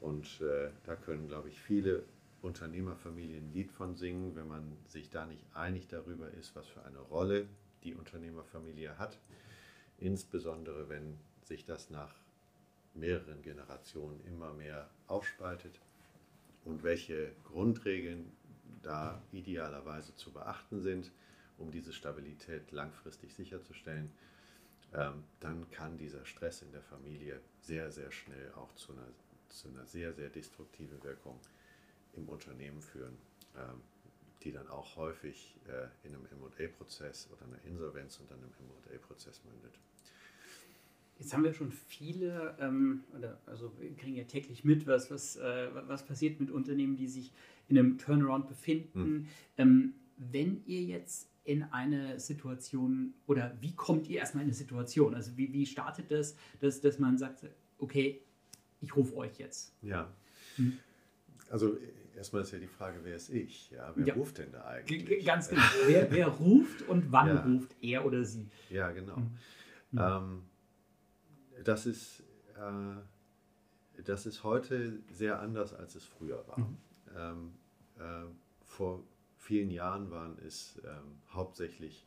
Und 0.00 0.40
äh, 0.40 0.70
da 0.84 0.96
können, 0.96 1.28
glaube 1.28 1.50
ich, 1.50 1.60
viele 1.60 2.04
Unternehmerfamilien 2.40 3.48
ein 3.48 3.52
Lied 3.52 3.70
von 3.70 3.96
singen, 3.96 4.34
wenn 4.34 4.48
man 4.48 4.76
sich 4.86 5.10
da 5.10 5.26
nicht 5.26 5.44
einig 5.52 5.88
darüber 5.88 6.30
ist, 6.30 6.56
was 6.56 6.66
für 6.66 6.82
eine 6.84 6.98
Rolle 6.98 7.46
die 7.84 7.94
Unternehmerfamilie 7.94 8.98
hat. 8.98 9.18
Insbesondere 9.98 10.88
wenn 10.88 11.18
sich 11.42 11.66
das 11.66 11.90
nach 11.90 12.14
mehreren 12.94 13.42
Generationen 13.42 14.20
immer 14.26 14.52
mehr 14.52 14.88
aufspaltet 15.06 15.80
und 16.64 16.82
welche 16.82 17.32
Grundregeln 17.44 18.32
da 18.82 19.22
idealerweise 19.32 20.14
zu 20.14 20.32
beachten 20.32 20.80
sind, 20.80 21.10
um 21.58 21.70
diese 21.70 21.92
Stabilität 21.92 22.70
langfristig 22.72 23.34
sicherzustellen, 23.34 24.10
ähm, 24.94 25.24
dann 25.40 25.70
kann 25.70 25.98
dieser 25.98 26.24
Stress 26.24 26.62
in 26.62 26.72
der 26.72 26.82
Familie 26.82 27.40
sehr, 27.60 27.92
sehr 27.92 28.10
schnell 28.10 28.52
auch 28.54 28.74
zu 28.74 28.92
einer, 28.92 29.06
zu 29.48 29.68
einer 29.68 29.86
sehr, 29.86 30.12
sehr 30.12 30.30
destruktiven 30.30 31.02
Wirkung 31.02 31.38
im 32.14 32.28
Unternehmen 32.28 32.82
führen, 32.82 33.16
ähm, 33.56 33.82
die 34.42 34.52
dann 34.52 34.68
auch 34.68 34.96
häufig 34.96 35.56
äh, 35.68 36.06
in 36.06 36.14
einem 36.14 36.26
MA-Prozess 36.40 37.28
oder 37.30 37.44
einer 37.44 37.62
Insolvenz 37.64 38.18
und 38.18 38.30
dann 38.30 38.38
einem 38.38 38.52
MA-Prozess 38.90 39.42
mündet. 39.44 39.78
Jetzt 41.20 41.34
haben 41.34 41.44
wir 41.44 41.52
schon 41.52 41.70
viele, 41.70 42.56
ähm, 42.60 43.04
oder, 43.14 43.38
also 43.44 43.70
wir 43.78 43.94
kriegen 43.94 44.16
ja 44.16 44.24
täglich 44.24 44.64
mit, 44.64 44.86
was, 44.86 45.10
was, 45.10 45.36
äh, 45.36 45.68
was 45.86 46.02
passiert 46.02 46.40
mit 46.40 46.50
Unternehmen, 46.50 46.96
die 46.96 47.08
sich 47.08 47.30
in 47.68 47.78
einem 47.78 47.98
Turnaround 47.98 48.48
befinden. 48.48 49.04
Hm. 49.04 49.26
Ähm, 49.58 49.94
wenn 50.16 50.62
ihr 50.64 50.82
jetzt 50.82 51.28
in 51.44 51.62
eine 51.64 52.18
Situation 52.18 53.12
oder 53.26 53.54
wie 53.60 53.74
kommt 53.74 54.08
ihr 54.08 54.18
erstmal 54.18 54.44
in 54.44 54.48
eine 54.48 54.54
Situation? 54.54 55.14
Also 55.14 55.36
wie, 55.36 55.52
wie 55.52 55.66
startet 55.66 56.10
das, 56.10 56.36
dass, 56.60 56.80
dass 56.80 56.98
man 56.98 57.18
sagt, 57.18 57.44
okay, 57.78 58.22
ich 58.80 58.96
rufe 58.96 59.14
euch 59.16 59.38
jetzt? 59.38 59.74
Ja. 59.82 60.10
Hm. 60.56 60.78
Also 61.50 61.76
erstmal 62.16 62.42
ist 62.42 62.52
ja 62.52 62.58
die 62.58 62.66
Frage, 62.66 63.00
wer 63.02 63.16
ist 63.16 63.28
ich? 63.28 63.70
Ja, 63.72 63.92
wer 63.94 64.06
ja. 64.06 64.14
ruft 64.14 64.38
denn 64.38 64.52
da 64.52 64.64
eigentlich? 64.64 65.26
Ganz 65.26 65.50
genau. 65.50 65.62
wer, 65.86 66.10
wer 66.10 66.28
ruft 66.28 66.88
und 66.88 67.12
wann 67.12 67.28
ja. 67.28 67.42
ruft 67.42 67.76
er 67.82 68.06
oder 68.06 68.24
sie? 68.24 68.46
Ja, 68.70 68.90
genau. 68.92 69.16
Mhm. 69.16 69.98
Ähm, 69.98 70.42
das, 71.64 71.86
ist, 71.86 72.22
äh, 72.56 74.02
das 74.02 74.26
ist 74.26 74.44
heute 74.44 75.00
sehr 75.10 75.40
anders, 75.40 75.74
als 75.74 75.94
es 75.94 76.04
früher 76.04 76.46
war. 76.48 76.58
Mhm. 76.58 76.76
Ähm, 77.16 77.54
äh, 77.98 78.26
vor 78.64 79.02
vielen 79.36 79.70
Jahren 79.70 80.10
waren 80.10 80.38
es 80.46 80.80
ähm, 80.84 81.20
hauptsächlich 81.32 82.06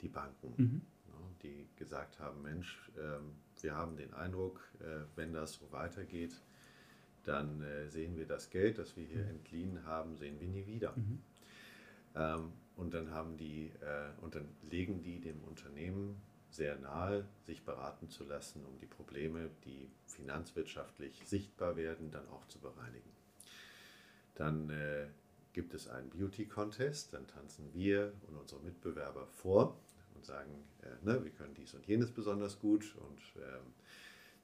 die 0.00 0.08
Banken, 0.08 0.54
mhm. 0.56 0.82
ne, 1.08 1.34
die 1.42 1.68
gesagt 1.76 2.18
haben, 2.18 2.42
Mensch, 2.42 2.90
äh, 2.96 3.62
wir 3.62 3.74
haben 3.74 3.96
den 3.96 4.14
Eindruck, 4.14 4.60
äh, 4.80 5.04
wenn 5.16 5.32
das 5.32 5.54
so 5.54 5.70
weitergeht, 5.72 6.40
dann 7.24 7.60
äh, 7.62 7.88
sehen 7.88 8.16
wir 8.16 8.26
das 8.26 8.50
Geld, 8.50 8.78
das 8.78 8.96
wir 8.96 9.04
hier 9.04 9.24
mhm. 9.24 9.30
entliehen 9.30 9.84
haben, 9.84 10.16
sehen 10.16 10.40
wir 10.40 10.48
nie 10.48 10.66
wieder. 10.66 10.96
Mhm. 10.96 11.20
Ähm, 12.14 12.52
und 12.76 12.94
dann 12.94 13.10
haben 13.10 13.36
die, 13.36 13.66
äh, 13.80 14.10
und 14.22 14.34
dann 14.34 14.48
legen 14.70 15.02
die 15.02 15.20
dem 15.20 15.42
Unternehmen 15.44 16.20
sehr 16.50 16.76
nahe, 16.78 17.26
sich 17.46 17.64
beraten 17.64 18.08
zu 18.08 18.24
lassen, 18.24 18.64
um 18.64 18.78
die 18.78 18.86
Probleme, 18.86 19.50
die 19.64 19.90
finanzwirtschaftlich 20.06 21.22
sichtbar 21.26 21.76
werden, 21.76 22.10
dann 22.10 22.28
auch 22.28 22.46
zu 22.48 22.58
bereinigen. 22.58 23.10
Dann 24.34 24.70
äh, 24.70 25.06
gibt 25.52 25.74
es 25.74 25.88
einen 25.88 26.10
Beauty 26.10 26.46
Contest, 26.46 27.14
dann 27.14 27.26
tanzen 27.26 27.72
wir 27.72 28.12
und 28.26 28.36
unsere 28.36 28.60
Mitbewerber 28.62 29.26
vor 29.26 29.78
und 30.14 30.24
sagen, 30.24 30.64
äh, 30.82 31.04
ne, 31.04 31.22
wir 31.24 31.30
können 31.30 31.54
dies 31.54 31.74
und 31.74 31.86
jenes 31.86 32.10
besonders 32.10 32.58
gut 32.58 32.94
und 32.96 33.20
ähm, 33.36 33.74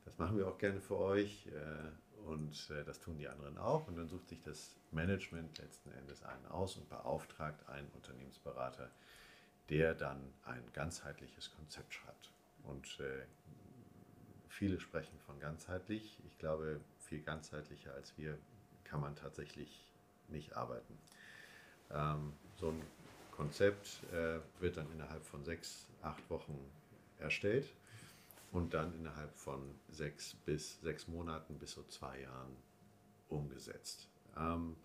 das 0.04 0.16
machen 0.18 0.38
wir 0.38 0.48
auch 0.48 0.58
gerne 0.58 0.80
für 0.80 0.96
euch. 0.96 1.48
Äh, 1.48 1.90
und 2.26 2.70
äh, 2.70 2.84
das 2.84 2.98
tun 2.98 3.18
die 3.18 3.28
anderen 3.28 3.56
auch. 3.56 3.86
Und 3.86 3.96
dann 3.96 4.08
sucht 4.08 4.28
sich 4.28 4.42
das 4.42 4.76
Management 4.90 5.58
letzten 5.58 5.92
Endes 5.92 6.22
einen 6.22 6.46
aus 6.46 6.76
und 6.76 6.88
beauftragt 6.88 7.68
einen 7.68 7.88
Unternehmensberater, 7.90 8.90
der 9.70 9.94
dann 9.94 10.32
ein 10.44 10.62
ganzheitliches 10.72 11.50
Konzept 11.56 11.94
schreibt. 11.94 12.30
Und 12.64 13.00
äh, 13.00 13.24
viele 14.48 14.80
sprechen 14.80 15.18
von 15.26 15.38
ganzheitlich. 15.40 16.18
Ich 16.26 16.38
glaube, 16.38 16.80
viel 17.00 17.20
ganzheitlicher 17.20 17.94
als 17.94 18.16
wir 18.16 18.38
kann 18.84 19.00
man 19.00 19.16
tatsächlich 19.16 19.84
nicht 20.28 20.56
arbeiten. 20.56 20.98
Ähm, 21.90 22.32
so 22.58 22.70
ein 22.70 22.82
Konzept 23.32 24.02
äh, 24.12 24.38
wird 24.60 24.76
dann 24.76 24.90
innerhalb 24.92 25.24
von 25.24 25.44
sechs, 25.44 25.86
acht 26.02 26.28
Wochen 26.30 26.58
erstellt 27.18 27.72
und 28.52 28.74
dann 28.74 28.94
innerhalb 28.94 29.34
von 29.36 29.74
sechs 29.88 30.34
bis 30.46 30.80
sechs 30.80 31.06
Monaten 31.08 31.58
bis 31.58 31.72
so 31.72 31.82
zwei 31.84 32.20
Jahren 32.20 32.56
umgesetzt. 33.28 34.08
Ähm, 34.36 34.76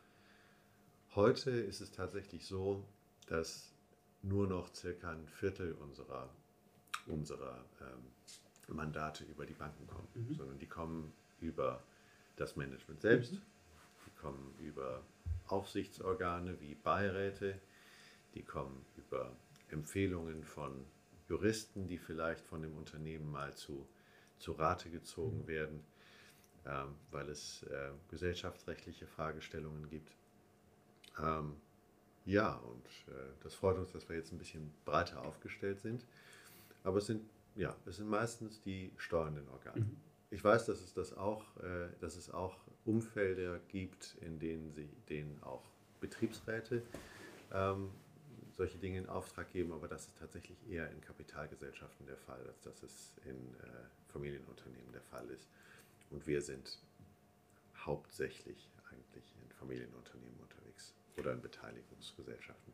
heute 1.16 1.52
ist 1.52 1.82
es 1.82 1.92
tatsächlich 1.92 2.46
so, 2.46 2.84
dass 3.28 3.72
nur 4.24 4.48
noch 4.48 4.74
circa 4.74 5.12
ein 5.12 5.28
Viertel 5.28 5.74
unserer, 5.74 6.30
unserer 7.08 7.66
ähm, 7.82 8.76
Mandate 8.76 9.24
über 9.26 9.46
die 9.46 9.54
Banken 9.54 9.88
kommen, 9.88 10.08
mhm. 10.14 10.36
sondern 10.36 10.60
die 10.60 10.68
kommen 10.68 11.12
über 11.40 11.84
das 12.36 12.56
Management 12.56 13.02
selbst, 13.02 13.34
mhm. 13.34 13.42
die 14.06 14.22
kommen 14.22 14.56
über 14.60 15.02
Aufsichtsorgane 15.48 16.60
wie 16.62 16.76
Beiräte, 16.76 17.60
die 18.36 18.44
kommen 18.44 18.86
über 18.98 19.32
Empfehlungen 19.70 20.44
von 20.44 20.86
Juristen, 21.28 21.88
die 21.88 21.98
vielleicht 21.98 22.46
von 22.46 22.62
dem 22.62 22.78
Unternehmen 22.78 23.32
mal 23.32 23.54
zu, 23.56 23.88
zu 24.38 24.54
Rate 24.54 24.90
gezogen 24.90 25.44
mhm. 25.44 25.48
werden, 25.48 25.84
ähm, 26.66 26.96
weil 27.10 27.30
es 27.30 27.64
äh, 27.64 27.92
gesellschaftsrechtliche 28.10 29.08
Fragestellungen 29.08 29.90
gibt. 29.90 30.12
Ähm, 31.20 31.56
ja, 32.26 32.56
und 32.56 32.86
äh, 33.14 33.34
das 33.44 33.56
freut 33.56 33.78
uns, 33.78 33.92
dass 33.92 34.08
wir 34.10 34.16
jetzt 34.16 34.32
ein 34.32 34.38
bisschen 34.38 34.72
breiter 34.86 35.24
aufgestellt 35.26 35.80
sind. 35.80 36.06
Aber 36.84 36.98
es 36.98 37.08
sind, 37.08 37.24
ja, 37.56 37.76
es 37.86 37.98
sind 37.98 38.10
meistens 38.10 38.62
die 38.62 38.92
steuernden 38.98 39.48
Organe. 39.50 39.82
Mhm. 39.82 39.98
Ich 40.30 40.44
weiß, 40.44 40.66
dass 40.66 40.82
es 40.82 40.94
das 40.94 41.16
auch, 41.18 41.44
äh, 41.58 41.90
dass 42.00 42.16
es 42.16 42.32
auch 42.32 42.58
Umfelder 42.86 43.60
gibt, 43.68 44.16
in 44.22 44.40
denen 44.40 44.72
sie 44.72 44.90
denen 45.10 45.42
auch 45.44 45.64
Betriebsräte 46.00 46.82
ähm, 47.54 47.92
solche 48.54 48.78
Dinge 48.78 49.00
in 49.00 49.10
Auftrag 49.10 49.52
geben, 49.52 49.72
aber 49.72 49.88
das 49.88 50.08
ist 50.08 50.18
tatsächlich 50.20 50.58
eher 50.70 50.90
in 50.92 51.02
Kapitalgesellschaften 51.02 52.06
der 52.06 52.18
Fall, 52.18 52.42
als 52.48 52.62
dass 52.62 52.84
es 52.84 53.14
in 53.26 53.56
äh, 53.56 53.68
Familienunternehmen 54.12 54.92
der 54.92 55.02
Fall 55.02 55.28
ist. 55.30 55.48
Und 56.10 56.28
wir 56.28 56.42
sind 56.42 56.80
hauptsächlich 57.78 58.70
eigentlich 58.92 59.34
in 59.42 59.52
Familienunternehmen 59.54 60.40
unterwegs 60.40 60.61
oder 61.18 61.34
in 61.34 61.42
Beteiligungsgesellschaften. 61.42 62.74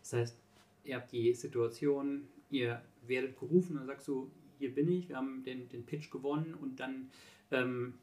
Das 0.00 0.12
heißt, 0.12 0.38
ihr 0.84 0.96
habt 0.96 1.12
die 1.12 1.32
Situation, 1.34 2.28
ihr 2.50 2.82
werdet 3.06 3.38
gerufen 3.38 3.78
und 3.78 3.86
sagst 3.86 4.08
du, 4.08 4.30
hier 4.58 4.74
bin 4.74 4.90
ich, 4.90 5.08
wir 5.08 5.16
haben 5.16 5.42
den, 5.44 5.68
den 5.68 5.84
Pitch 5.84 6.10
gewonnen 6.10 6.54
und 6.54 6.80
dann, 6.80 7.10
ähm, 7.50 7.94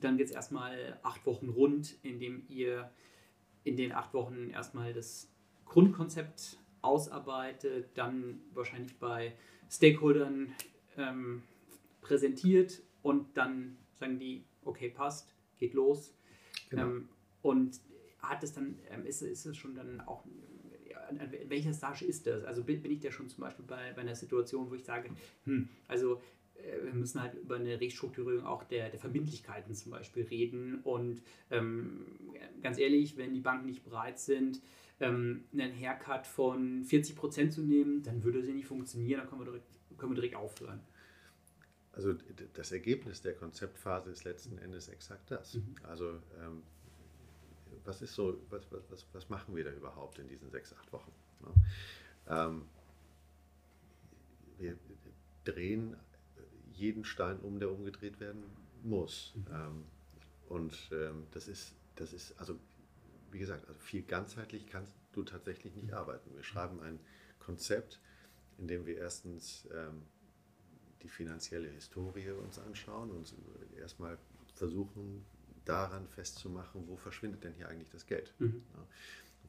dann 0.00 0.16
geht 0.16 0.26
es 0.26 0.32
erstmal 0.32 0.98
acht 1.02 1.24
Wochen 1.26 1.48
rund, 1.48 1.96
indem 2.02 2.44
ihr 2.48 2.90
in 3.62 3.76
den 3.76 3.92
acht 3.92 4.12
Wochen 4.12 4.50
erstmal 4.50 4.92
das 4.92 5.30
Grundkonzept 5.64 6.58
ausarbeitet, 6.82 7.88
dann 7.94 8.40
wahrscheinlich 8.52 8.98
bei 8.98 9.34
Stakeholdern 9.70 10.52
ähm, 10.96 11.42
präsentiert 12.02 12.82
und 13.02 13.36
dann 13.36 13.76
sagen 13.94 14.18
die, 14.18 14.44
okay, 14.64 14.90
passt, 14.90 15.34
geht 15.58 15.74
los. 15.74 16.14
Genau. 16.68 16.82
Ähm, 16.82 17.08
und 17.42 17.80
hat 18.28 18.42
es 18.42 18.52
dann, 18.52 18.78
ähm, 18.90 19.06
ist, 19.06 19.22
ist 19.22 19.46
es 19.46 19.56
schon 19.56 19.74
dann 19.74 20.00
auch, 20.02 20.24
an 21.08 21.32
welcher 21.48 21.72
Stage 21.72 22.04
ist 22.04 22.26
das? 22.26 22.44
Also 22.44 22.64
bin, 22.64 22.82
bin 22.82 22.92
ich 22.92 23.00
da 23.00 23.10
schon 23.10 23.28
zum 23.28 23.42
Beispiel 23.42 23.64
bei, 23.66 23.92
bei 23.92 24.02
einer 24.02 24.14
Situation, 24.14 24.70
wo 24.70 24.74
ich 24.74 24.84
sage, 24.84 25.10
hm, 25.44 25.68
also 25.86 26.20
äh, 26.54 26.84
wir 26.84 26.94
müssen 26.94 27.20
halt 27.20 27.34
über 27.34 27.56
eine 27.56 27.80
Restrukturierung 27.80 28.46
auch 28.46 28.64
der, 28.64 28.90
der 28.90 28.98
Verbindlichkeiten 28.98 29.74
zum 29.74 29.92
Beispiel 29.92 30.24
reden. 30.24 30.80
Und 30.82 31.22
ähm, 31.50 32.06
ganz 32.62 32.78
ehrlich, 32.78 33.16
wenn 33.16 33.34
die 33.34 33.40
Banken 33.40 33.66
nicht 33.66 33.84
bereit 33.84 34.18
sind, 34.18 34.60
ähm, 35.00 35.44
einen 35.52 35.72
Haircut 35.78 36.26
von 36.26 36.84
40 36.84 37.16
Prozent 37.16 37.52
zu 37.52 37.62
nehmen, 37.62 38.02
dann 38.02 38.22
würde 38.24 38.42
sie 38.42 38.52
nicht 38.52 38.66
funktionieren, 38.66 39.20
dann 39.20 39.28
können 39.28 39.40
wir 39.42 39.46
direkt, 39.46 39.66
können 39.98 40.12
wir 40.12 40.16
direkt 40.16 40.36
aufhören. 40.36 40.80
Also 41.92 42.14
das 42.54 42.72
Ergebnis 42.72 43.20
der 43.20 43.34
Konzeptphase 43.34 44.10
ist 44.10 44.24
letzten 44.24 44.58
Endes 44.58 44.88
exakt 44.88 45.30
das. 45.30 45.54
Mhm. 45.54 45.74
Also 45.84 46.10
ähm, 46.40 46.62
was 47.84 48.02
ist 48.02 48.14
so, 48.14 48.40
was, 48.50 48.62
was, 48.90 49.06
was 49.12 49.28
machen 49.28 49.54
wir 49.54 49.64
da 49.64 49.70
überhaupt 49.70 50.18
in 50.18 50.28
diesen 50.28 50.50
sechs, 50.50 50.72
acht 50.74 50.92
Wochen? 50.92 51.12
Ja? 52.26 52.46
Ähm, 52.46 52.62
wir 54.58 54.78
drehen 55.44 55.96
jeden 56.72 57.04
Stein 57.04 57.38
um, 57.40 57.58
der 57.58 57.70
umgedreht 57.70 58.20
werden 58.20 58.44
muss. 58.82 59.32
Mhm. 59.34 59.46
Ähm, 59.52 59.84
und 60.48 60.90
ähm, 60.92 61.26
das 61.32 61.48
ist, 61.48 61.74
das 61.96 62.12
ist, 62.12 62.38
also 62.38 62.58
wie 63.30 63.38
gesagt, 63.38 63.66
also 63.68 63.78
viel 63.80 64.02
ganzheitlich 64.02 64.66
kannst 64.66 64.92
du 65.12 65.22
tatsächlich 65.22 65.74
nicht 65.74 65.92
arbeiten. 65.92 66.34
Wir 66.34 66.44
schreiben 66.44 66.80
ein 66.80 67.00
Konzept, 67.38 68.00
in 68.58 68.68
dem 68.68 68.86
wir 68.86 68.96
erstens 68.96 69.68
ähm, 69.72 70.02
die 71.02 71.08
finanzielle 71.08 71.68
Historie 71.68 72.30
uns 72.30 72.58
anschauen 72.58 73.10
und 73.10 73.34
erstmal 73.76 74.18
versuchen, 74.54 75.24
daran 75.64 76.08
festzumachen, 76.08 76.86
wo 76.88 76.96
verschwindet 76.96 77.44
denn 77.44 77.54
hier 77.54 77.68
eigentlich 77.68 77.90
das 77.90 78.06
Geld? 78.06 78.34
Mhm. 78.38 78.62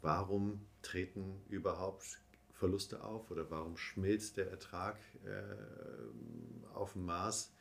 Warum 0.02 0.66
treten 0.82 1.42
überhaupt 1.50 2.20
Verluste 2.54 3.04
auf 3.04 3.32
oder 3.32 3.50
warum 3.52 3.78
schmilzt 3.78 4.38
der 4.38 4.50
Ertrag 4.50 4.98
äh, 5.26 6.74
auf 6.74 6.94
dem 6.94 7.06
Maß, 7.06 7.52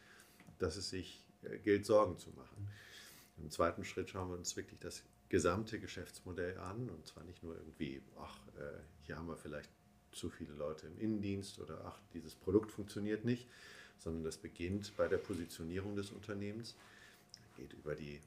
dass 0.58 0.76
es 0.76 0.90
sich 0.90 1.24
äh, 1.42 1.58
gilt, 1.58 1.84
Sorgen 1.86 2.18
zu 2.18 2.30
machen? 2.30 2.68
Im 3.38 3.50
zweiten 3.50 3.84
Schritt 3.84 4.10
schauen 4.10 4.30
wir 4.30 4.36
uns 4.36 4.56
wirklich 4.56 4.78
das 4.78 5.02
gesamte 5.28 5.80
Geschäftsmodell 5.80 6.58
an 6.58 6.88
und 6.90 7.06
zwar 7.06 7.24
nicht 7.24 7.42
nur 7.42 7.56
irgendwie, 7.56 8.02
ach, 8.20 8.38
äh, 8.56 8.78
hier 9.02 9.16
haben 9.16 9.26
wir 9.26 9.36
vielleicht 9.36 9.70
zu 10.12 10.30
viele 10.30 10.52
Leute 10.54 10.86
im 10.86 10.98
Innendienst 10.98 11.58
oder 11.58 11.84
ach, 11.84 12.00
dieses 12.12 12.34
Produkt 12.34 12.70
funktioniert 12.70 13.24
nicht, 13.24 13.48
sondern 13.98 14.22
das 14.22 14.36
beginnt 14.36 14.96
bei 14.96 15.08
der 15.08 15.18
Positionierung 15.18 15.96
des 15.96 16.10
Unternehmens, 16.12 16.76
geht 17.56 17.72
über 17.72 17.94
die, 17.94 18.20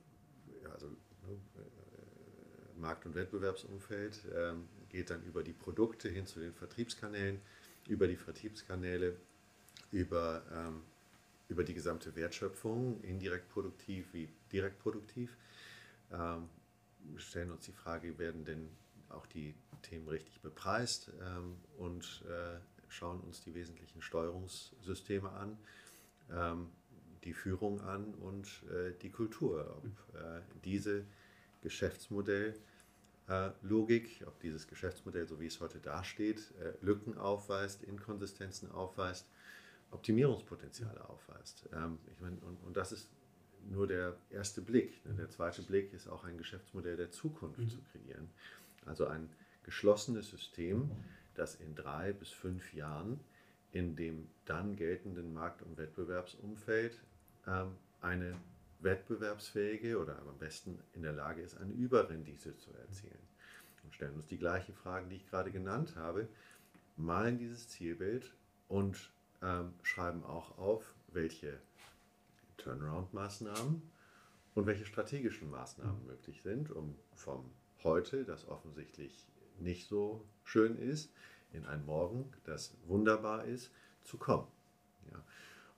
also 0.74 0.88
ne, 0.88 1.34
äh, 1.56 2.80
Markt- 2.80 3.06
und 3.06 3.16
Wettbewerbsumfeld, 3.16 4.26
äh, 4.26 4.54
geht 4.90 5.10
dann 5.10 5.24
über 5.24 5.44
die 5.44 5.54
Produkte 5.54 6.10
hin 6.10 6.26
zu 6.26 6.40
den 6.40 6.54
Vertriebskanälen, 6.54 7.40
über 7.88 8.08
die 8.08 8.16
Vertriebskanäle, 8.16 9.16
über, 9.92 10.44
ähm, 10.52 10.82
über 11.50 11.64
die 11.64 11.74
gesamte 11.74 12.16
Wertschöpfung, 12.16 13.02
indirekt 13.02 13.50
produktiv 13.50 14.14
wie 14.14 14.30
direkt 14.52 14.80
produktiv. 14.80 15.36
Ähm, 16.12 16.50
wir 17.04 17.20
stellen 17.20 17.52
uns 17.52 17.66
die 17.66 17.72
Frage, 17.72 18.18
werden 18.18 18.46
denn 18.46 18.70
auch 19.10 19.26
die 19.28 19.54
Themen 19.82 20.08
richtig 20.08 20.42
bepreist 20.42 21.12
ähm, 21.22 21.56
und 21.78 22.24
äh, 22.28 22.60
schauen 22.90 23.22
uns 23.22 23.42
die 23.42 23.54
wesentlichen 23.54 24.02
Steuerungssysteme 24.02 25.30
an, 25.30 25.58
ähm, 26.32 26.70
die 27.28 27.34
Führung 27.34 27.82
an 27.82 28.14
und 28.16 28.48
äh, 28.72 28.94
die 29.02 29.12
Kultur. 29.12 29.78
Ob 29.78 30.16
äh, 30.16 30.42
diese 30.64 31.06
Geschäftsmodell 31.62 32.56
äh, 33.28 33.50
ob 34.26 34.40
dieses 34.40 34.68
Geschäftsmodell, 34.68 35.28
so 35.28 35.40
wie 35.40 35.48
es 35.48 35.60
heute 35.60 35.80
dasteht, 35.80 36.54
äh, 36.62 36.74
Lücken 36.82 37.18
aufweist, 37.18 37.84
Inkonsistenzen 37.84 38.72
aufweist, 38.72 39.28
Optimierungspotenziale 39.92 41.10
aufweist. 41.10 41.68
Ähm, 41.74 42.00
ich 42.12 42.22
meine, 42.22 42.38
und, 42.38 42.64
und 42.64 42.78
das 42.78 42.94
ist 42.94 43.10
nur 43.70 43.86
der 43.86 44.16
erste 44.30 44.62
Blick. 44.62 45.06
Ne? 45.06 45.14
Der 45.16 45.30
zweite 45.30 45.62
Blick 45.62 45.94
ist 45.94 46.08
auch 46.08 46.24
ein 46.24 46.38
Geschäftsmodell 46.38 46.96
der 46.96 47.12
Zukunft 47.12 47.60
mhm. 47.60 47.70
zu 47.70 47.80
kreieren. 47.92 48.30
Also 48.86 49.08
ein 49.08 49.30
geschlossenes 49.64 50.30
System, 50.30 50.90
das 51.36 51.56
in 51.56 51.76
drei 51.76 52.14
bis 52.14 52.30
fünf 52.30 52.74
Jahren 52.74 53.20
in 53.74 53.98
dem 53.98 54.30
dann 54.46 54.78
geltenden 54.78 55.34
Markt- 55.34 55.62
und 55.62 55.78
Wettbewerbsumfeld 55.78 56.98
eine 58.02 58.36
wettbewerbsfähige 58.80 60.00
oder 60.00 60.20
am 60.20 60.38
besten 60.38 60.80
in 60.94 61.02
der 61.02 61.14
Lage 61.14 61.42
ist, 61.42 61.58
eine 61.58 61.74
Überrendite 61.74 62.58
zu 62.58 62.72
erzielen. 62.74 63.28
Und 63.84 63.96
stellen 63.96 64.16
uns 64.16 64.28
die 64.28 64.38
gleichen 64.38 64.76
Fragen, 64.76 65.10
die 65.10 65.16
ich 65.16 65.30
gerade 65.30 65.52
genannt 65.52 65.96
habe, 65.96 66.28
malen 66.98 67.38
dieses 67.38 67.70
Zielbild 67.70 68.34
und 68.68 69.12
ähm, 69.42 69.74
schreiben 69.84 70.24
auch 70.24 70.58
auf, 70.58 70.94
welche 71.14 71.60
Turnaround-Maßnahmen 72.58 73.82
und 74.56 74.66
welche 74.66 74.86
strategischen 74.86 75.50
Maßnahmen 75.50 76.06
möglich 76.06 76.42
sind, 76.42 76.72
um 76.72 76.96
vom 77.16 77.50
heute, 77.84 78.26
das 78.26 78.48
offensichtlich 78.48 79.26
nicht 79.60 79.88
so 79.88 80.26
schön 80.44 80.76
ist, 80.78 81.12
in 81.54 81.66
ein 81.66 81.86
Morgen, 81.86 82.32
das 82.44 82.74
wunderbar 82.88 83.46
ist, 83.46 83.72
zu 84.04 84.18
kommen. 84.18 84.48
Ja. 85.12 85.24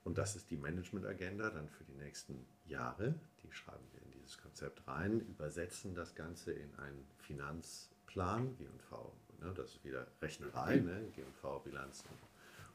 Und 0.10 0.18
das 0.18 0.36
ist 0.36 0.50
die 0.50 0.58
Management-Agenda 0.58 1.52
dann 1.52 1.70
für 1.70 1.84
die 1.84 1.94
nächsten 1.94 2.44
Jahre. 2.66 3.14
Die 3.44 3.52
schreiben 3.52 3.86
wir 3.92 4.02
in 4.02 4.10
dieses 4.14 4.40
Konzept 4.40 4.88
rein, 4.88 5.20
übersetzen 5.20 5.94
das 5.94 6.16
Ganze 6.16 6.52
in 6.52 6.74
einen 6.80 7.06
Finanzplan, 7.20 8.58
G&V. 8.58 9.14
Ne, 9.40 9.54
das 9.56 9.70
ist 9.70 9.86
wieder 9.86 10.08
Rechnerei, 10.20 10.78
ne, 10.78 11.12
G&V, 11.16 11.60
Bilanz 11.60 12.04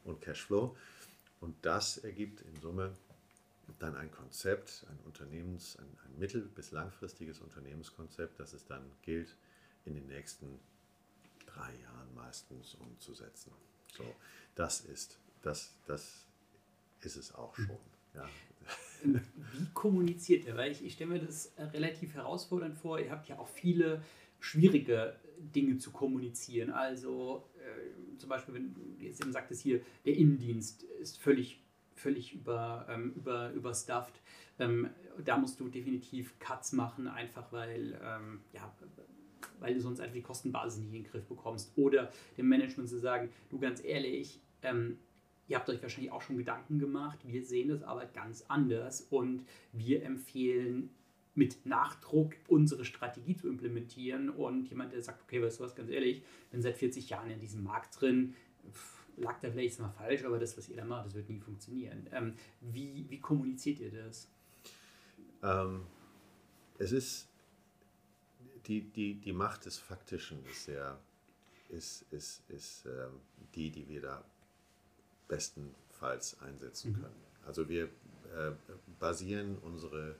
und 0.05 0.21
Cashflow. 0.21 0.77
Und 1.41 1.57
das 1.65 1.97
ergibt 1.97 2.39
in 2.39 2.55
Summe 2.61 2.93
dann 3.79 3.97
ein 3.97 4.11
Konzept, 4.11 4.85
ein 4.89 4.99
Unternehmens, 5.03 5.75
ein, 5.75 5.97
ein 6.05 6.17
mittel- 6.17 6.47
bis 6.55 6.71
langfristiges 6.71 7.41
Unternehmenskonzept, 7.41 8.39
das 8.39 8.53
es 8.53 8.65
dann 8.65 8.89
gilt, 9.01 9.35
in 9.83 9.95
den 9.95 10.07
nächsten 10.07 10.57
drei 11.47 11.75
Jahren 11.81 12.15
meistens 12.15 12.75
umzusetzen. 12.75 13.51
So, 13.97 14.05
das 14.55 14.79
ist, 14.79 15.19
das, 15.41 15.73
das 15.85 16.24
ist 17.01 17.15
es 17.15 17.33
auch 17.33 17.55
schon. 17.55 17.77
Ja. 18.13 18.27
Wie 19.03 19.67
kommuniziert 19.73 20.45
ihr? 20.45 20.55
Weil 20.57 20.71
ich, 20.71 20.83
ich 20.83 20.93
stelle 20.93 21.11
mir 21.11 21.19
das 21.19 21.47
äh, 21.57 21.63
relativ 21.63 22.13
herausfordernd 22.13 22.75
vor. 22.75 22.99
Ihr 22.99 23.11
habt 23.11 23.27
ja 23.27 23.37
auch 23.37 23.47
viele 23.47 24.03
schwierige 24.39 25.15
Dinge 25.37 25.77
zu 25.77 25.91
kommunizieren. 25.91 26.71
Also 26.71 27.49
äh, 27.59 28.17
zum 28.17 28.29
Beispiel, 28.29 28.55
wenn 28.55 28.73
du 28.73 28.81
jetzt 28.99 29.21
eben 29.21 29.31
sagtest 29.31 29.61
hier, 29.61 29.81
der 30.05 30.15
Innendienst 30.15 30.83
ist 31.01 31.21
völlig, 31.21 31.61
völlig 31.95 32.33
über, 32.33 32.85
ähm, 32.89 33.13
über, 33.15 33.51
überstufft. 33.51 34.21
Ähm, 34.59 34.89
da 35.23 35.37
musst 35.37 35.59
du 35.59 35.67
definitiv 35.67 36.37
Cuts 36.39 36.73
machen, 36.73 37.07
einfach 37.07 37.51
weil, 37.51 37.99
ähm, 38.03 38.41
ja, 38.53 38.73
weil 39.59 39.73
du 39.73 39.81
sonst 39.81 39.99
einfach 39.99 40.15
die 40.15 40.21
Kostenbasis 40.21 40.79
nicht 40.79 40.93
in 40.93 41.03
den 41.03 41.11
Griff 41.11 41.25
bekommst. 41.25 41.71
Oder 41.75 42.11
dem 42.37 42.47
Management 42.47 42.89
zu 42.89 42.99
sagen, 42.99 43.29
du 43.49 43.59
ganz 43.59 43.83
ehrlich, 43.83 44.39
ähm, 44.61 44.97
ihr 45.47 45.57
habt 45.57 45.69
euch 45.69 45.81
wahrscheinlich 45.81 46.11
auch 46.11 46.21
schon 46.21 46.37
Gedanken 46.37 46.79
gemacht, 46.79 47.19
wir 47.25 47.43
sehen 47.43 47.69
das 47.69 47.83
aber 47.83 48.05
ganz 48.05 48.45
anders 48.47 49.01
und 49.09 49.45
wir 49.71 50.03
empfehlen 50.03 50.89
mit 51.35 51.65
Nachdruck 51.65 52.33
unsere 52.47 52.85
Strategie 52.85 53.35
zu 53.35 53.49
implementieren 53.49 54.29
und 54.29 54.69
jemand, 54.69 54.93
der 54.93 55.01
sagt, 55.01 55.21
okay, 55.23 55.41
weißt 55.41 55.59
du 55.59 55.63
was, 55.65 55.75
ganz 55.75 55.89
ehrlich, 55.89 56.23
bin 56.49 56.61
seit 56.61 56.77
40 56.77 57.09
Jahren 57.09 57.29
in 57.29 57.39
diesem 57.39 57.63
Markt 57.63 57.99
drin, 57.99 58.35
lag 59.17 59.39
da 59.41 59.51
vielleicht 59.51 59.79
mal 59.79 59.89
falsch, 59.89 60.23
aber 60.23 60.39
das, 60.39 60.57
was 60.57 60.69
ihr 60.69 60.77
da 60.77 60.85
macht, 60.85 61.07
das 61.07 61.15
wird 61.15 61.29
nie 61.29 61.39
funktionieren. 61.39 62.07
Ähm, 62.11 62.35
wie, 62.61 63.05
wie 63.09 63.19
kommuniziert 63.19 63.79
ihr 63.81 63.91
das? 63.91 64.29
Ähm, 65.43 65.81
es 66.77 66.91
ist 66.91 67.27
die, 68.67 68.81
die, 68.81 69.15
die 69.15 69.33
Macht 69.33 69.65
des 69.65 69.77
Faktischen 69.77 70.43
ist 70.45 70.65
sehr, 70.65 70.99
ist, 71.69 72.05
ist, 72.11 72.49
ist 72.49 72.85
ähm, 72.85 73.19
die, 73.53 73.69
die 73.69 73.87
wir 73.87 74.01
da 74.01 74.25
bestenfalls 75.27 76.39
einsetzen 76.41 76.91
mhm. 76.91 77.01
können. 77.01 77.23
Also 77.45 77.69
wir 77.69 77.85
äh, 77.85 78.51
basieren 78.99 79.57
unsere 79.59 80.15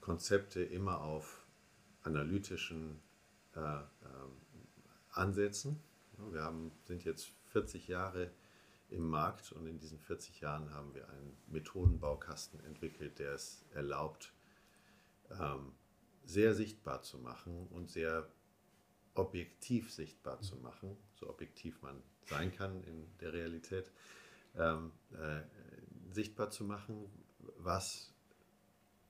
Konzepte 0.00 0.62
immer 0.62 1.00
auf 1.00 1.46
analytischen 2.02 3.00
äh, 3.56 3.60
äh, 3.60 3.82
Ansätzen. 5.12 5.80
Wir 6.30 6.42
haben, 6.42 6.72
sind 6.84 7.04
jetzt 7.04 7.30
40 7.52 7.88
Jahre 7.88 8.30
im 8.90 9.08
Markt 9.08 9.52
und 9.52 9.66
in 9.66 9.78
diesen 9.78 9.98
40 9.98 10.40
Jahren 10.40 10.72
haben 10.72 10.94
wir 10.94 11.08
einen 11.08 11.36
Methodenbaukasten 11.48 12.62
entwickelt, 12.64 13.18
der 13.18 13.32
es 13.32 13.64
erlaubt, 13.72 14.32
ähm, 15.30 15.72
sehr 16.24 16.54
sichtbar 16.54 17.02
zu 17.02 17.18
machen 17.18 17.66
und 17.68 17.90
sehr 17.90 18.28
objektiv 19.14 19.92
sichtbar 19.92 20.40
zu 20.40 20.56
machen, 20.56 20.96
so 21.14 21.28
objektiv 21.28 21.80
man 21.82 22.02
sein 22.26 22.54
kann 22.54 22.82
in 22.84 23.06
der 23.20 23.32
Realität, 23.32 23.90
ähm, 24.56 24.92
äh, 25.12 25.42
sichtbar 26.12 26.50
zu 26.50 26.64
machen, 26.64 27.06
was 27.58 28.12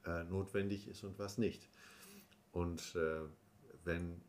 äh, 0.06 0.24
notwendig 0.24 0.88
ist 0.88 1.04
und 1.04 1.18
was 1.18 1.38
nicht. 1.38 1.68
Und 2.52 2.94
äh, 2.94 3.20
wenn 3.84 4.20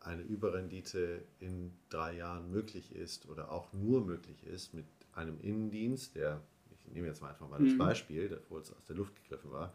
eine 0.00 0.22
Überrendite 0.22 1.22
in 1.40 1.72
drei 1.88 2.14
Jahren 2.16 2.50
möglich 2.50 2.94
ist 2.94 3.28
oder 3.28 3.50
auch 3.50 3.72
nur 3.72 4.04
möglich 4.04 4.44
ist 4.46 4.72
mit 4.72 4.86
einem 5.12 5.40
Innendienst, 5.40 6.14
der, 6.14 6.40
ich 6.70 6.92
nehme 6.92 7.08
jetzt 7.08 7.20
mal 7.20 7.30
einfach 7.30 7.48
mal 7.48 7.62
das 7.62 7.74
mhm. 7.74 7.78
Beispiel, 7.78 8.40
obwohl 8.42 8.60
es 8.60 8.72
aus 8.72 8.84
der 8.84 8.96
Luft 8.96 9.14
gegriffen 9.16 9.50
war, 9.50 9.72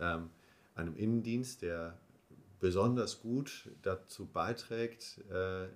ähm, 0.00 0.30
einem 0.74 0.96
Innendienst, 0.96 1.62
der 1.62 1.98
besonders 2.60 3.20
gut 3.20 3.68
dazu 3.82 4.26
beiträgt, 4.26 5.18
äh, 5.30 5.66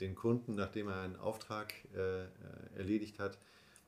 den 0.00 0.14
Kunden, 0.14 0.56
nachdem 0.56 0.88
er 0.88 1.00
einen 1.00 1.16
Auftrag 1.16 1.72
äh, 1.94 2.26
erledigt 2.76 3.18
hat 3.18 3.38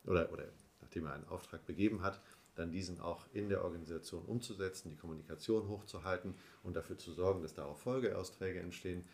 oder, 0.05 0.33
oder 0.33 0.45
nachdem 0.81 1.07
er 1.07 1.15
einen 1.15 1.29
Auftrag 1.29 1.65
begeben 1.67 2.03
hat, 2.03 2.21
dann 2.55 2.73
diesen 2.73 3.01
auch 3.01 3.27
in 3.33 3.49
der 3.49 3.63
Organisation 3.63 4.25
umzusetzen, 4.25 4.91
die 4.91 4.97
Kommunikation 4.97 5.69
hochzuhalten 5.69 6.35
und 6.63 6.75
dafür 6.75 6.99
zu 6.99 7.13
sorgen, 7.13 7.43
dass 7.43 7.55
darauf 7.55 7.81
Folgeausträge 7.81 8.61
entstehen 8.61 9.05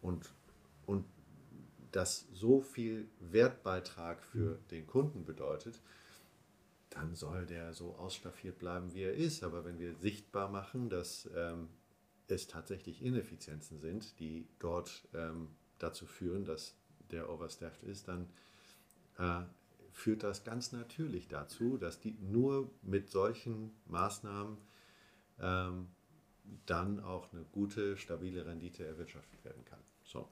und, 0.00 0.30
und 0.86 1.04
das 1.92 2.26
so 2.32 2.60
viel 2.60 3.08
Wertbeitrag 3.20 4.22
für 4.22 4.56
mhm. 4.56 4.68
den 4.70 4.86
Kunden 4.86 5.24
bedeutet, 5.24 5.80
dann 6.90 7.14
soll 7.14 7.46
der 7.46 7.74
so 7.74 7.94
ausstaffiert 7.96 8.58
bleiben, 8.58 8.94
wie 8.94 9.02
er 9.02 9.14
ist. 9.14 9.42
Aber 9.42 9.64
wenn 9.64 9.78
wir 9.78 9.94
sichtbar 9.94 10.48
machen, 10.48 10.88
dass 10.88 11.28
ähm, 11.34 11.68
es 12.28 12.46
tatsächlich 12.46 13.02
Ineffizienzen 13.02 13.78
sind, 13.80 14.18
die 14.18 14.46
dort 14.58 15.06
ähm, 15.14 15.48
dazu 15.78 16.06
führen, 16.06 16.44
dass 16.44 16.74
der 17.10 17.30
overstaffed 17.30 17.82
ist, 17.84 18.08
dann 18.08 18.28
äh, 19.18 19.42
führt 19.98 20.22
das 20.22 20.44
ganz 20.44 20.72
natürlich 20.72 21.28
dazu, 21.28 21.76
dass 21.76 22.00
die 22.00 22.16
nur 22.20 22.70
mit 22.82 23.10
solchen 23.10 23.72
Maßnahmen 23.86 24.56
ähm, 25.40 25.88
dann 26.66 27.00
auch 27.00 27.32
eine 27.32 27.44
gute, 27.52 27.96
stabile 27.96 28.46
Rendite 28.46 28.86
erwirtschaftet 28.86 29.44
werden 29.44 29.64
kann. 29.64 29.80
So. 30.04 30.30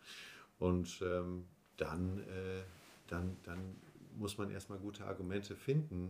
Und 0.58 1.02
ähm, 1.02 1.44
dann, 1.76 2.20
äh, 2.20 2.62
dann, 3.08 3.36
dann 3.42 3.76
muss 4.16 4.38
man 4.38 4.50
erstmal 4.50 4.78
gute 4.78 5.04
Argumente 5.04 5.56
finden, 5.56 6.08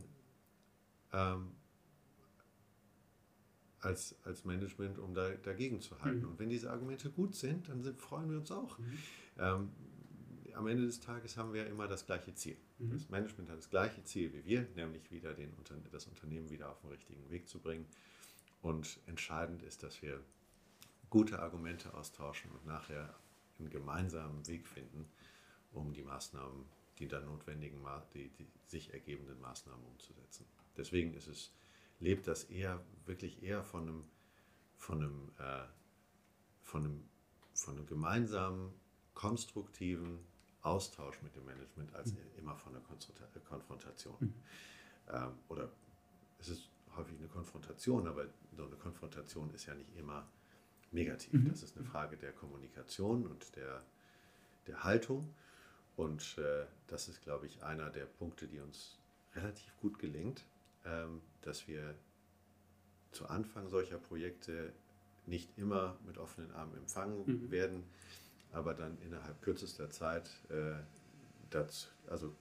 ähm, 1.12 1.51
als, 3.81 4.16
als 4.25 4.45
Management, 4.45 4.99
um 4.99 5.14
da, 5.14 5.31
dagegen 5.31 5.81
zu 5.81 6.01
halten. 6.03 6.21
Mhm. 6.23 6.29
Und 6.29 6.38
wenn 6.38 6.51
diese 6.51 6.71
Argumente 6.71 7.11
gut 7.11 7.35
sind, 7.35 7.69
dann 7.69 7.83
sind, 7.83 8.01
freuen 8.01 8.31
wir 8.31 8.38
uns 8.38 8.51
auch. 8.51 8.79
Mhm. 8.79 8.99
Ähm, 9.38 9.71
am 10.55 10.66
Ende 10.66 10.87
des 10.87 11.01
Tages 11.01 11.37
haben 11.37 11.53
wir 11.53 11.64
ja 11.64 11.69
immer 11.69 11.88
das 11.88 12.07
gleiche 12.07 12.35
Ziel. 12.35 12.57
Mhm. 12.79 12.91
Das 12.91 13.09
Management 13.09 13.49
hat 13.51 13.59
das 13.59 13.71
gleiche 13.71 14.03
Ziel 14.05 14.33
wie 14.33 14.45
wir, 14.45 14.69
nämlich 14.75 15.11
wieder 15.11 15.35
den, 15.35 15.53
das 15.91 16.07
Unternehmen 16.07 16.51
wieder 16.51 16.71
auf 16.71 16.81
den 16.81 16.91
richtigen 16.91 17.29
Weg 17.31 17.49
zu 17.49 17.61
bringen. 17.61 17.87
Und 18.62 18.99
entscheidend 19.07 19.62
ist, 19.62 19.83
dass 19.83 20.03
wir 20.03 20.23
gute 21.11 21.39
Argumente 21.39 21.95
austauschen 21.95 22.51
und 22.53 22.67
nachher 22.67 23.15
einen 23.59 23.71
gemeinsamen 23.71 24.47
Weg 24.49 24.67
finden, 24.67 25.09
um 25.73 25.93
die 25.93 26.03
Maßnahmen, 26.03 26.65
die 26.99 27.09
dann 27.09 27.27
notwendigen, 27.27 27.81
die, 28.15 28.29
die 28.31 28.47
sich 28.67 28.93
ergebenden 28.93 29.41
Maßnahmen 29.41 29.85
umzusetzen. 29.87 30.47
Deswegen 30.77 31.15
ist 31.15 31.29
es, 31.29 31.53
lebt 32.01 32.27
das 32.27 32.45
eher 32.45 32.83
wirklich 33.05 33.43
eher 33.43 33.62
von 33.62 33.83
einem, 33.83 34.05
von 34.77 35.03
einem, 35.03 35.33
äh, 35.39 35.67
von 36.62 36.85
einem, 36.85 37.09
von 37.55 37.77
einem 37.77 37.87
gemeinsamen, 37.87 38.73
konstruktiven 39.15 40.19
Austausch 40.66 41.22
mit 41.22 41.35
dem 41.37 41.44
Management 41.44 41.94
als 41.94 42.12
mhm. 42.12 42.18
immer 42.37 42.57
von 42.57 42.74
einer 42.74 42.85
Konfrontation. 43.48 44.16
Mhm. 44.20 44.35
Ähm, 45.12 45.33
oder 45.48 45.70
es 46.38 46.48
ist 46.48 46.68
häufig 46.96 47.18
eine 47.18 47.29
Konfrontation, 47.29 48.07
aber 48.09 48.26
so 48.57 48.64
eine 48.64 48.76
Konfrontation 48.76 49.50
ist 49.55 49.66
ja 49.66 49.74
nicht 49.74 49.94
immer 49.96 50.26
negativ. 50.90 51.33
Mhm. 51.33 51.50
Das 51.50 51.62
ist 51.62 51.76
eine 51.76 51.87
Frage 51.87 52.16
der 52.16 52.33
Kommunikation 52.33 53.26
und 53.26 53.55
der, 53.57 53.83
der 54.66 54.85
Haltung. 54.85 55.35
Und 55.96 56.37
äh, 56.38 56.66
das 56.88 57.09
ist, 57.09 57.22
glaube 57.22 57.46
ich, 57.46 57.62
einer 57.62 57.90
der 57.90 58.05
Punkte, 58.05 58.48
die 58.48 58.61
uns 58.61 58.98
relativ 59.35 59.76
gut 59.81 59.98
gelingt, 59.98 60.44
ähm, 60.85 61.20
dass 61.42 61.68
wir 61.68 61.94
zu 63.12 63.26
Anfang 63.26 63.68
solcher 63.68 63.98
Projekte 63.98 64.72
nicht 65.26 65.57
immer 65.57 65.98
mit 66.07 66.18
offenen 66.18 66.52
Armen 66.52 66.76
empfangen 66.76 67.50
werden, 67.50 67.85
aber 68.53 68.75
dann 68.75 68.99
innerhalb 69.03 69.41
kürzester 69.43 69.91
Zeit 69.91 70.31
äh, 70.49 70.75
das, 71.51 71.89
also 72.09 72.35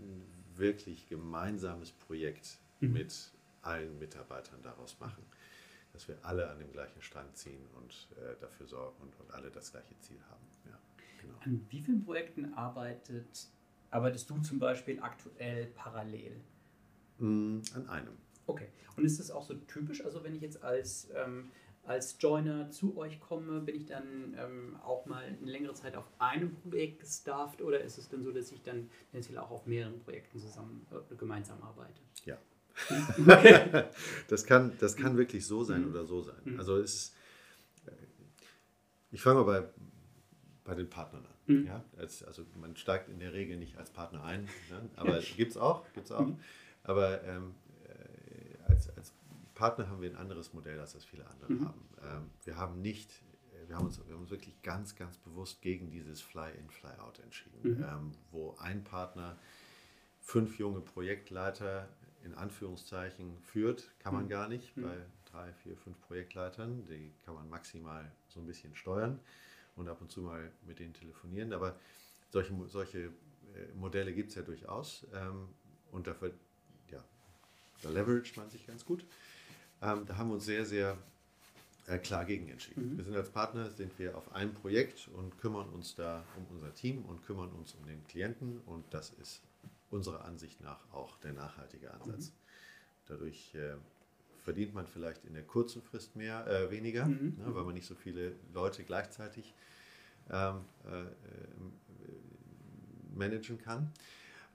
ein 0.00 0.24
wirklich 0.54 1.08
gemeinsames 1.08 1.92
Projekt 1.92 2.58
mhm. 2.80 2.92
mit 2.92 3.32
allen 3.62 3.98
Mitarbeitern 3.98 4.62
daraus 4.62 4.98
machen, 5.00 5.24
dass 5.92 6.08
wir 6.08 6.16
alle 6.22 6.48
an 6.50 6.58
dem 6.58 6.72
gleichen 6.72 7.02
Strang 7.02 7.34
ziehen 7.34 7.66
und 7.76 8.08
äh, 8.16 8.36
dafür 8.40 8.66
sorgen 8.66 9.00
und, 9.02 9.18
und 9.20 9.32
alle 9.32 9.50
das 9.50 9.72
gleiche 9.72 9.98
Ziel 10.00 10.20
haben. 10.30 10.44
Ja, 10.66 10.78
genau. 11.20 11.38
An 11.40 11.66
wie 11.70 11.80
vielen 11.80 12.04
Projekten 12.04 12.54
arbeitet, 12.54 13.48
arbeitest 13.90 14.30
du 14.30 14.38
zum 14.40 14.58
Beispiel 14.58 15.00
aktuell 15.00 15.66
parallel? 15.66 16.40
Mm, 17.18 17.60
an 17.74 17.88
einem. 17.88 18.16
Okay. 18.46 18.68
Und 18.96 19.04
ist 19.04 19.20
das 19.20 19.30
auch 19.30 19.44
so 19.44 19.54
typisch? 19.54 20.04
Also 20.04 20.24
wenn 20.24 20.34
ich 20.34 20.40
jetzt 20.40 20.62
als 20.62 21.08
ähm, 21.14 21.50
als 21.88 22.16
Joiner 22.20 22.70
zu 22.70 22.96
euch 22.98 23.18
komme, 23.18 23.60
bin 23.60 23.74
ich 23.74 23.86
dann 23.86 24.36
ähm, 24.38 24.76
auch 24.84 25.06
mal 25.06 25.24
eine 25.24 25.50
längere 25.50 25.72
Zeit 25.72 25.96
auf 25.96 26.04
einem 26.18 26.54
Projekt 26.54 27.00
gestafft 27.00 27.62
oder 27.62 27.80
ist 27.80 27.96
es 27.96 28.08
dann 28.08 28.22
so, 28.22 28.30
dass 28.30 28.52
ich 28.52 28.62
dann 28.62 28.90
tendenziell 29.10 29.38
auch 29.38 29.50
auf 29.50 29.66
mehreren 29.66 29.98
Projekten 30.00 30.38
zusammen 30.38 30.86
äh, 30.90 31.14
gemeinsam 31.16 31.62
arbeite? 31.62 32.00
Ja. 32.24 32.36
Okay. 32.90 33.84
das, 34.28 34.44
kann, 34.44 34.72
das 34.78 34.96
kann 34.96 35.16
wirklich 35.16 35.46
so 35.46 35.64
sein 35.64 35.82
mhm. 35.82 35.90
oder 35.90 36.04
so 36.04 36.22
sein. 36.22 36.36
Mhm. 36.44 36.58
Also 36.58 36.76
es 36.76 36.94
ist, 36.94 37.16
äh, 37.86 37.92
ich 39.10 39.22
fange 39.22 39.42
mal 39.42 39.44
bei, 39.44 39.68
bei 40.64 40.74
den 40.74 40.90
Partnern 40.90 41.24
an. 41.24 41.54
Mhm. 41.54 41.66
Ja? 41.66 41.82
also 41.96 42.44
man 42.60 42.76
steigt 42.76 43.08
in 43.08 43.18
der 43.18 43.32
Regel 43.32 43.56
nicht 43.56 43.78
als 43.78 43.90
Partner 43.90 44.22
ein, 44.24 44.44
ne? 44.70 44.90
aber 44.96 45.20
gibt 45.36 45.52
es 45.52 45.56
auch, 45.56 45.84
gibt's 45.94 46.12
auch. 46.12 46.26
Mhm. 46.26 46.38
Aber 46.82 47.24
ähm, 47.24 47.54
äh, 47.84 48.70
als, 48.70 48.90
als 48.94 49.12
Partner 49.58 49.88
haben 49.88 50.00
wir 50.00 50.08
ein 50.08 50.16
anderes 50.16 50.54
Modell, 50.54 50.78
als 50.78 50.92
das 50.92 51.04
viele 51.04 51.26
andere 51.26 51.52
mhm. 51.52 51.64
haben. 51.66 51.88
Ähm, 52.00 52.30
wir 52.44 52.56
haben 52.56 52.80
nicht, 52.80 53.10
wir 53.66 53.74
haben, 53.76 53.86
uns, 53.86 53.98
wir 54.06 54.14
haben 54.14 54.22
uns 54.22 54.30
wirklich 54.30 54.62
ganz, 54.62 54.94
ganz 54.94 55.18
bewusst 55.18 55.60
gegen 55.62 55.90
dieses 55.90 56.20
Fly-in, 56.20 56.70
Fly-out 56.70 57.18
entschieden, 57.18 57.60
mhm. 57.62 57.82
ähm, 57.82 58.12
wo 58.30 58.54
ein 58.58 58.84
Partner 58.84 59.36
fünf 60.20 60.58
junge 60.58 60.80
Projektleiter 60.80 61.88
in 62.22 62.34
Anführungszeichen 62.34 63.36
führt, 63.40 63.90
kann 63.98 64.14
man 64.14 64.24
Mhm. 64.24 64.28
gar 64.28 64.48
nicht 64.48 64.76
Mhm. 64.76 64.82
bei 64.82 64.96
drei, 65.32 65.52
vier, 65.54 65.76
fünf 65.76 66.00
Projektleitern. 66.02 66.86
Die 66.86 67.12
kann 67.24 67.34
man 67.34 67.48
maximal 67.48 68.12
so 68.28 68.38
ein 68.38 68.46
bisschen 68.46 68.76
steuern 68.76 69.18
und 69.74 69.88
ab 69.88 70.00
und 70.00 70.12
zu 70.12 70.20
mal 70.22 70.52
mit 70.66 70.78
denen 70.78 70.94
telefonieren. 70.94 71.52
Aber 71.52 71.76
solche, 72.30 72.54
solche 72.68 72.98
äh, 73.06 73.10
Modelle 73.74 74.12
gibt 74.14 74.28
es 74.30 74.36
ja 74.36 74.42
durchaus 74.42 75.04
ähm, 75.14 75.48
und 75.90 76.06
dafür, 76.06 76.32
ja, 76.90 77.02
da 77.82 77.90
leveragt 77.90 78.36
man 78.36 78.48
sich 78.50 78.64
ganz 78.66 78.84
gut. 78.84 79.04
Ähm, 79.82 80.06
da 80.06 80.16
haben 80.16 80.28
wir 80.28 80.34
uns 80.34 80.44
sehr, 80.44 80.64
sehr 80.64 80.96
äh, 81.86 81.98
klar 81.98 82.24
gegen 82.24 82.48
entschieden. 82.48 82.92
Mhm. 82.92 82.96
Wir 82.98 83.04
sind 83.04 83.16
als 83.16 83.30
Partner, 83.30 83.70
sind 83.70 83.96
wir 83.98 84.16
auf 84.16 84.32
einem 84.34 84.52
Projekt 84.54 85.08
und 85.14 85.38
kümmern 85.38 85.68
uns 85.70 85.94
da 85.94 86.24
um 86.36 86.46
unser 86.54 86.74
Team 86.74 87.04
und 87.04 87.24
kümmern 87.24 87.50
uns 87.52 87.74
um 87.74 87.86
den 87.86 88.04
Klienten 88.08 88.60
und 88.66 88.84
das 88.92 89.10
ist 89.10 89.40
unserer 89.90 90.24
Ansicht 90.24 90.60
nach 90.60 90.80
auch 90.92 91.16
der 91.18 91.32
nachhaltige 91.32 91.92
Ansatz. 91.92 92.32
Dadurch 93.06 93.54
äh, 93.54 93.76
verdient 94.44 94.74
man 94.74 94.86
vielleicht 94.86 95.24
in 95.24 95.34
der 95.34 95.44
kurzen 95.44 95.82
Frist 95.82 96.16
mehr, 96.16 96.46
äh, 96.46 96.70
weniger, 96.70 97.06
Mhm. 97.06 97.36
ne, 97.38 97.54
weil 97.54 97.64
man 97.64 97.74
nicht 97.74 97.86
so 97.86 97.94
viele 97.94 98.32
Leute 98.52 98.84
gleichzeitig 98.84 99.54
ähm, 100.30 100.64
äh, 100.86 101.02
äh, 101.02 101.06
managen 103.14 103.58
kann. 103.58 103.90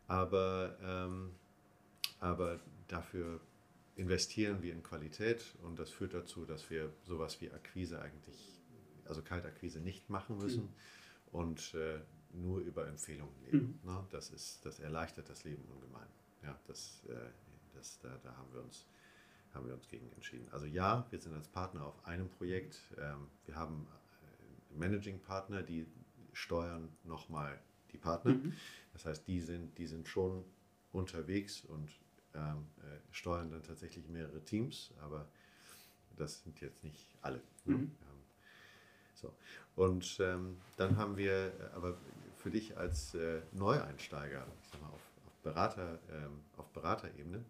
Aber, 0.08 0.78
ähm, 0.84 1.32
aber 2.20 2.60
dafür 2.88 3.40
investieren 3.96 4.62
wir 4.62 4.74
in 4.74 4.84
Qualität 4.84 5.56
und 5.62 5.78
das 5.78 5.92
führt 5.92 6.14
dazu, 6.14 6.46
dass 6.46 6.70
wir 6.70 6.92
sowas 7.04 7.40
wie 7.42 7.52
Akquise 7.52 8.02
eigentlich, 8.02 8.62
also 9.06 9.22
Kaltakquise 9.22 9.80
nicht 9.80 10.10
machen 10.10 10.38
müssen 10.38 10.70
und 11.32 11.74
äh, 11.76 12.00
nur 12.34 12.60
über 12.60 12.88
Empfehlungen 12.88 13.36
leben. 13.44 13.80
Ne? 13.84 14.08
Das, 14.12 14.32
ist, 14.32 14.66
das 14.66 14.80
erleichtert 14.80 15.30
das 15.30 15.44
Leben 15.44 15.64
ungemein. 15.66 16.08
Ja, 16.42 16.60
das, 16.68 17.04
äh, 17.08 17.14
das, 17.76 18.00
da, 18.00 18.18
da 18.24 18.36
haben 18.36 18.52
wir 18.54 18.64
uns 18.64 18.86
haben 19.54 19.68
wir 19.68 19.74
uns 19.74 19.88
gegen 19.88 20.12
entschieden. 20.14 20.48
Also 20.52 20.66
ja, 20.66 21.06
wir 21.12 21.20
sind 21.20 21.34
als 21.34 21.48
Partner 21.48 21.86
auf 21.86 22.06
einem 22.06 22.30
Projekt. 22.30 22.80
Ähm, 22.98 23.28
wir 23.46 23.56
haben 23.56 23.88
äh, 24.24 24.78
Managing-Partner, 24.78 25.62
die 25.62 25.86
steuern 26.34 26.90
nochmal 27.04 27.62
die 27.92 27.98
Partner. 27.98 28.34
Mhm. 28.34 28.54
Das 28.94 29.06
heißt, 29.06 29.28
die 29.28 29.40
sind, 29.42 29.78
die 29.78 29.86
sind 29.86 30.08
schon 30.08 30.44
unterwegs 30.92 31.64
und 31.64 31.90
ähm, 32.36 32.68
äh, 32.80 32.98
steuern 33.12 33.52
dann 33.52 33.64
tatsächlich 33.64 34.08
mehrere 34.08 34.44
Teams, 34.44 34.92
aber 35.02 35.28
das 36.16 36.44
sind 36.44 36.60
jetzt 36.62 36.84
nicht 36.84 37.08
alle. 37.22 37.42
Ne? 37.66 37.78
Mhm. 37.78 37.92
So. 39.24 39.34
Und 39.76 40.18
ähm, 40.20 40.58
dann 40.78 40.98
haben 40.98 41.18
wir 41.18 41.48
äh, 41.60 41.76
aber 41.76 41.98
für 42.38 42.52
dich 42.52 42.78
als 42.78 43.16
äh, 43.16 43.42
Neueinsteiger, 43.54 44.46
ich 44.62 44.70
sag 44.70 44.82
mal 44.82 44.90
auf, 44.90 45.02
auf, 45.26 45.34
Berater, 45.44 46.00
ähm, 46.12 46.42
auf 46.58 46.70
Beraterebene, 46.72 47.44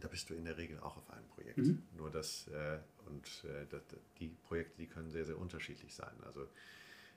da 0.00 0.08
bist 0.08 0.30
du 0.30 0.34
in 0.34 0.44
der 0.44 0.56
Regel 0.58 0.78
auch 0.80 0.96
auf 0.96 1.10
einem 1.10 1.26
Projekt. 1.28 1.58
Mhm. 1.58 1.82
Nur 1.96 2.10
das, 2.10 2.46
äh, 2.48 2.78
und 3.06 3.44
äh, 3.44 3.66
das, 3.70 3.82
die 4.20 4.28
Projekte, 4.28 4.76
die 4.78 4.86
können 4.86 5.10
sehr, 5.10 5.24
sehr 5.24 5.38
unterschiedlich 5.38 5.94
sein. 5.94 6.14
Also 6.24 6.46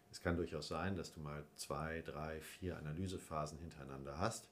es 0.10 0.22
kann 0.22 0.38
durchaus 0.38 0.70
sein, 0.70 0.96
dass 0.96 1.14
du 1.14 1.20
mal 1.20 1.44
zwei, 1.56 2.02
drei, 2.02 2.40
vier 2.42 2.78
Analysephasen 2.78 3.60
hintereinander 3.60 4.18
hast 4.18 4.50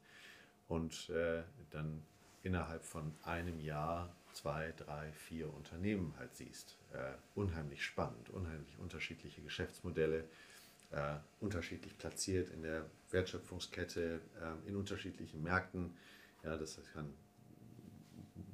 und 0.68 1.10
äh, 1.10 1.44
dann 1.72 2.04
innerhalb 2.44 2.84
von 2.86 3.14
einem 3.24 3.60
Jahr 3.60 4.16
zwei, 4.34 4.74
drei, 4.78 5.12
vier 5.14 5.54
Unternehmen 5.54 6.14
halt 6.18 6.34
siehst. 6.36 6.78
Äh, 6.94 7.14
unheimlich 7.36 7.84
spannend, 7.84 8.30
unheimlich 8.30 8.78
unterschiedliche 8.80 9.42
Geschäftsmodelle, 9.42 10.26
äh, 10.92 11.16
unterschiedlich 11.40 11.98
platziert 11.98 12.50
in 12.52 12.62
der 12.64 12.86
Wertschöpfungskette, 13.12 14.22
äh, 14.42 14.70
in 14.70 14.76
unterschiedlichen 14.76 15.44
Märkten. 15.44 15.96
Ja, 16.44 16.58
das 16.58 16.80
kann 16.94 17.14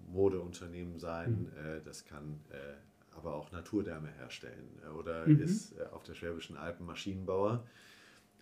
Modeunternehmen 0.07 0.99
sein, 0.99 1.51
äh, 1.55 1.81
das 1.83 2.05
kann 2.05 2.39
äh, 2.49 2.75
aber 3.15 3.35
auch 3.35 3.51
Naturdärme 3.51 4.09
herstellen 4.11 4.79
äh, 4.83 4.87
oder 4.89 5.27
Mhm. 5.27 5.39
ist 5.41 5.79
auf 5.91 6.03
der 6.03 6.15
Schwäbischen 6.15 6.57
Alpen 6.57 6.85
Maschinenbauer 6.85 7.65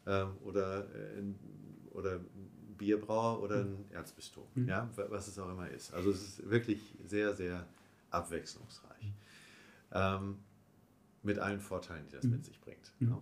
ähm, 0.06 0.38
oder, 0.44 0.88
oder 1.92 2.20
Bierbrauer 2.84 3.42
oder 3.42 3.62
ein 3.62 3.86
Erzbistum, 3.92 4.46
Mhm. 4.56 4.68
ja, 4.68 4.90
wa- 4.98 5.06
was 5.10 5.28
es 5.30 5.40
auch 5.40 5.50
immer 5.50 5.70
ist. 5.70 5.94
Also 5.94 6.12
es 6.12 6.22
ist 6.22 6.50
wirklich 6.50 6.82
sehr, 7.06 7.34
sehr 7.34 7.66
abwechslungsreich. 8.10 9.14
Ähm, 9.94 10.40
mit 11.24 11.40
allen 11.40 11.62
Vorteilen, 11.62 12.06
die 12.10 12.16
das 12.16 12.26
Mhm. 12.26 12.32
mit 12.32 12.46
sich 12.46 12.60
bringt. 12.60 12.92
Mhm. 13.00 13.18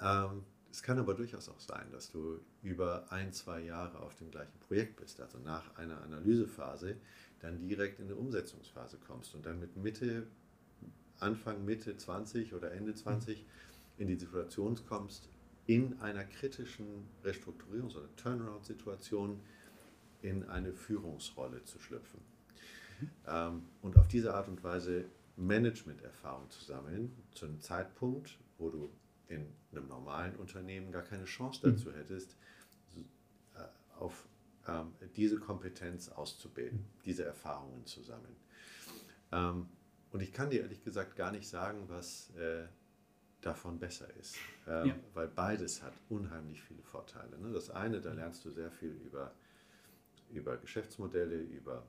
Ja. 0.00 0.28
Ähm, 0.30 0.44
es 0.70 0.82
kann 0.82 0.98
aber 0.98 1.14
durchaus 1.14 1.48
auch 1.48 1.58
sein, 1.58 1.90
dass 1.90 2.12
du 2.12 2.38
über 2.62 3.10
ein, 3.10 3.32
zwei 3.32 3.60
Jahre 3.62 3.98
auf 3.98 4.14
dem 4.14 4.30
gleichen 4.30 4.56
Projekt 4.60 5.00
bist, 5.00 5.20
also 5.20 5.38
nach 5.38 5.76
einer 5.76 6.00
Analysephase 6.02 6.96
dann 7.40 7.66
direkt 7.66 7.98
in 7.98 8.04
eine 8.06 8.14
Umsetzungsphase 8.16 8.98
kommst 8.98 9.34
und 9.34 9.44
dann 9.46 9.58
mit 9.58 9.76
Mitte, 9.76 10.26
Anfang, 11.18 11.64
Mitte 11.64 11.96
20 11.96 12.54
oder 12.54 12.70
Ende 12.72 12.94
20 12.94 13.44
in 13.96 14.06
die 14.06 14.16
Situation 14.16 14.78
kommst, 14.88 15.28
in 15.68 16.00
einer 16.00 16.24
kritischen 16.24 17.06
Restrukturierungs- 17.22 17.94
oder 17.94 18.08
Turnaround-Situation 18.16 19.38
in 20.22 20.48
eine 20.48 20.72
Führungsrolle 20.72 21.62
zu 21.64 21.78
schlüpfen. 21.78 22.20
Ähm, 23.26 23.66
und 23.82 23.98
auf 23.98 24.08
diese 24.08 24.32
Art 24.34 24.48
und 24.48 24.64
Weise 24.64 25.04
Management-Erfahrung 25.36 26.48
zu 26.50 26.64
sammeln, 26.64 27.14
zu 27.32 27.44
einem 27.44 27.60
Zeitpunkt, 27.60 28.38
wo 28.56 28.70
du 28.70 28.90
in 29.28 29.46
einem 29.70 29.86
normalen 29.88 30.34
Unternehmen 30.36 30.90
gar 30.90 31.02
keine 31.02 31.26
Chance 31.26 31.70
dazu 31.70 31.92
hättest, 31.92 32.34
äh, 32.96 33.60
auf 34.00 34.26
ähm, 34.66 34.94
diese 35.16 35.38
Kompetenz 35.38 36.08
auszubilden, 36.08 36.82
diese 37.04 37.26
Erfahrungen 37.26 37.84
zu 37.84 38.02
sammeln. 38.02 38.36
Ähm, 39.32 39.68
und 40.12 40.22
ich 40.22 40.32
kann 40.32 40.48
dir 40.48 40.62
ehrlich 40.62 40.82
gesagt 40.82 41.14
gar 41.14 41.30
nicht 41.30 41.46
sagen, 41.46 41.84
was 41.88 42.30
äh, 42.36 42.66
davon 43.40 43.78
besser 43.78 44.08
ist, 44.16 44.36
ähm, 44.66 44.86
Ja. 44.88 44.96
weil 45.14 45.28
beides 45.28 45.82
hat 45.82 45.92
unheimlich 46.08 46.62
viele 46.62 46.82
Vorteile. 46.82 47.38
Ne? 47.38 47.52
Das 47.52 47.70
eine, 47.70 48.00
da 48.00 48.12
lernst 48.12 48.44
du 48.44 48.50
sehr 48.50 48.70
viel 48.70 48.90
über, 49.06 49.32
über 50.30 50.56
Geschäftsmodelle, 50.56 51.36
über, 51.36 51.84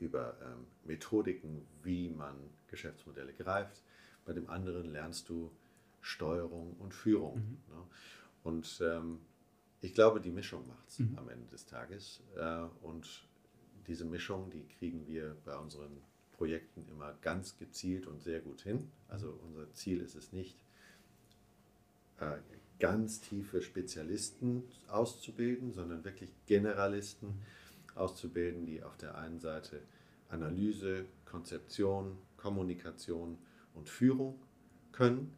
über 0.00 0.36
ähm, 0.42 0.66
Methodiken, 0.84 1.66
wie 1.82 2.08
man 2.10 2.34
Geschäftsmodelle 2.68 3.34
greift. 3.34 3.82
Bei 4.24 4.32
dem 4.32 4.48
anderen 4.48 4.90
lernst 4.90 5.28
du 5.28 5.50
Steuerung 6.00 6.74
und 6.78 6.94
Führung. 6.94 7.36
Mhm. 7.36 7.74
Ne? 7.74 7.82
Und 8.42 8.80
ähm, 8.82 9.20
ich 9.82 9.92
glaube, 9.94 10.20
die 10.20 10.30
Mischung 10.30 10.66
macht 10.66 10.88
es 10.88 10.98
Mhm. 11.00 11.18
am 11.18 11.28
Ende 11.28 11.46
des 11.48 11.66
Tages. 11.66 12.22
Äh, 12.36 12.62
und 12.82 13.26
diese 13.86 14.06
Mischung, 14.06 14.50
die 14.50 14.66
kriegen 14.66 15.06
wir 15.06 15.36
bei 15.44 15.56
unseren 15.58 16.00
Projekten 16.36 16.84
immer 16.90 17.14
ganz 17.22 17.58
gezielt 17.58 18.06
und 18.06 18.22
sehr 18.22 18.40
gut 18.40 18.62
hin. 18.62 18.90
Also 19.08 19.38
unser 19.44 19.72
Ziel 19.72 20.00
ist 20.00 20.14
es 20.14 20.32
nicht, 20.32 20.56
äh, 22.20 22.36
ganz 22.78 23.20
tiefe 23.20 23.62
Spezialisten 23.62 24.64
auszubilden, 24.88 25.72
sondern 25.72 26.04
wirklich 26.04 26.30
Generalisten 26.46 27.40
auszubilden, 27.94 28.66
die 28.66 28.82
auf 28.82 28.96
der 28.96 29.16
einen 29.16 29.40
Seite 29.40 29.80
Analyse, 30.28 31.06
Konzeption, 31.24 32.18
Kommunikation 32.36 33.38
und 33.74 33.88
Führung 33.88 34.40
können, 34.92 35.36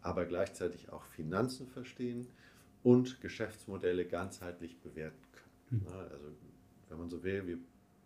aber 0.00 0.24
gleichzeitig 0.26 0.90
auch 0.90 1.04
Finanzen 1.04 1.66
verstehen 1.66 2.28
und 2.82 3.20
Geschäftsmodelle 3.20 4.06
ganzheitlich 4.06 4.80
bewerten 4.80 5.22
können. 5.32 5.82
Ne, 5.84 5.92
Also 6.12 6.28
wenn 6.88 6.98
man 6.98 7.10
so 7.10 7.22
will, 7.22 7.46
wir 7.46 7.58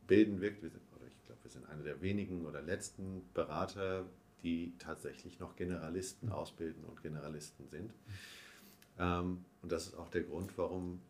bilden 0.07 0.41
wirklich, 0.41 0.73
oder 1.05 1.13
ich 1.13 1.25
glaube, 1.27 1.43
wir 1.45 1.51
sind 1.51 1.67
einer 1.69 1.83
der 1.83 2.01
wenigen 2.01 2.47
oder 2.47 2.63
letzten 2.63 3.23
Berater, 3.35 4.07
die 4.43 4.75
tatsächlich 4.79 5.39
noch 5.41 5.57
Generalisten 5.57 6.31
ausbilden 6.31 6.85
und 6.85 7.03
Generalisten 7.03 7.69
sind. 7.69 7.93
Ähm, 8.99 9.45
und 9.63 9.73
das 9.73 9.87
ist 9.87 9.95
auch 9.95 10.09
der 10.09 10.23
Grund, 10.23 10.57
warum 10.59 11.01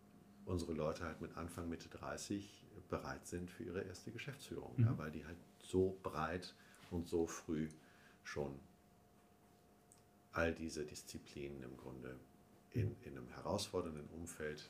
unsere 0.46 0.72
Leute 0.72 1.04
halt 1.04 1.20
mit 1.20 1.36
Anfang, 1.36 1.68
Mitte 1.68 1.88
30 1.88 2.64
bereit 2.90 3.26
sind 3.26 3.50
für 3.50 3.64
ihre 3.64 3.82
erste 3.82 4.10
Geschäftsführung, 4.10 4.74
ja, 4.78 4.90
Mhm. 4.92 4.98
weil 4.98 5.10
die 5.10 5.24
halt 5.24 5.38
so 5.62 5.98
breit 6.02 6.54
und 6.90 7.08
so 7.08 7.26
früh 7.26 7.68
schon 8.22 8.58
all 10.32 10.52
diese 10.54 10.84
Disziplinen 10.84 11.62
im 11.62 11.76
Grunde 11.76 12.16
in, 12.72 12.94
in 13.04 13.16
einem 13.16 13.28
herausfordernden 13.28 14.06
Umfeld 14.08 14.68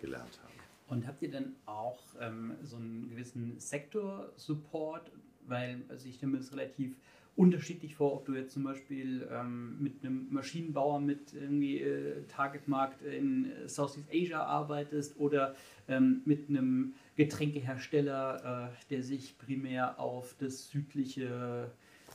gelernt 0.00 0.40
haben. 0.42 0.54
Und 0.86 1.06
habt 1.06 1.22
ihr 1.22 1.30
dann 1.30 1.56
auch 1.66 1.98
ähm, 2.20 2.54
so 2.62 2.76
einen 2.76 3.08
gewissen 3.10 3.58
Sektor-Support? 3.58 5.10
Weil 5.46 5.82
also 5.88 6.08
ich 6.08 6.20
mir 6.22 6.38
das 6.38 6.52
relativ 6.52 6.96
unterschiedlich 7.36 7.96
vor, 7.96 8.14
ob 8.14 8.26
du 8.26 8.34
jetzt 8.34 8.52
zum 8.52 8.62
Beispiel 8.62 9.28
ähm, 9.30 9.82
mit 9.82 10.04
einem 10.04 10.28
Maschinenbauer 10.30 11.00
mit 11.00 11.32
irgendwie 11.32 11.80
äh, 11.80 12.22
Targetmarkt 12.28 13.02
in 13.02 13.50
äh, 13.50 13.68
Southeast 13.68 14.08
Asia 14.12 14.42
arbeitest 14.44 15.18
oder 15.18 15.56
ähm, 15.88 16.22
mit 16.24 16.48
einem 16.48 16.94
Getränkehersteller, 17.16 18.70
äh, 18.70 18.90
der 18.90 19.02
sich 19.02 19.36
primär 19.38 19.98
auf 19.98 20.36
das 20.38 20.68
südliche, 20.70 21.70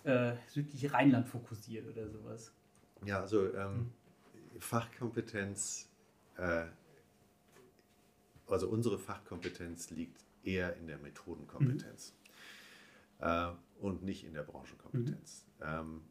äh, 0.06 0.34
südliche 0.48 0.94
Rheinland 0.94 1.28
fokussiert 1.28 1.86
oder 1.88 2.08
sowas. 2.08 2.54
Ja, 3.06 3.22
also 3.22 3.54
ähm, 3.54 3.92
Fachkompetenz, 4.60 5.90
äh, 6.38 6.66
also 8.50 8.70
unsere 8.70 8.98
Fachkompetenz 8.98 9.90
liegt 9.92 10.24
eher 10.44 10.76
in 10.78 10.88
der 10.88 10.98
Methodenkompetenz 10.98 12.14
mhm. 13.20 13.26
äh, 13.26 13.52
und 13.80 14.04
nicht 14.04 14.24
in 14.24 14.34
der 14.34 14.44
Branchenkompetenz. 14.44 15.46
Mhm. 15.60 15.66
Ähm, 15.66 16.02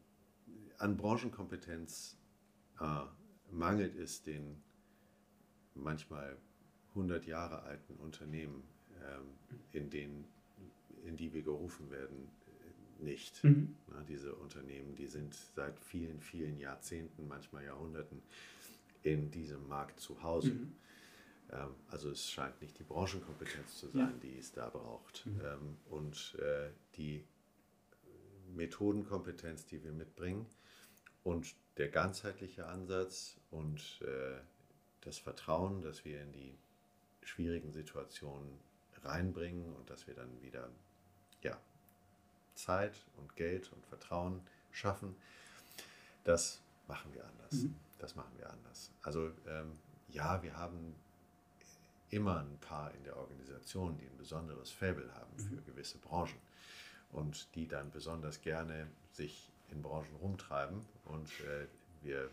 an 0.77 0.97
Branchenkompetenz 0.97 2.17
äh, 2.79 3.01
mangelt 3.51 3.95
es 3.95 4.23
den 4.23 4.61
manchmal 5.75 6.37
100 6.89 7.25
Jahre 7.25 7.63
alten 7.63 7.95
Unternehmen, 7.95 8.63
ähm, 9.01 9.57
in, 9.71 9.89
denen, 9.89 10.25
in 11.05 11.17
die 11.17 11.33
wir 11.33 11.41
gerufen 11.41 11.91
werden, 11.91 12.29
nicht. 13.01 13.43
Mhm. 13.43 13.75
Na, 13.87 14.03
diese 14.03 14.35
Unternehmen, 14.35 14.95
die 14.95 15.07
sind 15.07 15.33
seit 15.55 15.79
vielen, 15.79 16.19
vielen 16.19 16.57
Jahrzehnten, 16.59 17.27
manchmal 17.27 17.63
Jahrhunderten 17.63 18.21
in 19.03 19.31
diesem 19.31 19.67
Markt 19.67 19.99
zu 19.99 20.21
Hause. 20.21 20.51
Mhm. 20.51 20.73
Ähm, 21.51 21.75
also 21.89 22.09
es 22.11 22.29
scheint 22.29 22.61
nicht 22.61 22.77
die 22.79 22.83
Branchenkompetenz 22.83 23.77
zu 23.77 23.89
sein, 23.89 23.99
ja. 23.99 24.19
die 24.21 24.37
es 24.37 24.51
da 24.51 24.69
braucht. 24.69 25.25
Mhm. 25.25 25.41
Ähm, 25.43 25.77
und 25.89 26.35
äh, 26.39 26.69
die 26.95 27.25
Methodenkompetenz, 28.55 29.65
die 29.65 29.83
wir 29.83 29.91
mitbringen 29.91 30.45
und 31.23 31.55
der 31.77 31.89
ganzheitliche 31.89 32.65
Ansatz 32.65 33.37
und 33.51 34.01
äh, 34.01 34.39
das 35.01 35.17
Vertrauen, 35.17 35.81
dass 35.81 36.03
wir 36.03 36.21
in 36.21 36.31
die 36.33 36.57
schwierigen 37.21 37.71
Situationen 37.71 38.59
reinbringen 39.03 39.73
und 39.75 39.89
dass 39.89 40.07
wir 40.07 40.13
dann 40.13 40.41
wieder 40.41 40.69
ja, 41.41 41.57
Zeit 42.55 43.05
und 43.17 43.35
Geld 43.35 43.71
und 43.71 43.85
Vertrauen 43.85 44.41
schaffen, 44.71 45.15
das 46.23 46.61
machen 46.87 47.13
wir 47.13 47.25
anders. 47.25 47.53
Mhm. 47.53 47.75
Das 47.99 48.15
machen 48.15 48.33
wir 48.37 48.49
anders. 48.49 48.91
Also 49.01 49.31
ähm, 49.47 49.77
ja, 50.09 50.41
wir 50.43 50.57
haben 50.57 50.95
immer 52.09 52.39
ein 52.39 52.57
paar 52.59 52.93
in 52.93 53.03
der 53.03 53.17
Organisation, 53.17 53.97
die 53.97 54.05
ein 54.05 54.17
besonderes 54.17 54.71
Faible 54.71 55.13
haben 55.15 55.37
für 55.37 55.55
mhm. 55.55 55.65
gewisse 55.65 55.97
Branchen 55.97 56.39
und 57.11 57.53
die 57.55 57.67
dann 57.67 57.91
besonders 57.91 58.41
gerne 58.41 58.87
sich 59.11 59.51
in 59.69 59.81
Branchen 59.81 60.15
rumtreiben 60.21 60.85
und 61.05 61.27
äh, 61.41 61.67
wir 62.01 62.29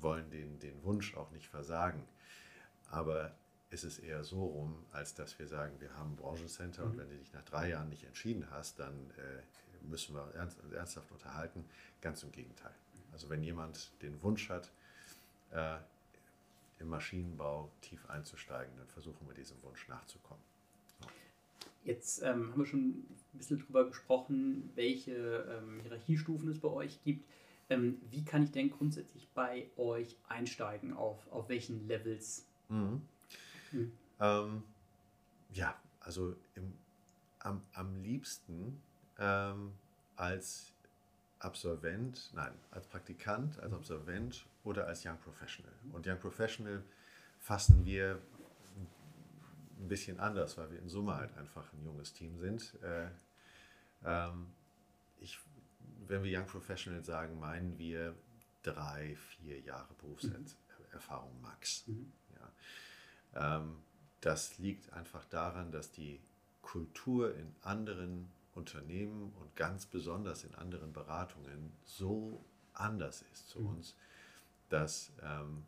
wollen 0.00 0.30
den, 0.30 0.58
den 0.58 0.82
Wunsch 0.84 1.16
auch 1.16 1.30
nicht 1.30 1.46
versagen. 1.46 2.02
Aber 2.90 3.34
ist 3.70 3.84
es 3.84 3.98
eher 3.98 4.22
so 4.22 4.44
rum, 4.44 4.84
als 4.92 5.14
dass 5.14 5.38
wir 5.38 5.48
sagen, 5.48 5.80
wir 5.80 5.94
haben 5.96 6.12
ein 6.12 6.16
Branchencenter 6.16 6.84
mhm. 6.84 6.90
und 6.90 6.98
wenn 6.98 7.08
du 7.08 7.16
dich 7.16 7.32
nach 7.32 7.44
drei 7.44 7.70
Jahren 7.70 7.88
nicht 7.88 8.04
entschieden 8.04 8.46
hast, 8.50 8.78
dann 8.78 9.10
äh, 9.16 9.42
müssen 9.88 10.14
wir 10.14 10.30
ernst, 10.34 10.58
ernsthaft 10.72 11.10
unterhalten. 11.10 11.64
Ganz 12.00 12.22
im 12.22 12.32
Gegenteil. 12.32 12.74
Also 13.12 13.28
wenn 13.28 13.42
jemand 13.42 13.90
den 14.02 14.22
Wunsch 14.22 14.48
hat, 14.48 14.70
äh, 15.50 15.76
im 16.78 16.88
Maschinenbau 16.88 17.70
tief 17.80 18.08
einzusteigen, 18.08 18.76
dann 18.76 18.88
versuchen 18.88 19.26
wir 19.26 19.34
diesem 19.34 19.62
Wunsch 19.62 19.88
nachzukommen. 19.88 20.42
So. 21.00 21.06
Jetzt 21.84 22.22
ähm, 22.22 22.50
haben 22.50 22.58
wir 22.58 22.66
schon 22.66 22.80
ein 22.80 23.16
bisschen 23.32 23.58
darüber 23.58 23.86
gesprochen, 23.86 24.70
welche 24.74 25.12
ähm, 25.12 25.80
Hierarchiestufen 25.80 26.48
es 26.48 26.58
bei 26.58 26.68
euch 26.68 27.02
gibt. 27.04 27.24
Ähm, 27.70 28.00
wie 28.10 28.24
kann 28.24 28.42
ich 28.42 28.50
denn 28.50 28.70
grundsätzlich 28.70 29.28
bei 29.34 29.70
euch 29.76 30.16
einsteigen? 30.28 30.94
Auf, 30.94 31.30
auf 31.30 31.48
welchen 31.48 31.86
Levels? 31.86 32.46
Mhm. 32.68 33.02
Mhm. 33.72 33.92
Ähm, 34.20 34.62
ja, 35.52 35.78
also 36.00 36.34
im, 36.54 36.72
am, 37.40 37.62
am 37.72 38.02
liebsten 38.02 38.80
ähm, 39.18 39.72
als 40.16 40.72
Absolvent, 41.38 42.30
nein, 42.34 42.54
als 42.70 42.86
Praktikant, 42.86 43.58
als 43.60 43.72
Absolvent 43.72 44.46
oder 44.64 44.86
als 44.86 45.04
Young 45.04 45.18
Professional. 45.18 45.72
Und 45.92 46.06
Young 46.06 46.18
Professional 46.18 46.82
fassen 47.38 47.84
wir 47.84 48.20
ein 49.78 49.88
bisschen 49.88 50.18
anders, 50.18 50.56
weil 50.56 50.70
wir 50.70 50.78
in 50.78 50.88
Summe 50.88 51.14
halt 51.14 51.36
einfach 51.36 51.72
ein 51.72 51.84
junges 51.84 52.12
Team 52.12 52.38
sind. 52.38 52.74
Äh, 52.82 53.08
ähm, 54.04 54.46
ich, 55.20 55.38
wenn 56.06 56.22
wir 56.22 56.38
Young 56.38 56.46
Professional 56.46 57.04
sagen, 57.04 57.38
meinen 57.38 57.78
wir 57.78 58.14
drei, 58.62 59.14
vier 59.16 59.60
Jahre 59.60 59.92
Berufserfahrung 59.94 61.40
max. 61.42 61.86
Mhm. 61.86 62.12
Ja. 63.34 63.56
Ähm, 63.56 63.76
das 64.20 64.58
liegt 64.58 64.92
einfach 64.94 65.26
daran, 65.26 65.70
dass 65.70 65.90
die 65.90 66.20
Kultur 66.62 67.36
in 67.36 67.54
anderen 67.60 68.30
Unternehmen 68.54 69.34
und 69.34 69.54
ganz 69.54 69.84
besonders 69.84 70.44
in 70.44 70.54
anderen 70.54 70.92
Beratungen 70.92 71.72
so 71.84 72.42
anders 72.72 73.22
ist 73.32 73.48
zu 73.48 73.60
mhm. 73.60 73.66
uns, 73.68 73.94
dass 74.74 75.12
ähm, 75.22 75.62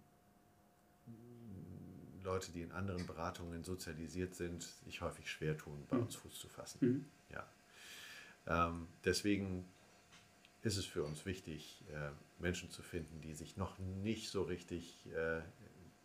Leute, 2.24 2.50
die 2.50 2.62
in 2.62 2.72
anderen 2.72 3.06
Beratungen 3.06 3.62
sozialisiert 3.62 4.34
sind, 4.34 4.64
sich 4.84 5.00
häufig 5.00 5.30
schwer 5.30 5.56
tun, 5.56 5.86
bei 5.88 5.96
mhm. 5.96 6.02
uns 6.02 6.16
Fuß 6.16 6.36
zu 6.36 6.48
fassen. 6.48 6.78
Mhm. 6.80 7.04
Ja. 7.30 7.46
Ähm, 8.66 8.88
deswegen 9.04 9.64
ist 10.62 10.76
es 10.76 10.84
für 10.84 11.04
uns 11.04 11.24
wichtig, 11.24 11.84
äh, 11.92 12.10
Menschen 12.42 12.68
zu 12.70 12.82
finden, 12.82 13.20
die 13.20 13.34
sich 13.34 13.56
noch 13.56 13.78
nicht 13.78 14.28
so 14.28 14.42
richtig 14.42 15.06
äh, 15.14 15.40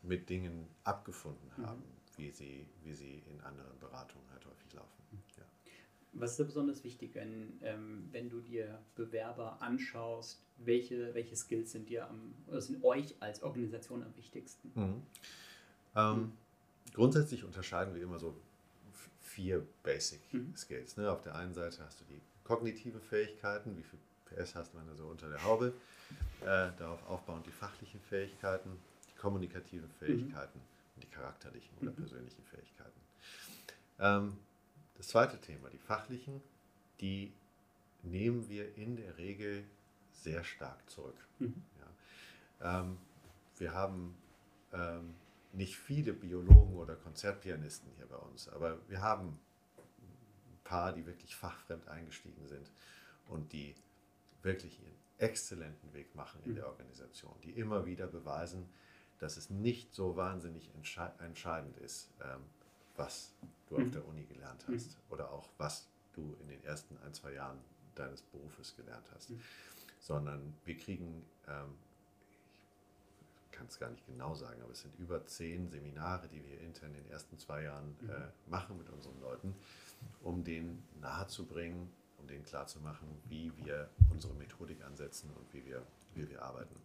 mit 0.04 0.30
Dingen 0.30 0.68
abgefunden 0.84 1.50
mhm. 1.58 1.66
haben, 1.66 1.84
wie, 2.18 2.30
sie, 2.30 2.68
wie 2.84 2.94
sie 2.94 3.24
in 3.28 3.42
anderen 3.42 3.80
Beratungen 3.80 4.30
halt 4.32 4.46
häufig 4.46 4.74
laufen. 4.74 5.24
Was 6.14 6.32
ist 6.32 6.40
da 6.40 6.44
besonders 6.44 6.84
wichtig, 6.84 7.12
wenn, 7.14 7.60
ähm, 7.64 8.10
wenn 8.12 8.30
du 8.30 8.42
dir 8.42 8.80
Bewerber 8.96 9.62
anschaust? 9.62 10.42
Welche, 10.58 11.14
welche 11.14 11.36
Skills 11.36 11.72
sind 11.72 11.90
dir 11.90 12.08
am, 12.08 12.34
oder 12.48 12.62
sind 12.62 12.84
euch 12.84 13.16
als 13.20 13.42
Organisation 13.42 14.04
am 14.04 14.16
wichtigsten? 14.18 14.72
Mhm. 14.76 15.02
Ähm, 15.96 16.18
mhm. 16.18 16.32
Grundsätzlich 16.94 17.44
unterscheiden 17.44 17.96
wir 17.96 18.04
immer 18.04 18.20
so 18.20 18.36
vier 19.22 19.66
Basic 19.84 20.22
mhm. 20.34 20.56
Skills. 20.56 20.98
Ne? 20.98 21.10
Auf 21.10 21.22
der 21.22 21.36
einen 21.36 21.54
Seite 21.54 21.84
hast 21.84 22.02
du 22.02 22.06
die 22.06 22.20
kognitive 22.44 23.00
Fähigkeiten, 23.00 23.78
wie 23.78 23.84
viel 23.84 24.00
PS 24.26 24.56
hast 24.56 24.74
man 24.74 24.88
also 24.90 25.06
unter 25.06 25.30
der 25.30 25.44
Haube, 25.44 25.74
äh, 26.42 26.70
darauf 26.78 27.06
aufbauend 27.08 27.46
die 27.46 27.52
fachlichen 27.52 28.00
Fähigkeiten, 28.02 28.70
die 29.10 29.18
kommunikativen 29.18 29.88
mhm. 29.88 30.06
Fähigkeiten 30.06 30.60
und 30.96 31.04
die 31.04 31.08
charakterlichen 31.08 31.70
oder 31.82 31.92
mhm. 31.92 31.96
persönlichen 31.96 32.44
Fähigkeiten. 32.44 33.00
Ähm, 34.00 34.38
das 35.02 35.08
zweite 35.08 35.42
Thema, 35.42 35.68
die 35.72 35.80
fachlichen, 35.80 36.44
die 37.00 37.34
nehmen 38.04 38.48
wir 38.50 38.78
in 38.78 38.98
der 38.98 39.18
Regel 39.18 39.64
sehr 40.12 40.44
stark 40.44 40.88
zurück. 40.92 41.18
Mhm. 41.40 41.64
Ja. 42.60 42.82
Ähm, 42.82 43.00
wir 43.58 43.74
haben 43.74 44.16
ähm, 44.72 45.16
nicht 45.54 45.76
viele 45.76 46.14
Biologen 46.14 46.76
oder 46.76 46.96
Konzertpianisten 46.96 47.92
hier 47.98 48.06
bei 48.06 48.16
uns, 48.18 48.48
aber 48.50 48.78
wir 48.90 49.02
haben 49.02 49.40
ein 49.80 50.60
paar, 50.64 50.94
die 50.94 51.04
wirklich 51.08 51.36
fachfremd 51.36 51.88
eingestiegen 51.88 52.48
sind 52.48 52.72
und 53.28 53.54
die 53.54 53.74
wirklich 54.44 54.80
ihren 54.84 54.94
exzellenten 55.18 55.92
Weg 55.96 56.14
machen 56.14 56.44
in 56.46 56.54
der 56.54 56.68
Organisation, 56.68 57.34
die 57.44 57.54
immer 57.54 57.88
wieder 57.88 58.06
beweisen, 58.06 58.70
dass 59.18 59.36
es 59.38 59.50
nicht 59.50 59.96
so 59.96 60.16
wahnsinnig 60.16 60.70
entscheidend 61.20 61.78
ist, 61.78 62.12
ähm, 62.24 62.42
was 62.98 63.34
du 63.68 63.78
auf 63.78 63.84
mhm. 63.84 63.92
der 63.92 64.08
Uni 64.08 64.24
gelernt 64.26 64.66
hast 64.68 64.88
mhm. 64.88 64.96
oder 65.10 65.32
auch 65.32 65.50
was 65.58 65.88
du 66.14 66.36
in 66.42 66.50
den 66.50 66.64
ersten 66.64 66.98
ein, 67.06 67.14
zwei 67.14 67.34
Jahren 67.34 67.58
deines 67.96 68.22
Berufes 68.22 68.76
gelernt 68.76 69.06
hast, 69.14 69.30
mhm. 69.30 69.42
sondern 70.00 70.54
wir 70.66 70.78
kriegen 70.78 71.26
ähm, 71.48 71.76
kann 73.62 73.68
es 73.68 73.78
gar 73.78 73.92
nicht 73.92 74.06
genau 74.08 74.34
sagen, 74.34 74.60
aber 74.64 74.72
es 74.72 74.82
sind 74.82 74.98
über 74.98 75.24
zehn 75.28 75.70
Seminare, 75.70 76.28
die 76.28 76.44
wir 76.44 76.60
intern 76.62 76.96
in 76.96 77.04
den 77.04 77.12
ersten 77.12 77.38
zwei 77.38 77.62
Jahren 77.62 77.96
mhm. 78.02 78.10
äh, 78.10 78.14
machen 78.50 78.76
mit 78.76 78.90
unseren 78.90 79.22
Leuten, 79.22 79.54
um 80.24 80.44
denen 80.44 80.84
nahezubringen, 81.00 81.88
um 82.18 82.28
denen 82.28 82.44
klarzumachen, 82.44 83.08
wie 83.30 83.56
wir 83.58 83.88
unsere 84.10 84.34
Methodik 84.34 84.84
ansetzen 84.84 85.30
und 85.38 85.54
wie 85.54 85.64
wir, 85.64 85.86
wie 86.16 86.28
wir 86.28 86.42
arbeiten. 86.42 86.76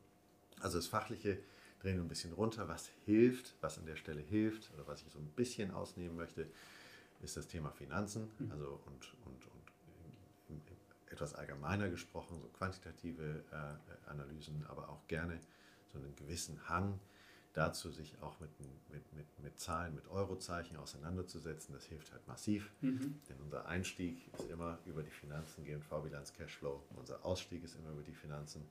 Also 0.60 0.76
das 0.76 0.86
Fachliche 0.86 1.38
drehen 1.86 1.98
wir 1.98 2.04
ein 2.04 2.08
bisschen 2.08 2.32
runter. 2.32 2.66
Was 2.66 2.90
hilft, 3.04 3.54
was 3.60 3.78
an 3.78 3.86
der 3.86 3.94
Stelle 3.94 4.20
hilft, 4.20 4.72
oder 4.74 4.86
was 4.88 5.02
ich 5.02 5.12
so 5.12 5.20
ein 5.20 5.30
bisschen 5.36 5.70
ausnehmen 5.70 6.16
möchte, 6.16 6.48
ist 7.22 7.36
das 7.36 7.46
Thema 7.46 7.70
Finanzen. 7.70 8.28
Mhm. 8.38 8.50
Also 8.50 8.80
und, 8.86 9.14
und, 9.24 9.46
und 10.48 10.62
etwas 11.08 11.34
allgemeiner 11.34 11.88
gesprochen, 11.88 12.40
so 12.40 12.48
quantitative 12.48 13.44
äh, 13.52 14.10
Analysen, 14.10 14.66
aber 14.66 14.88
auch 14.88 15.06
gerne 15.06 15.38
so 15.92 15.98
einen 15.98 16.14
gewissen 16.16 16.68
Hang 16.68 16.98
dazu, 17.54 17.90
sich 17.90 18.20
auch 18.20 18.38
mit, 18.40 18.50
mit, 18.90 19.12
mit, 19.14 19.26
mit 19.42 19.58
Zahlen, 19.58 19.94
mit 19.94 20.08
Eurozeichen 20.08 20.76
auseinanderzusetzen. 20.76 21.72
Das 21.72 21.84
hilft 21.84 22.12
halt 22.12 22.26
massiv, 22.26 22.70
mhm. 22.80 23.20
denn 23.28 23.36
unser 23.40 23.66
Einstieg 23.66 24.28
ist 24.34 24.50
immer 24.50 24.80
über 24.86 25.04
die 25.04 25.10
Finanzen, 25.10 25.64
GV-Bilanz, 25.64 26.32
Cashflow. 26.34 26.82
Unser 26.96 27.24
Ausstieg 27.24 27.62
ist 27.62 27.76
immer 27.76 27.90
über 27.90 28.02
die 28.02 28.12
Finanzen, 28.12 28.68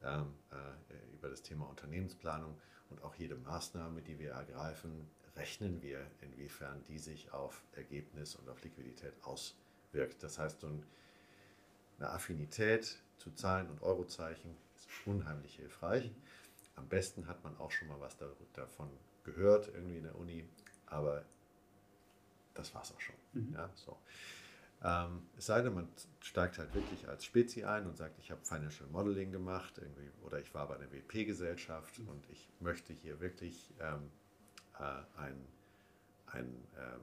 über 0.00 1.28
das 1.28 1.42
Thema 1.42 1.68
Unternehmensplanung 1.68 2.58
und 2.90 3.02
auch 3.02 3.14
jede 3.16 3.36
Maßnahme, 3.36 4.02
die 4.02 4.18
wir 4.18 4.32
ergreifen, 4.32 5.10
rechnen 5.36 5.82
wir, 5.82 6.06
inwiefern 6.20 6.82
die 6.84 6.98
sich 6.98 7.32
auf 7.32 7.62
Ergebnis 7.72 8.34
und 8.34 8.48
auf 8.48 8.62
Liquidität 8.62 9.14
auswirkt. 9.22 10.22
Das 10.22 10.38
heißt, 10.38 10.60
so 10.60 10.68
eine 11.98 12.10
Affinität 12.10 12.98
zu 13.18 13.30
Zahlen 13.32 13.68
und 13.70 13.82
Eurozeichen 13.82 14.56
ist 14.76 14.88
unheimlich 15.06 15.56
hilfreich. 15.56 16.10
Am 16.76 16.88
besten 16.88 17.26
hat 17.26 17.42
man 17.42 17.56
auch 17.58 17.70
schon 17.70 17.88
mal 17.88 18.00
was 18.00 18.16
davon 18.52 18.90
gehört, 19.24 19.68
irgendwie 19.68 19.96
in 19.96 20.04
der 20.04 20.14
Uni, 20.14 20.48
aber 20.86 21.24
das 22.54 22.74
war 22.74 22.82
es 22.82 22.92
auch 22.92 23.00
schon. 23.00 23.16
Mhm. 23.32 23.52
Ja, 23.54 23.70
so. 23.74 23.96
Ähm, 24.82 25.22
es 25.36 25.46
sei 25.46 25.60
denn, 25.62 25.74
man 25.74 25.88
steigt 26.20 26.58
halt 26.58 26.72
wirklich 26.74 27.08
als 27.08 27.24
Spezi 27.24 27.64
ein 27.64 27.86
und 27.86 27.96
sagt, 27.96 28.18
ich 28.18 28.30
habe 28.30 28.40
Financial 28.44 28.88
Modeling 28.90 29.32
gemacht 29.32 29.78
irgendwie, 29.78 30.08
oder 30.22 30.38
ich 30.38 30.54
war 30.54 30.68
bei 30.68 30.76
einer 30.76 30.90
WP-Gesellschaft 30.92 31.98
mhm. 31.98 32.08
und 32.08 32.30
ich 32.30 32.48
möchte 32.60 32.92
hier 32.92 33.20
wirklich 33.20 33.74
ähm, 33.80 34.10
äh, 34.78 35.20
ein, 35.20 35.46
ein, 36.26 36.46
ähm, 36.76 37.00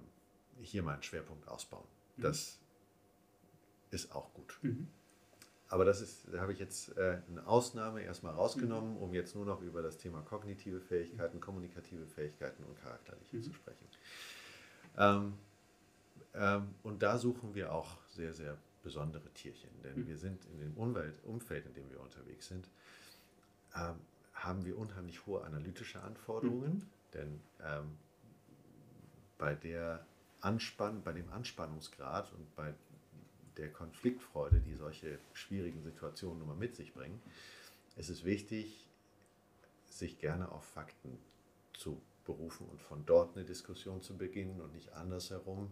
hier 0.61 0.83
meinen 0.83 1.03
Schwerpunkt 1.03 1.47
ausbauen. 1.49 1.87
Mhm. 2.15 2.21
Das 2.21 2.59
ist 3.91 4.15
auch 4.15 4.33
gut. 4.33 4.57
Mhm. 4.61 4.87
Aber 5.67 5.83
das 5.83 5.99
ist, 5.99 6.27
da 6.31 6.39
habe 6.39 6.53
ich 6.53 6.59
jetzt 6.59 6.95
äh, 6.97 7.21
eine 7.27 7.45
Ausnahme 7.45 8.01
erstmal 8.03 8.33
rausgenommen, 8.33 8.93
mhm. 8.93 9.01
um 9.01 9.13
jetzt 9.13 9.35
nur 9.35 9.45
noch 9.45 9.61
über 9.61 9.81
das 9.81 9.97
Thema 9.97 10.21
kognitive 10.21 10.79
Fähigkeiten, 10.79 11.41
kommunikative 11.41 12.05
Fähigkeiten 12.05 12.63
und 12.63 12.79
charakterliche 12.79 13.37
mhm. 13.37 13.43
zu 13.43 13.53
sprechen. 13.53 13.87
Ähm, 14.97 15.33
ähm, 16.37 16.75
und 16.83 17.01
da 17.01 17.17
suchen 17.17 17.55
wir 17.55 17.73
auch 17.73 17.97
sehr, 18.09 18.33
sehr 18.33 18.57
besondere 18.83 19.29
Tierchen, 19.33 19.69
denn 19.83 20.01
mhm. 20.01 20.07
wir 20.07 20.17
sind 20.17 20.45
in 20.45 20.59
dem 20.59 20.73
Umwelt, 20.75 21.15
Umfeld, 21.23 21.65
in 21.65 21.73
dem 21.73 21.89
wir 21.89 21.99
unterwegs 21.99 22.47
sind, 22.47 22.69
ähm, 23.75 23.95
haben 24.33 24.65
wir 24.65 24.77
unheimlich 24.77 25.25
hohe 25.25 25.43
analytische 25.43 26.01
Anforderungen, 26.01 26.73
mhm. 26.73 26.89
denn 27.13 27.41
ähm, 27.63 27.97
bei 29.37 29.55
der 29.55 30.05
Anspann, 30.41 31.01
bei 31.03 31.13
dem 31.13 31.31
Anspannungsgrad 31.31 32.31
und 32.33 32.55
bei 32.55 32.73
der 33.57 33.71
Konfliktfreude, 33.71 34.59
die 34.59 34.75
solche 34.75 35.17
schwierigen 35.33 35.81
Situationen 35.81 36.41
immer 36.43 36.55
mit 36.55 36.75
sich 36.75 36.93
bringen, 36.93 37.21
ist 37.95 38.09
es 38.09 38.25
wichtig, 38.25 38.85
sich 39.89 40.19
gerne 40.19 40.51
auf 40.51 40.65
Fakten 40.65 41.17
zu 41.73 42.01
berufen 42.25 42.67
und 42.67 42.81
von 42.81 43.05
dort 43.05 43.35
eine 43.35 43.45
Diskussion 43.45 44.01
zu 44.01 44.17
beginnen 44.17 44.61
und 44.61 44.73
nicht 44.73 44.93
andersherum 44.93 45.71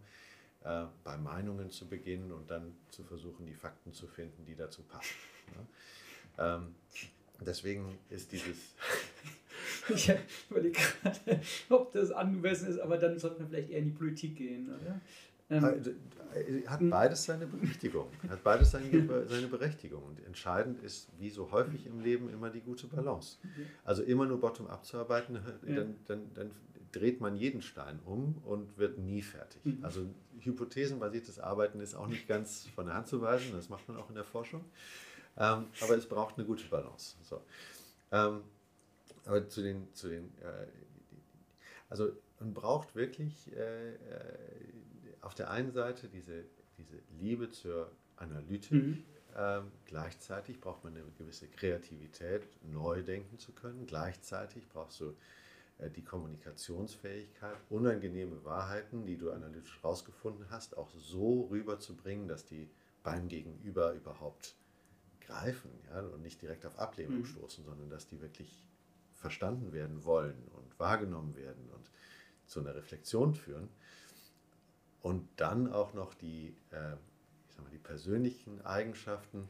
äh, 0.64 0.86
bei 1.04 1.18
Meinungen 1.18 1.72
zu 1.72 1.88
beginnen 1.88 2.32
und 2.32 2.50
dann 2.50 2.76
zu 2.90 3.04
versuchen, 3.04 3.46
die 3.46 3.54
Fakten 3.54 3.94
zu 3.94 4.08
finden, 4.08 4.46
die 4.46 4.56
dazu 4.56 4.84
passen. 4.84 5.16
Ja? 6.38 6.56
Ähm, 6.56 6.76
deswegen 7.42 7.98
ist 8.10 8.32
dieses. 8.32 8.58
ich 9.90 10.12
überlege 10.50 10.80
gerade, 10.80 11.42
ob 11.70 11.92
das 11.92 12.12
angemessen 12.12 12.70
ist, 12.70 12.80
aber 12.80 12.98
dann 12.98 13.20
sollte 13.20 13.42
man 13.42 13.50
vielleicht 13.50 13.70
eher 13.70 13.80
in 13.80 13.86
die 13.86 13.92
Politik 13.92 14.36
gehen, 14.36 14.70
oder? 14.70 15.02
Ähm, 15.50 15.64
äh, 16.34 16.66
hat 16.66 16.80
hm. 16.80 16.90
beides 16.90 17.26
seine 17.26 17.46
Berechtigung. 17.46 18.08
Hat 18.30 18.44
beides 18.44 18.72
seine, 18.72 18.88
seine 19.28 19.48
Berechtigung. 19.48 20.04
Und 20.04 20.26
entscheidend 20.26 20.82
ist, 20.82 21.10
wie 21.20 21.30
so 21.30 21.52
häufig 21.52 21.86
im 21.86 22.00
Leben, 22.00 22.30
immer 22.30 22.50
die 22.50 22.62
gute 22.62 22.88
Balance. 22.88 23.38
Also 23.84 24.04
immer 24.04 24.26
nur 24.26 24.40
bottom-up 24.40 24.86
zu 24.86 24.98
arbeiten, 24.98 25.40
dann, 25.68 25.96
dann, 26.08 26.34
dann 26.34 26.52
dreht 26.94 27.20
man 27.20 27.36
jeden 27.36 27.62
Stein 27.62 28.00
um 28.06 28.38
und 28.46 28.78
wird 28.78 28.98
nie 28.98 29.22
fertig. 29.22 29.66
Mhm. 29.66 29.84
Also 29.84 30.06
hypothesenbasiertes 30.40 31.40
Arbeiten 31.40 31.80
ist 31.82 31.96
auch 31.96 32.08
nicht 32.08 32.28
ganz 32.28 32.68
von 32.76 32.86
der 32.86 32.96
Hand 32.96 33.08
zu 33.08 33.22
weisen, 33.22 33.52
das 33.54 33.70
macht 33.70 33.88
man 33.88 33.98
auch 33.98 34.10
in 34.10 34.16
der 34.16 34.24
Forschung. 34.24 34.64
Ähm, 35.36 35.66
aber 35.82 35.98
es 35.98 36.08
braucht 36.08 36.38
eine 36.38 36.46
gute 36.46 36.66
Balance. 36.66 37.16
So. 37.24 37.42
Ähm, 38.12 38.42
aber 39.26 39.48
zu 39.50 39.62
den, 39.62 39.94
zu 39.94 40.10
den 40.10 40.26
äh, 40.42 40.68
also 41.90 42.12
man 42.40 42.54
braucht 42.54 42.96
wirklich 42.96 43.52
äh, 43.56 43.94
äh 43.94 43.98
auf 45.22 45.36
der 45.36 45.52
einen 45.52 45.72
Seite 45.72 46.10
diese, 46.10 46.44
diese 46.78 47.00
Liebe 47.18 47.50
zur 47.50 47.90
Analytik, 48.18 48.72
mhm. 48.74 49.04
ähm, 49.38 49.72
gleichzeitig 49.86 50.60
braucht 50.60 50.84
man 50.84 50.98
eine 50.98 51.06
gewisse 51.18 51.48
Kreativität, 51.48 52.42
neu 52.62 53.04
denken 53.04 53.40
zu 53.40 53.54
können, 53.54 53.88
gleichzeitig 53.88 54.68
brauchst 54.68 55.00
du 55.00 55.16
die 55.80 56.04
Kommunikationsfähigkeit, 56.04 57.58
unangenehme 57.70 58.44
Wahrheiten, 58.46 59.06
die 59.06 59.18
du 59.18 59.32
analytisch 59.32 59.82
herausgefunden 59.82 60.46
hast, 60.50 60.78
auch 60.78 60.90
so 60.92 61.48
rüberzubringen, 61.52 62.28
dass 62.28 62.46
die 62.46 62.70
beim 63.04 63.28
Gegenüber 63.28 63.94
überhaupt 63.94 64.56
greifen 65.22 65.72
ja, 65.90 66.02
und 66.02 66.22
nicht 66.22 66.42
direkt 66.42 66.66
auf 66.66 66.80
Ablehnung 66.80 67.20
mhm. 67.20 67.26
stoßen, 67.26 67.64
sondern 67.64 67.90
dass 67.90 68.08
die 68.08 68.22
wirklich 68.22 68.64
verstanden 69.16 69.74
werden 69.74 70.04
wollen 70.04 70.42
und 70.56 70.80
wahrgenommen 70.80 71.36
werden 71.36 71.70
und 71.70 71.90
zu 72.46 72.60
einer 72.60 72.76
Reflexion 72.76 73.34
führen. 73.36 73.70
Und 75.02 75.28
dann 75.38 75.72
auch 75.72 75.94
noch 75.94 76.14
die, 76.14 76.56
äh, 76.72 76.94
ich 77.50 77.56
sag 77.56 77.64
mal, 77.64 77.72
die 77.72 77.78
persönlichen 77.78 78.62
Eigenschaften, 78.66 79.50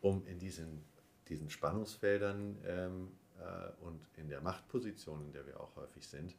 um 0.00 0.26
in 0.26 0.38
diesen, 0.38 0.84
diesen 1.28 1.50
Spannungsfeldern 1.50 2.58
ähm, 2.64 3.08
äh, 3.44 3.84
und 3.84 4.00
in 4.16 4.28
der 4.28 4.40
Machtposition, 4.40 5.22
in 5.22 5.32
der 5.32 5.46
wir 5.46 5.60
auch 5.60 5.76
häufig 5.76 6.06
sind, 6.06 6.34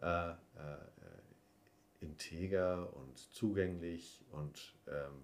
äh, 0.00 0.30
äh, 0.30 0.34
integer 2.00 2.94
und 2.96 3.16
zugänglich 3.32 4.20
und, 4.32 4.74
ähm, 4.88 5.22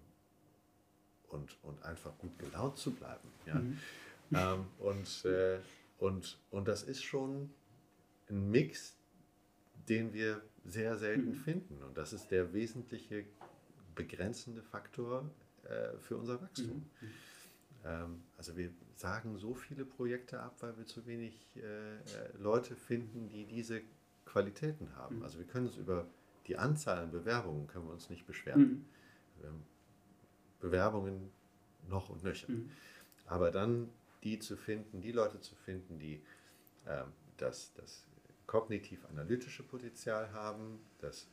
und, 1.29 1.57
und 1.63 1.83
einfach 1.83 2.17
gut 2.17 2.37
gelaunt 2.39 2.77
zu 2.77 2.91
bleiben. 2.91 3.27
Ja? 3.45 3.55
Mhm. 3.55 3.79
Ähm, 4.33 4.65
und, 4.79 5.25
äh, 5.25 5.59
und, 5.97 6.39
und 6.51 6.67
das 6.67 6.83
ist 6.83 7.03
schon 7.03 7.49
ein 8.29 8.49
Mix, 8.51 8.95
den 9.89 10.13
wir 10.13 10.41
sehr 10.65 10.97
selten 10.97 11.31
mhm. 11.31 11.35
finden. 11.35 11.83
Und 11.83 11.97
das 11.97 12.13
ist 12.13 12.29
der 12.29 12.53
wesentliche 12.53 13.25
begrenzende 13.95 14.61
Faktor 14.61 15.29
äh, 15.63 15.97
für 15.97 16.17
unser 16.17 16.41
Wachstum. 16.41 16.85
Mhm. 17.01 17.09
Ähm, 17.85 18.23
also 18.37 18.57
wir 18.57 18.71
sagen 18.95 19.37
so 19.37 19.53
viele 19.53 19.85
Projekte 19.85 20.41
ab, 20.41 20.55
weil 20.59 20.77
wir 20.77 20.85
zu 20.85 21.05
wenig 21.05 21.49
äh, 21.55 21.95
äh, 21.95 22.01
Leute 22.37 22.75
finden, 22.75 23.29
die 23.29 23.45
diese 23.45 23.81
Qualitäten 24.25 24.95
haben. 24.95 25.17
Mhm. 25.17 25.23
Also 25.23 25.39
wir 25.39 25.45
können 25.45 25.67
uns 25.67 25.77
über 25.77 26.07
die 26.47 26.57
Anzahl 26.57 26.97
an 26.97 27.11
Bewerbungen 27.11 27.67
können 27.67 27.85
wir 27.85 27.93
uns 27.93 28.09
nicht 28.09 28.25
beschweren. 28.25 28.85
Mhm. 29.41 29.63
Bewerbungen 30.59 31.31
noch 31.87 32.09
und 32.09 32.23
nöcher. 32.23 32.51
Mhm. 32.51 32.69
Aber 33.25 33.51
dann 33.51 33.89
die 34.23 34.39
zu 34.39 34.57
finden, 34.57 35.01
die 35.01 35.11
Leute 35.11 35.39
zu 35.39 35.55
finden, 35.55 35.99
die 35.99 36.21
äh, 36.85 37.03
das, 37.37 37.73
das 37.73 38.05
kognitiv-analytische 38.47 39.63
Potenzial 39.63 40.31
haben, 40.33 40.79
das 40.99 41.29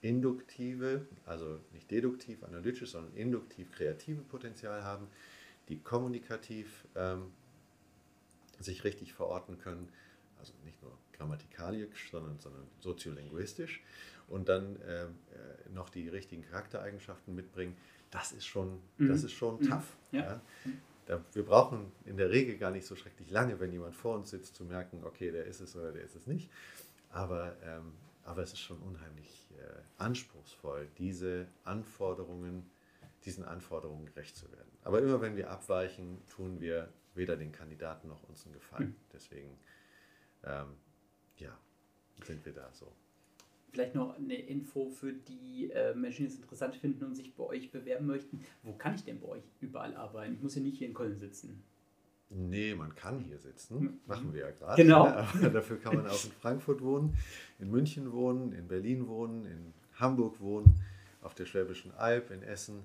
kognitiv-induktive, 0.00 1.06
also 1.26 1.60
nicht 1.72 1.90
deduktiv, 1.90 2.42
analytisch, 2.44 2.90
sondern 2.90 3.14
induktiv-kreative 3.14 4.22
Potenzial 4.22 4.82
haben, 4.84 5.06
die 5.68 5.78
kommunikativ 5.78 6.86
ähm, 6.96 7.32
sich 8.58 8.84
richtig 8.84 9.12
verorten 9.12 9.58
können, 9.58 9.88
also 10.38 10.52
nicht 10.64 10.82
nur 10.82 10.92
grammatikalisch, 11.12 12.10
sondern, 12.10 12.38
sondern 12.40 12.64
soziolinguistisch 12.80 13.82
und 14.28 14.48
dann 14.48 14.76
äh, 14.82 15.06
noch 15.74 15.90
die 15.90 16.08
richtigen 16.08 16.42
Charaktereigenschaften 16.42 17.34
mitbringen, 17.34 17.76
das 18.10 18.32
ist 18.32 18.46
schon, 18.46 18.80
mhm. 18.98 19.08
das 19.08 19.22
ist 19.22 19.32
schon 19.32 19.60
mhm. 19.60 19.68
tough. 19.68 19.96
Ja. 20.12 20.20
Ja? 20.20 20.40
Da, 21.06 21.24
wir 21.32 21.44
brauchen 21.44 21.90
in 22.04 22.16
der 22.16 22.30
Regel 22.30 22.56
gar 22.56 22.70
nicht 22.70 22.86
so 22.86 22.94
schrecklich 22.94 23.30
lange, 23.30 23.58
wenn 23.60 23.72
jemand 23.72 23.94
vor 23.94 24.16
uns 24.16 24.30
sitzt, 24.30 24.54
zu 24.54 24.64
merken, 24.64 25.02
okay, 25.04 25.30
der 25.30 25.44
ist 25.44 25.60
es 25.60 25.74
oder 25.76 25.92
der 25.92 26.04
ist 26.04 26.14
es 26.14 26.26
nicht. 26.26 26.50
Aber, 27.10 27.56
ähm, 27.64 27.92
aber 28.30 28.42
es 28.42 28.52
ist 28.52 28.60
schon 28.60 28.78
unheimlich 28.78 29.48
äh, 29.58 29.82
anspruchsvoll, 29.98 30.88
diese 30.98 31.48
Anforderungen 31.64 32.70
diesen 33.24 33.44
Anforderungen 33.44 34.06
gerecht 34.06 34.36
zu 34.36 34.50
werden. 34.52 34.70
Aber 34.82 35.00
immer 35.02 35.20
wenn 35.20 35.36
wir 35.36 35.50
abweichen, 35.50 36.18
tun 36.28 36.60
wir 36.60 36.92
weder 37.14 37.36
den 37.36 37.52
Kandidaten 37.52 38.08
noch 38.08 38.22
uns 38.28 38.44
einen 38.44 38.54
Gefallen. 38.54 38.88
Mhm. 38.88 38.96
Deswegen, 39.12 39.58
ähm, 40.44 40.68
ja, 41.36 41.56
sind 42.24 42.44
wir 42.44 42.52
da 42.52 42.72
so. 42.72 42.90
Vielleicht 43.72 43.94
noch 43.94 44.16
eine 44.16 44.34
Info 44.34 44.88
für 44.88 45.12
die 45.12 45.70
äh, 45.70 45.94
Menschen, 45.94 46.26
die 46.26 46.32
es 46.32 46.38
interessant 46.40 46.74
finden 46.74 47.04
und 47.04 47.14
sich 47.14 47.34
bei 47.34 47.44
euch 47.44 47.70
bewerben 47.70 48.06
möchten. 48.06 48.44
Wo 48.62 48.72
kann 48.72 48.94
ich 48.94 49.04
denn 49.04 49.20
bei 49.20 49.28
euch 49.28 49.44
überall 49.60 49.94
arbeiten? 49.96 50.34
Ich 50.34 50.40
muss 50.40 50.56
ja 50.56 50.62
nicht 50.62 50.78
hier 50.78 50.88
in 50.88 50.94
Köln 50.94 51.18
sitzen. 51.18 51.62
Nee, 52.30 52.74
man 52.74 52.94
kann 52.94 53.18
hier 53.18 53.38
sitzen. 53.38 53.80
Mhm. 53.80 54.00
Machen 54.06 54.32
wir 54.32 54.42
ja 54.42 54.50
gerade. 54.52 54.82
Genau. 54.82 55.06
Aber 55.08 55.50
dafür 55.50 55.78
kann 55.78 55.96
man 55.96 56.06
auch 56.06 56.24
in 56.24 56.30
Frankfurt 56.32 56.80
wohnen, 56.80 57.16
in 57.58 57.70
München 57.70 58.12
wohnen, 58.12 58.52
in 58.52 58.68
Berlin 58.68 59.08
wohnen, 59.08 59.46
in 59.46 59.74
Hamburg 59.94 60.40
wohnen, 60.40 60.80
auf 61.22 61.34
der 61.34 61.46
Schwäbischen 61.46 61.92
Alb, 61.92 62.30
in 62.30 62.42
Essen. 62.42 62.84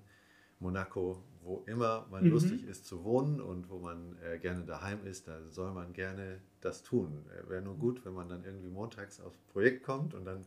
Monaco, 0.59 1.21
wo 1.41 1.63
immer 1.67 2.07
man 2.09 2.23
mhm. 2.23 2.31
lustig 2.31 2.63
ist 2.65 2.85
zu 2.85 3.03
wohnen 3.03 3.41
und 3.41 3.69
wo 3.69 3.77
man 3.77 4.17
äh, 4.23 4.39
gerne 4.39 4.63
daheim 4.63 5.05
ist, 5.05 5.27
da 5.27 5.39
soll 5.51 5.71
man 5.71 5.93
gerne 5.93 6.39
das 6.61 6.81
tun. 6.81 7.25
Äh, 7.29 7.49
Wäre 7.49 7.61
nur 7.61 7.77
gut, 7.77 8.05
wenn 8.05 8.13
man 8.13 8.29
dann 8.29 8.43
irgendwie 8.43 8.69
montags 8.69 9.19
aufs 9.19 9.37
Projekt 9.51 9.83
kommt 9.83 10.13
und 10.13 10.25
dann, 10.25 10.45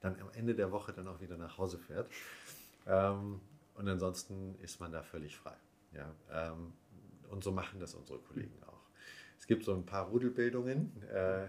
dann 0.00 0.20
am 0.20 0.30
Ende 0.34 0.54
der 0.54 0.70
Woche 0.70 0.92
dann 0.92 1.08
auch 1.08 1.20
wieder 1.20 1.36
nach 1.36 1.58
Hause 1.58 1.78
fährt. 1.78 2.08
Ähm, 2.86 3.40
und 3.74 3.88
ansonsten 3.88 4.54
ist 4.60 4.80
man 4.80 4.92
da 4.92 5.02
völlig 5.02 5.36
frei. 5.36 5.56
Ja, 5.92 6.12
ähm, 6.30 6.72
und 7.28 7.44
so 7.44 7.52
machen 7.52 7.80
das 7.80 7.94
unsere 7.94 8.18
Kollegen 8.18 8.62
auch. 8.64 8.88
Es 9.38 9.46
gibt 9.46 9.64
so 9.64 9.72
ein 9.74 9.86
paar 9.86 10.08
Rudelbildungen 10.08 11.02
äh, 11.02 11.46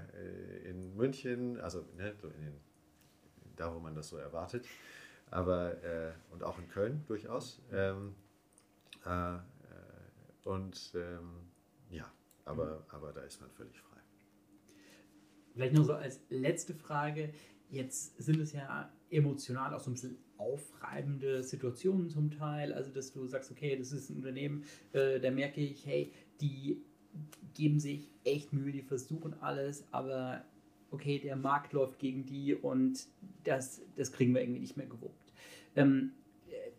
in 0.70 0.96
München, 0.96 1.60
also 1.60 1.86
ne, 1.98 2.14
so 2.22 2.28
in 2.28 2.42
den, 2.42 2.54
da, 3.56 3.74
wo 3.74 3.80
man 3.80 3.96
das 3.96 4.10
so 4.10 4.18
erwartet 4.18 4.66
aber 5.32 5.84
äh, 5.84 6.12
und 6.32 6.44
auch 6.44 6.58
in 6.58 6.68
Köln 6.70 7.04
durchaus. 7.06 7.62
Ähm, 7.72 8.16
äh, 9.06 9.38
und 10.44 10.92
ähm, 10.96 11.30
ja, 11.90 12.12
aber, 12.46 12.80
mhm. 12.80 12.84
aber 12.90 13.14
da 13.14 13.22
ist 13.22 13.40
man 13.42 13.52
völlig 13.52 13.80
frei. 13.80 13.98
Vielleicht 15.54 15.74
noch 15.74 15.84
so 15.84 15.94
als 15.94 16.22
letzte 16.30 16.74
Frage. 16.74 17.34
Jetzt 17.70 18.18
sind 18.18 18.40
es 18.40 18.54
ja 18.54 18.92
emotional 19.10 19.74
auch 19.74 19.80
so 19.80 19.92
ein 19.92 19.94
bisschen 19.94 20.18
aufreibende 20.40 21.44
Situationen 21.44 22.10
zum 22.10 22.32
Teil. 22.32 22.74
Also, 22.74 22.92
dass 22.92 23.12
du 23.12 23.28
sagst, 23.28 23.52
okay, 23.52 23.76
das 23.78 23.92
ist 23.92 24.10
ein 24.10 24.18
Unternehmen, 24.18 24.64
äh, 24.94 25.20
da 25.20 25.30
merke 25.30 25.62
ich, 25.62 25.86
hey, 25.86 26.12
die 26.42 26.82
geben 27.54 27.80
sich 27.80 28.10
echt 28.24 28.54
Mühe, 28.54 28.72
die 28.72 28.82
versuchen 28.82 29.34
alles, 29.42 29.84
aber 29.92 30.46
okay, 30.92 31.20
der 31.20 31.36
Markt 31.36 31.74
läuft 31.74 32.00
gegen 32.00 32.26
die 32.26 32.56
und 32.56 33.08
das, 33.44 33.82
das 33.96 34.12
kriegen 34.12 34.34
wir 34.34 34.42
irgendwie 34.42 34.62
nicht 34.62 34.78
mehr 34.78 34.86
gewuppt. 34.86 35.34
Ähm, 35.76 36.12
äh, 36.48 36.72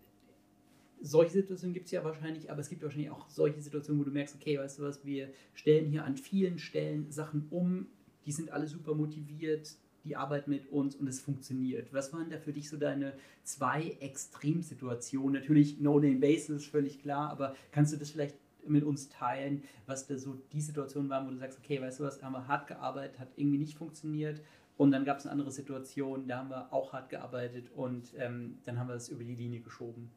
solche 1.01 1.33
Situationen 1.33 1.75
gibt 1.75 1.87
es 1.87 1.93
ja 1.93 2.05
wahrscheinlich, 2.05 2.51
aber 2.51 2.61
es 2.61 2.69
gibt 2.69 2.83
wahrscheinlich 2.83 3.11
auch 3.11 3.29
solche 3.29 3.61
Situationen, 3.61 4.01
wo 4.01 4.05
du 4.05 4.11
merkst, 4.11 4.35
okay, 4.35 4.59
weißt 4.59 4.79
du 4.79 4.83
was, 4.83 5.05
wir 5.05 5.31
stellen 5.55 5.87
hier 5.87 6.05
an 6.05 6.17
vielen 6.17 6.59
Stellen 6.59 7.11
Sachen 7.11 7.47
um, 7.51 7.87
die 8.27 8.33
sind 8.33 8.51
alle 8.51 8.67
super 8.67 8.95
motiviert, 8.95 9.77
die 10.05 10.17
arbeiten 10.17 10.51
mit 10.51 10.71
uns 10.71 10.97
und 10.97 11.09
es 11.09 11.21
funktioniert. 11.21 11.93
Was 11.93 12.13
waren 12.13 12.31
da 12.31 12.39
für 12.39 12.53
dich 12.53 12.69
so 12.69 12.77
deine 12.77 13.13
zwei 13.43 13.97
Extremsituationen? 14.01 15.41
Natürlich 15.41 15.81
No-Name-Basis, 15.81 16.67
völlig 16.67 17.01
klar, 17.01 17.31
aber 17.31 17.55
kannst 17.73 17.93
du 17.93 17.97
das 17.97 18.11
vielleicht 18.11 18.37
mit 18.67 18.85
uns 18.85 19.09
teilen, 19.09 19.63
was 19.87 20.07
da 20.07 20.19
so 20.19 20.37
die 20.53 20.61
Situation 20.61 21.09
war, 21.09 21.27
wo 21.27 21.31
du 21.31 21.37
sagst, 21.37 21.59
okay, 21.59 21.81
weißt 21.81 22.01
du 22.01 22.05
was, 22.05 22.23
haben 22.23 22.33
wir 22.33 22.47
hart 22.47 22.67
gearbeitet, 22.67 23.19
hat 23.19 23.29
irgendwie 23.37 23.59
nicht 23.59 23.77
funktioniert 23.77 24.41
und 24.77 24.93
dann 24.93 25.05
gab 25.05 25.19
es 25.19 25.27
eine 25.27 25.33
andere 25.33 25.51
Situation, 25.51 26.27
da 26.29 26.39
haben 26.39 26.51
wir 26.51 26.73
auch 26.73 26.93
hart 26.93 27.11
gearbeitet 27.11 27.71
und 27.75 28.15
ähm, 28.19 28.59
dann 28.65 28.79
haben 28.79 28.89
wir 28.89 28.95
es 28.95 29.09
über 29.09 29.25
die 29.25 29.35
Linie 29.35 29.61
geschoben. 29.61 30.11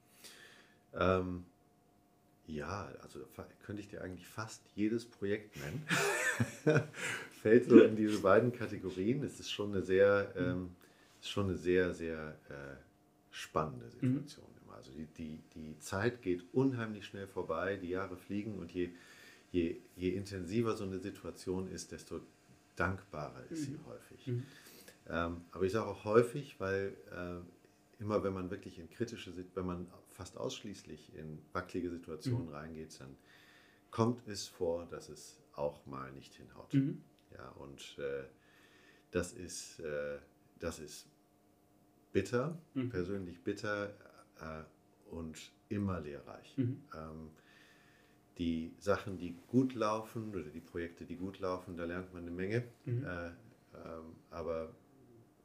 Ähm, 0.93 1.45
ja, 2.55 2.91
also 3.01 3.19
könnte 3.65 3.81
ich 3.81 3.87
dir 3.87 4.01
eigentlich 4.01 4.27
fast 4.27 4.61
jedes 4.75 5.05
Projekt 5.05 5.55
nennen. 5.57 5.85
Fällt 7.41 7.69
so 7.69 7.81
in 7.81 7.95
diese 7.95 8.19
beiden 8.19 8.53
Kategorien. 8.53 9.23
Es 9.23 9.39
ist 9.39 9.51
schon 9.51 9.71
eine 9.71 9.81
sehr, 9.81 10.33
ähm, 10.37 10.69
schon 11.21 11.49
eine 11.49 11.57
sehr, 11.57 11.93
sehr 11.93 12.37
äh, 12.49 12.75
spannende 13.31 13.85
mhm. 13.85 13.91
Situation. 13.91 14.45
Mhm. 14.65 14.73
Also 14.73 14.91
die, 14.91 15.05
die, 15.17 15.39
die 15.55 15.79
Zeit 15.79 16.21
geht 16.21 16.43
unheimlich 16.53 17.05
schnell 17.05 17.27
vorbei, 17.27 17.77
die 17.77 17.89
Jahre 17.89 18.17
fliegen 18.17 18.59
und 18.59 18.71
je, 18.71 18.89
je, 19.51 19.77
je 19.95 20.09
intensiver 20.09 20.75
so 20.75 20.83
eine 20.83 20.99
Situation 20.99 21.69
ist, 21.71 21.91
desto 21.91 22.21
dankbarer 22.75 23.43
ist 23.49 23.61
mhm. 23.61 23.65
sie 23.65 23.79
häufig. 23.87 24.27
Mhm. 24.27 24.45
Ähm, 25.09 25.41
aber 25.51 25.65
ich 25.65 25.71
sage 25.71 25.87
auch 25.87 26.05
häufig, 26.05 26.55
weil 26.59 26.93
äh, 27.11 28.01
immer 28.01 28.23
wenn 28.23 28.33
man 28.33 28.49
wirklich 28.49 28.79
in 28.79 28.89
kritische, 28.89 29.33
wenn 29.53 29.65
man 29.65 29.87
fast 30.13 30.37
ausschließlich 30.37 31.15
in 31.15 31.39
wackelige 31.51 31.89
Situationen 31.89 32.47
mhm. 32.47 32.53
reingeht, 32.53 32.99
dann 32.99 33.17
kommt 33.91 34.27
es 34.27 34.47
vor, 34.47 34.85
dass 34.85 35.09
es 35.09 35.41
auch 35.55 35.85
mal 35.85 36.11
nicht 36.11 36.33
hinhaut. 36.35 36.73
Mhm. 36.73 37.03
Ja, 37.35 37.49
und 37.49 37.97
äh, 37.99 38.23
das 39.11 39.33
ist, 39.33 39.79
äh, 39.79 40.19
das 40.59 40.79
ist 40.79 41.07
bitter, 42.11 42.57
mhm. 42.73 42.89
persönlich 42.89 43.43
bitter 43.43 43.89
äh, 44.39 44.63
und 45.11 45.51
immer 45.69 45.99
lehrreich. 45.99 46.57
Mhm. 46.57 46.83
Ähm, 46.95 47.29
die 48.37 48.73
Sachen, 48.79 49.17
die 49.17 49.35
gut 49.47 49.75
laufen 49.75 50.29
oder 50.29 50.49
die 50.49 50.59
Projekte, 50.59 51.05
die 51.05 51.15
gut 51.15 51.39
laufen, 51.39 51.77
da 51.77 51.85
lernt 51.85 52.13
man 52.13 52.23
eine 52.23 52.31
Menge. 52.31 52.63
Mhm. 52.85 53.05
Äh, 53.05 53.27
ähm, 53.27 54.15
aber 54.29 54.75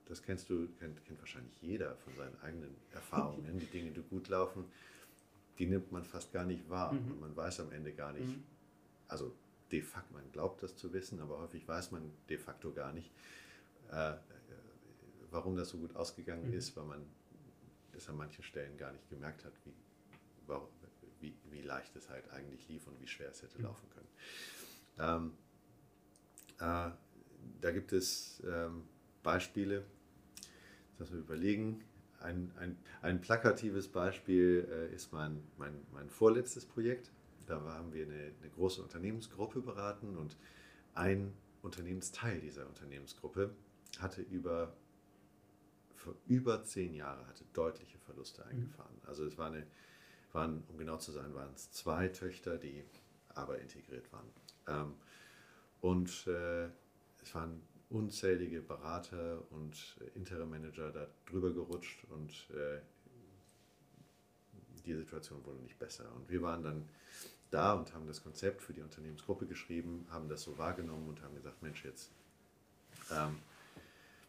das 0.09 0.23
kennst 0.23 0.49
du, 0.49 0.69
kennt, 0.79 1.05
kennt, 1.05 1.19
wahrscheinlich 1.21 1.53
jeder 1.61 1.97
von 1.97 2.15
seinen 2.15 2.41
eigenen 2.41 2.75
Erfahrungen. 2.93 3.59
Die 3.59 3.67
Dinge, 3.67 3.91
die 3.91 4.03
gut 4.03 4.29
laufen, 4.29 4.65
die 5.59 5.67
nimmt 5.67 5.93
man 5.93 6.05
fast 6.05 6.33
gar 6.33 6.45
nicht 6.45 6.69
wahr. 6.71 6.93
Mhm. 6.93 7.13
Und 7.13 7.21
man 7.21 7.37
weiß 7.37 7.61
am 7.61 7.73
Ende 7.73 7.93
gar 7.93 8.13
nicht, 8.13 8.29
mhm. 8.29 8.45
also 9.09 9.35
de 9.71 9.83
facto, 9.83 10.15
man 10.15 10.31
glaubt 10.33 10.63
das 10.63 10.77
zu 10.77 10.93
wissen, 10.93 11.21
aber 11.21 11.39
häufig 11.41 11.69
weiß 11.69 11.91
man 11.91 12.11
de 12.29 12.39
facto 12.39 12.73
gar 12.73 12.93
nicht, 12.93 13.11
äh, 13.91 14.15
warum 15.31 15.57
das 15.57 15.69
so 15.69 15.79
gut 15.79 15.95
ausgegangen 15.95 16.49
mhm. 16.49 16.55
ist, 16.55 16.75
weil 16.77 16.85
man 16.85 17.05
es 17.93 18.09
an 18.09 18.17
manchen 18.17 18.43
Stellen 18.45 18.79
gar 18.79 18.93
nicht 18.93 19.09
gemerkt 19.11 19.45
hat, 19.45 19.53
wie, 19.65 19.75
wie, 21.21 21.35
wie 21.51 21.61
leicht 21.61 21.95
es 21.97 22.09
halt 22.09 22.31
eigentlich 22.31 22.67
lief 22.69 22.87
und 22.87 22.99
wie 23.01 23.07
schwer 23.07 23.31
es 23.31 23.43
hätte 23.43 23.59
mhm. 23.59 23.65
laufen 23.65 23.89
können. 23.91 24.09
Ähm, 24.99 25.33
äh, 26.61 26.91
da 27.61 27.71
gibt 27.73 27.93
es 27.93 28.43
ähm, 28.47 28.85
Beispiele, 29.23 29.85
dass 30.99 31.13
wir 31.13 31.19
überlegen. 31.19 31.85
Ein, 32.21 32.51
ein, 32.59 32.77
ein 33.01 33.21
plakatives 33.21 33.89
Beispiel 33.89 34.67
äh, 34.71 34.95
ist 34.95 35.13
mein, 35.13 35.43
mein, 35.57 35.75
mein 35.93 36.11
vorletztes 36.11 36.67
Projekt. 36.67 37.13
Da 37.47 37.61
haben 37.61 37.93
wir 37.93 38.05
eine, 38.05 38.33
eine 38.41 38.51
große 38.55 38.83
Unternehmensgruppe 38.83 39.61
beraten 39.61 40.17
und 40.17 40.37
ein 40.95 41.33
Unternehmensteil 41.63 42.41
dieser 42.41 42.67
Unternehmensgruppe 42.67 43.55
hatte 43.99 44.23
über 44.23 44.75
für 45.95 46.15
über 46.27 46.63
zehn 46.63 46.95
Jahre 46.95 47.27
hatte 47.27 47.45
deutliche 47.53 47.99
Verluste 47.99 48.43
mhm. 48.45 48.51
eingefahren. 48.51 49.01
Also 49.07 49.25
es 49.25 49.37
war 49.37 49.49
eine, 49.49 49.67
waren, 50.33 50.63
um 50.69 50.79
genau 50.79 50.97
zu 50.97 51.13
sein, 51.13 51.35
waren 51.35 51.53
es 51.55 51.73
zwei 51.73 52.09
Töchter, 52.09 52.57
die 52.57 52.85
aber 53.29 53.59
integriert 53.59 54.11
waren. 54.13 54.31
Ähm, 54.67 54.95
und 55.81 56.27
äh, 56.27 56.67
es 57.23 57.35
waren 57.35 57.61
unzählige 57.91 58.61
Berater 58.61 59.43
und 59.51 59.97
Interim-Manager 60.15 60.91
da 60.91 61.07
drüber 61.27 61.53
gerutscht 61.53 62.05
und 62.11 62.33
äh, 62.51 62.81
die 64.85 64.95
Situation 64.95 65.45
wurde 65.45 65.61
nicht 65.61 65.79
besser. 65.79 66.05
Und 66.15 66.29
wir 66.31 66.43
waren 66.43 66.63
dann 66.63 66.89
da 67.51 67.75
und 67.75 67.95
haben 67.95 68.07
das 68.07 68.23
Konzept 68.23 68.63
für 68.63 68.73
die 68.73 68.83
Unternehmensgruppe 68.83 69.47
geschrieben, 69.47 70.07
haben 70.11 70.29
das 70.29 70.43
so 70.43 70.59
wahrgenommen 70.59 71.09
und 71.09 71.23
haben 71.23 71.35
gesagt, 71.35 71.63
Mensch, 71.63 71.85
jetzt 71.85 72.11
ähm, 73.11 73.39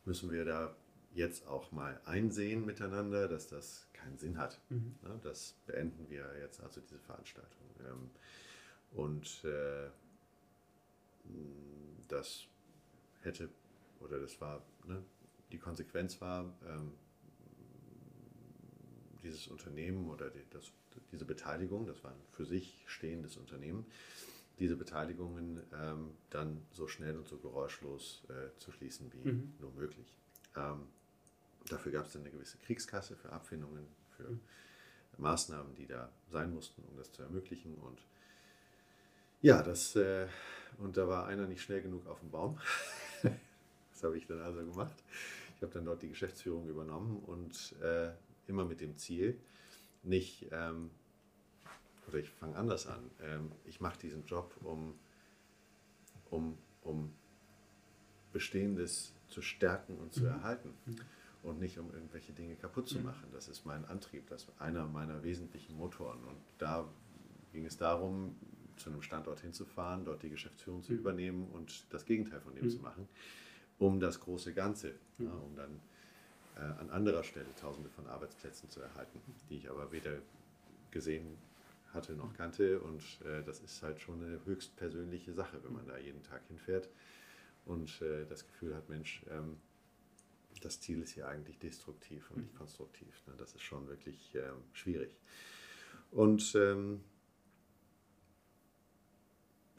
müssen 0.05 0.31
wir 0.31 0.45
da 0.45 0.75
jetzt 1.13 1.47
auch 1.47 1.71
mal 1.71 1.99
einsehen 2.05 2.65
miteinander, 2.65 3.27
dass 3.27 3.47
das 3.47 3.87
keinen 3.93 4.17
Sinn 4.17 4.37
hat. 4.37 4.59
Mhm. 4.69 4.95
Ne, 5.01 5.19
das 5.23 5.55
beenden 5.65 6.09
wir 6.09 6.25
jetzt 6.39 6.61
also 6.61 6.81
diese 6.81 6.99
Veranstaltung. 6.99 7.67
Ähm, 7.79 8.09
und 8.91 9.43
äh, 9.43 9.89
das 12.07 12.45
hätte, 13.21 13.49
oder 14.01 14.19
das 14.19 14.39
war, 14.41 14.61
ne, 14.85 15.03
die 15.51 15.57
Konsequenz 15.57 16.19
war, 16.21 16.53
ähm, 16.67 16.93
dieses 19.23 19.47
Unternehmen 19.47 20.09
oder 20.09 20.29
die, 20.29 20.43
das, 20.51 20.71
diese 21.11 21.25
Beteiligung, 21.25 21.85
das 21.85 22.03
war 22.03 22.11
ein 22.11 22.21
für 22.31 22.45
sich 22.45 22.83
stehendes 22.87 23.37
Unternehmen, 23.37 23.85
diese 24.59 24.75
Beteiligungen 24.75 25.61
ähm, 25.73 26.11
dann 26.29 26.61
so 26.71 26.87
schnell 26.87 27.17
und 27.17 27.27
so 27.27 27.37
geräuschlos 27.37 28.23
äh, 28.29 28.57
zu 28.59 28.71
schließen 28.71 29.11
wie 29.13 29.31
mhm. 29.31 29.53
nur 29.59 29.71
möglich. 29.71 30.17
Ähm, 30.55 30.87
dafür 31.69 31.91
gab 31.91 32.05
es 32.05 32.13
dann 32.13 32.23
eine 32.23 32.31
gewisse 32.31 32.57
Kriegskasse 32.57 33.15
für 33.15 33.31
Abfindungen, 33.31 33.87
für 34.17 34.29
mhm. 34.29 34.39
Maßnahmen, 35.17 35.75
die 35.75 35.87
da 35.87 36.11
sein 36.29 36.53
mussten, 36.53 36.83
um 36.83 36.97
das 36.97 37.11
zu 37.11 37.23
ermöglichen. 37.23 37.75
Und 37.75 37.99
ja, 39.41 39.63
das, 39.63 39.95
äh, 39.95 40.27
und 40.77 40.97
da 40.97 41.07
war 41.07 41.27
einer 41.27 41.47
nicht 41.47 41.61
schnell 41.61 41.81
genug 41.81 42.07
auf 42.07 42.19
dem 42.19 42.31
Baum. 42.31 42.59
das 43.91 44.03
habe 44.03 44.17
ich 44.17 44.27
dann 44.27 44.41
also 44.41 44.59
gemacht. 44.59 45.03
Ich 45.55 45.61
habe 45.61 45.73
dann 45.73 45.85
dort 45.85 46.01
die 46.01 46.09
Geschäftsführung 46.09 46.67
übernommen 46.67 47.21
und 47.27 47.75
äh, 47.81 48.11
immer 48.47 48.65
mit 48.65 48.81
dem 48.81 48.97
Ziel, 48.97 49.37
nicht, 50.03 50.47
ähm, 50.51 50.89
oder 52.07 52.19
ich 52.19 52.29
fange 52.29 52.55
anders 52.55 52.87
an, 52.87 53.11
ähm, 53.21 53.51
ich 53.65 53.81
mache 53.81 53.99
diesen 53.99 54.25
Job, 54.25 54.55
um, 54.63 54.95
um, 56.29 56.57
um 56.83 57.13
Bestehendes 58.31 59.13
zu 59.27 59.41
stärken 59.41 59.97
und 59.97 60.13
zu 60.13 60.21
mhm. 60.21 60.27
erhalten. 60.27 60.73
Mhm 60.85 60.95
und 61.43 61.59
nicht 61.59 61.77
um 61.79 61.93
irgendwelche 61.93 62.33
Dinge 62.33 62.55
kaputt 62.55 62.87
zu 62.87 62.99
mhm. 62.99 63.05
machen. 63.05 63.27
Das 63.31 63.47
ist 63.47 63.65
mein 63.65 63.85
Antrieb, 63.85 64.27
das 64.29 64.43
ist 64.43 64.51
einer 64.59 64.85
meiner 64.85 65.23
wesentlichen 65.23 65.77
Motoren. 65.77 66.19
Und 66.25 66.37
da 66.57 66.87
ging 67.53 67.65
es 67.65 67.77
darum, 67.77 68.35
zu 68.79 68.89
einem 68.89 69.01
Standort 69.01 69.41
hinzufahren, 69.41 70.05
dort 70.05 70.23
die 70.23 70.29
Geschäftsführung 70.29 70.83
zu 70.83 70.93
mhm. 70.93 70.99
übernehmen 70.99 71.47
und 71.51 71.85
das 71.91 72.05
Gegenteil 72.05 72.41
von 72.41 72.55
dem 72.55 72.65
mhm. 72.65 72.69
zu 72.69 72.79
machen, 72.79 73.07
um 73.77 73.99
das 73.99 74.19
große 74.19 74.53
Ganze, 74.53 74.93
ja, 75.17 75.31
um 75.31 75.55
dann 75.55 75.79
äh, 76.55 76.79
an 76.79 76.89
anderer 76.89 77.23
Stelle 77.23 77.47
Tausende 77.59 77.89
von 77.89 78.07
Arbeitsplätzen 78.07 78.69
zu 78.69 78.81
erhalten, 78.81 79.21
die 79.49 79.57
ich 79.57 79.69
aber 79.69 79.91
weder 79.91 80.17
gesehen 80.91 81.37
hatte 81.93 82.13
noch 82.13 82.33
kannte. 82.33 82.79
Und 82.79 83.03
äh, 83.25 83.43
das 83.43 83.59
ist 83.61 83.81
halt 83.83 83.99
schon 83.99 84.23
eine 84.23 84.39
höchst 84.45 84.75
persönliche 84.75 85.33
Sache, 85.33 85.63
wenn 85.63 85.73
man 85.73 85.87
da 85.87 85.97
jeden 85.97 86.23
Tag 86.23 86.41
hinfährt 86.47 86.89
und 87.65 88.01
äh, 88.01 88.25
das 88.27 88.45
Gefühl 88.45 88.75
hat, 88.75 88.89
Mensch, 88.89 89.21
ähm, 89.29 89.57
das 90.61 90.81
Ziel 90.81 91.01
ist 91.01 91.11
hier 91.11 91.27
eigentlich 91.27 91.57
destruktiv 91.59 92.29
und 92.31 92.41
nicht 92.41 92.55
konstruktiv. 92.55 93.21
Ne? 93.27 93.33
Das 93.37 93.53
ist 93.53 93.61
schon 93.61 93.87
wirklich 93.87 94.35
ähm, 94.35 94.63
schwierig. 94.73 95.15
Und 96.11 96.53
ähm, 96.55 97.01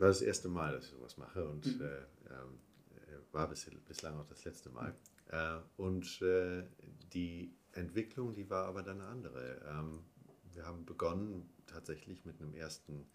das 0.01 0.17
ist 0.17 0.21
das 0.23 0.27
erste 0.29 0.49
Mal, 0.49 0.73
dass 0.73 0.85
ich 0.85 0.91
sowas 0.91 1.17
mache 1.19 1.47
und 1.47 1.67
mhm. 1.67 1.83
äh, 1.83 1.99
ähm, 2.31 2.59
äh, 3.09 3.35
war 3.35 3.49
bis, 3.49 3.71
bislang 3.87 4.19
auch 4.19 4.27
das 4.27 4.45
letzte 4.45 4.71
Mal. 4.71 4.95
Äh, 5.29 5.59
und 5.77 6.23
äh, 6.23 6.65
die 7.13 7.55
Entwicklung, 7.73 8.33
die 8.33 8.49
war 8.49 8.67
aber 8.67 8.83
dann 8.83 9.01
eine 9.01 9.11
andere. 9.11 9.61
Ähm, 9.69 10.05
wir 10.53 10.65
haben 10.65 10.85
begonnen 10.85 11.49
tatsächlich 11.67 12.25
mit 12.25 12.41
einem 12.41 12.55
ersten, 12.55 13.07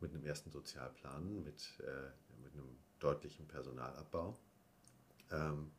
mit 0.00 0.12
einem 0.12 0.24
ersten 0.24 0.50
Sozialplan, 0.50 1.42
mit, 1.42 1.82
mit 2.42 2.52
einem 2.54 2.76
deutlichen 3.00 3.48
Personalabbau. 3.48 4.38
Ähm, 5.32 5.72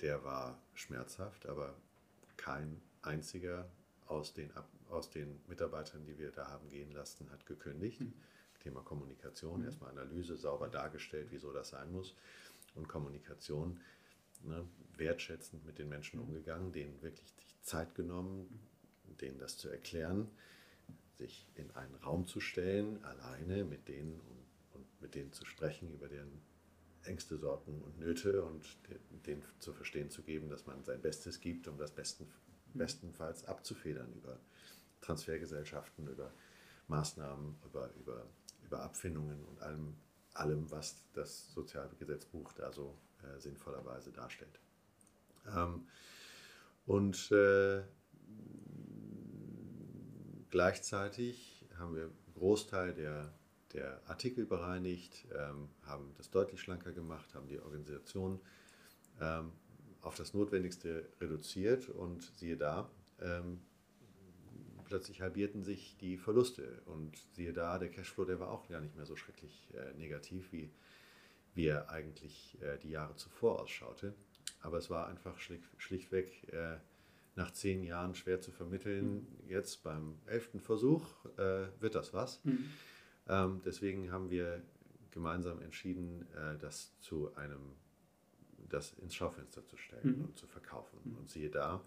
der 0.00 0.22
war 0.24 0.62
schmerzhaft, 0.74 1.46
aber 1.46 1.74
kein 2.36 2.80
einziger 3.02 3.68
aus 4.06 4.32
den, 4.32 4.50
aus 4.88 5.10
den 5.10 5.40
Mitarbeitern, 5.48 6.04
die 6.04 6.18
wir 6.18 6.30
da 6.30 6.48
haben 6.48 6.68
gehen 6.68 6.92
lassen, 6.92 7.30
hat 7.30 7.46
gekündigt. 7.46 8.00
Mhm. 8.00 8.12
Thema 8.62 8.82
Kommunikation, 8.82 9.60
mhm. 9.60 9.66
erstmal 9.66 9.90
Analyse, 9.90 10.36
sauber 10.36 10.68
dargestellt, 10.68 11.28
wieso 11.30 11.52
das 11.52 11.70
sein 11.70 11.90
muss. 11.92 12.14
Und 12.74 12.88
Kommunikation, 12.88 13.80
ne, 14.42 14.66
wertschätzend 14.96 15.64
mit 15.66 15.78
den 15.78 15.88
Menschen 15.88 16.20
mhm. 16.20 16.26
umgegangen, 16.26 16.72
denen 16.72 17.00
wirklich 17.02 17.34
die 17.34 17.62
Zeit 17.62 17.94
genommen, 17.94 18.60
denen 19.20 19.38
das 19.38 19.58
zu 19.58 19.68
erklären, 19.68 20.28
sich 21.18 21.46
in 21.54 21.70
einen 21.72 21.94
Raum 21.96 22.26
zu 22.26 22.40
stellen, 22.40 23.04
alleine 23.04 23.64
mit 23.64 23.88
denen 23.88 24.20
und, 24.20 24.46
und 24.74 25.02
mit 25.02 25.14
denen 25.14 25.32
zu 25.32 25.44
sprechen 25.44 25.92
über 25.92 26.08
deren 26.08 26.40
Ängste, 27.04 27.36
Sorgen 27.36 27.82
und 27.82 27.98
Nöte 27.98 28.44
und 28.44 28.64
denen 29.26 29.42
zu 29.58 29.72
verstehen 29.72 30.10
zu 30.10 30.22
geben, 30.22 30.48
dass 30.48 30.66
man 30.66 30.84
sein 30.84 31.00
Bestes 31.00 31.40
gibt, 31.40 31.68
um 31.68 31.78
das 31.78 31.90
besten, 31.90 32.24
mhm. 32.24 32.78
bestenfalls 32.78 33.44
abzufedern 33.44 34.12
über 34.14 34.38
Transfergesellschaften, 35.00 36.06
über 36.08 36.32
Maßnahmen, 36.88 37.56
über, 37.64 37.90
über, 38.00 38.26
über 38.72 38.82
Abfindungen 38.82 39.44
und 39.44 39.60
allem, 39.60 39.94
allem, 40.32 40.70
was 40.70 40.96
das 41.12 41.52
Sozialgesetzbuch 41.52 42.52
da 42.54 42.72
so 42.72 42.96
äh, 43.22 43.38
sinnvollerweise 43.38 44.12
darstellt. 44.12 44.58
Ähm, 45.54 45.86
und 46.86 47.30
äh, 47.32 47.82
gleichzeitig 50.48 51.66
haben 51.78 51.94
wir 51.94 52.04
einen 52.04 52.34
Großteil 52.34 52.94
der, 52.94 53.34
der 53.74 54.00
Artikel 54.08 54.46
bereinigt, 54.46 55.26
ähm, 55.36 55.68
haben 55.82 56.14
das 56.16 56.30
deutlich 56.30 56.60
schlanker 56.60 56.92
gemacht, 56.92 57.34
haben 57.34 57.48
die 57.48 57.60
Organisation 57.60 58.40
ähm, 59.20 59.52
auf 60.00 60.14
das 60.14 60.32
Notwendigste 60.32 61.10
reduziert 61.20 61.90
und 61.90 62.22
siehe 62.36 62.56
da, 62.56 62.90
ähm, 63.20 63.60
plötzlich 64.92 65.22
halbierten 65.22 65.62
sich 65.62 65.96
die 65.96 66.18
Verluste 66.18 66.82
und 66.84 67.16
siehe 67.32 67.54
da, 67.54 67.78
der 67.78 67.88
Cashflow, 67.88 68.26
der 68.26 68.38
war 68.38 68.50
auch 68.50 68.68
gar 68.68 68.82
nicht 68.82 68.94
mehr 68.94 69.06
so 69.06 69.16
schrecklich 69.16 69.72
äh, 69.72 69.94
negativ, 69.94 70.52
wie, 70.52 70.70
wie 71.54 71.68
er 71.68 71.88
eigentlich 71.88 72.58
äh, 72.60 72.76
die 72.76 72.90
Jahre 72.90 73.16
zuvor 73.16 73.62
ausschaute. 73.62 74.12
Aber 74.60 74.76
es 74.76 74.90
war 74.90 75.06
einfach 75.06 75.38
schlicht, 75.38 75.64
schlichtweg 75.78 76.46
äh, 76.52 76.76
nach 77.36 77.52
zehn 77.52 77.82
Jahren 77.84 78.14
schwer 78.14 78.42
zu 78.42 78.52
vermitteln. 78.52 79.14
Mhm. 79.14 79.48
Jetzt 79.48 79.82
beim 79.82 80.18
elften 80.26 80.60
Versuch 80.60 81.24
äh, 81.38 81.68
wird 81.80 81.94
das 81.94 82.12
was. 82.12 82.44
Mhm. 82.44 82.66
Ähm, 83.28 83.62
deswegen 83.64 84.12
haben 84.12 84.28
wir 84.28 84.62
gemeinsam 85.10 85.62
entschieden, 85.62 86.26
äh, 86.34 86.58
das 86.58 86.98
zu 86.98 87.34
einem, 87.34 87.76
das 88.68 88.92
ins 88.98 89.14
Schaufenster 89.14 89.64
zu 89.64 89.78
stellen 89.78 90.18
mhm. 90.18 90.24
und 90.26 90.36
zu 90.36 90.46
verkaufen. 90.46 90.98
Mhm. 91.02 91.16
Und 91.16 91.30
siehe 91.30 91.48
da, 91.48 91.82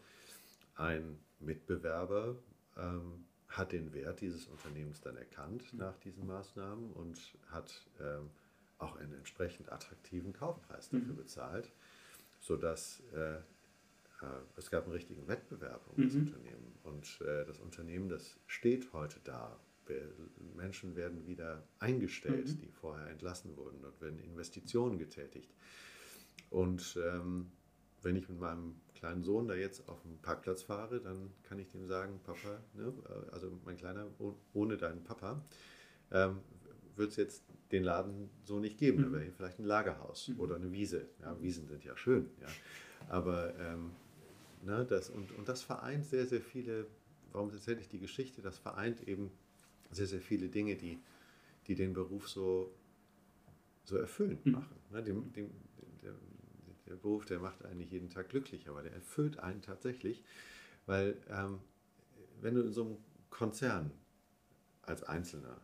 ein 0.74 1.20
Mitbewerber 1.39 2.36
ähm, 2.78 3.26
hat 3.47 3.71
den 3.71 3.93
Wert 3.93 4.21
dieses 4.21 4.47
Unternehmens 4.47 5.01
dann 5.01 5.17
erkannt 5.17 5.71
mhm. 5.73 5.80
nach 5.80 5.97
diesen 5.99 6.26
Maßnahmen 6.28 6.91
und 6.93 7.38
hat 7.49 7.86
ähm, 7.99 8.30
auch 8.78 8.97
einen 8.97 9.13
entsprechend 9.13 9.71
attraktiven 9.71 10.34
Kaufpreis 10.34 10.89
dafür 10.89 11.13
mhm. 11.13 11.17
bezahlt 11.17 11.71
sodass 12.45 13.01
äh, 13.13 13.36
äh, 13.36 13.41
es 14.55 14.69
gab 14.69 14.84
einen 14.84 14.93
richtigen 14.93 15.28
Wettbewerb 15.28 15.82
um 15.89 16.03
mhm. 16.03 16.07
das 16.07 16.15
Unternehmen. 16.15 16.73
Und 16.84 17.21
äh, 17.21 17.45
das 17.45 17.59
Unternehmen, 17.59 18.09
das 18.09 18.39
steht 18.47 18.93
heute 18.93 19.19
da. 19.23 19.59
Menschen 20.55 20.95
werden 20.95 21.28
wieder 21.28 21.61
eingestellt, 21.78 22.47
mhm. 22.47 22.57
die 22.57 22.71
vorher 22.71 23.07
entlassen 23.07 23.55
wurden 23.55 23.86
und 23.86 24.01
werden 24.01 24.17
Investitionen 24.17 24.97
getätigt. 24.97 25.53
Und 26.49 26.97
ähm, 27.03 27.51
wenn 28.01 28.15
ich 28.15 28.28
mit 28.28 28.39
meinem 28.39 28.82
kleinen 29.06 29.24
Sohn 29.24 29.47
da 29.47 29.53
jetzt 29.53 29.88
auf 29.88 30.01
dem 30.01 30.18
Parkplatz 30.18 30.64
fahre, 30.64 30.99
dann 30.99 31.30
kann 31.43 31.60
ich 31.60 31.70
dem 31.70 31.88
sagen, 31.88 32.20
Papa, 32.24 32.60
ne, 32.74 32.91
äh, 33.08 33.32
also 33.32 33.51
mein 33.64 33.78
Kleiner, 33.78 34.08
ohne 34.53 34.78
deinen 34.78 35.03
Papa, 35.03 35.43
ähm, 36.12 36.39
wird 36.95 37.12
es 37.12 37.18
jetzt 37.18 37.43
den 37.72 37.84
Laden 37.84 38.30
so 38.43 38.60
nicht 38.60 38.80
geben. 38.80 38.99
Mhm. 38.99 39.03
Da 39.03 39.12
wäre 39.12 39.24
hier 39.24 39.34
vielleicht 39.34 39.60
ein 39.60 39.66
Lagerhaus 39.66 40.30
mhm. 40.30 40.39
oder 40.39 40.56
eine 40.56 40.72
Wiese. 40.72 41.08
Ja, 41.22 41.39
Wiesen 41.39 41.68
sind 41.68 41.84
ja 41.84 41.95
schön. 41.95 42.32
Ja. 42.41 42.47
Aber 43.10 43.53
ähm, 43.60 43.91
ne, 44.64 44.86
das, 44.89 45.12
und, 45.12 45.32
und 45.38 45.47
das 45.47 45.62
vereint 45.62 46.06
sehr, 46.06 46.26
sehr 46.26 46.41
viele, 46.41 46.88
warum 47.32 47.51
erzähle 47.51 47.82
ich 47.82 47.89
die 47.89 47.99
Geschichte? 47.99 48.41
Das 48.41 48.58
vereint 48.58 49.08
eben 49.08 49.30
sehr, 49.91 50.08
sehr 50.08 50.22
viele 50.22 50.49
Dinge, 50.49 50.76
die, 50.78 50.97
die 51.68 51.76
den 51.76 51.93
Beruf 51.93 52.28
so, 52.28 52.74
so 53.84 53.97
erfüllend 53.97 54.43
mhm. 54.47 54.53
machen. 54.53 54.76
Ne, 54.89 55.03
dem, 55.03 55.32
dem, 55.34 55.51
der, 56.88 56.96
Beruf, 56.96 57.26
der 57.26 57.40
macht 57.40 57.64
eigentlich 57.66 57.92
jeden 57.92 58.10
Tag 58.10 58.30
glücklich, 58.30 58.70
aber 58.70 58.84
der 58.84 58.94
erfüllt 58.94 59.40
einen 59.40 59.62
tatsächlich, 59.62 60.24
weil 60.86 61.18
ähm, 61.30 61.60
wenn 62.42 62.56
du 62.56 62.62
in 62.62 62.72
so 62.74 62.86
einem 62.86 62.98
Konzern 63.30 63.92
als 64.84 65.04
Einzelner 65.04 65.62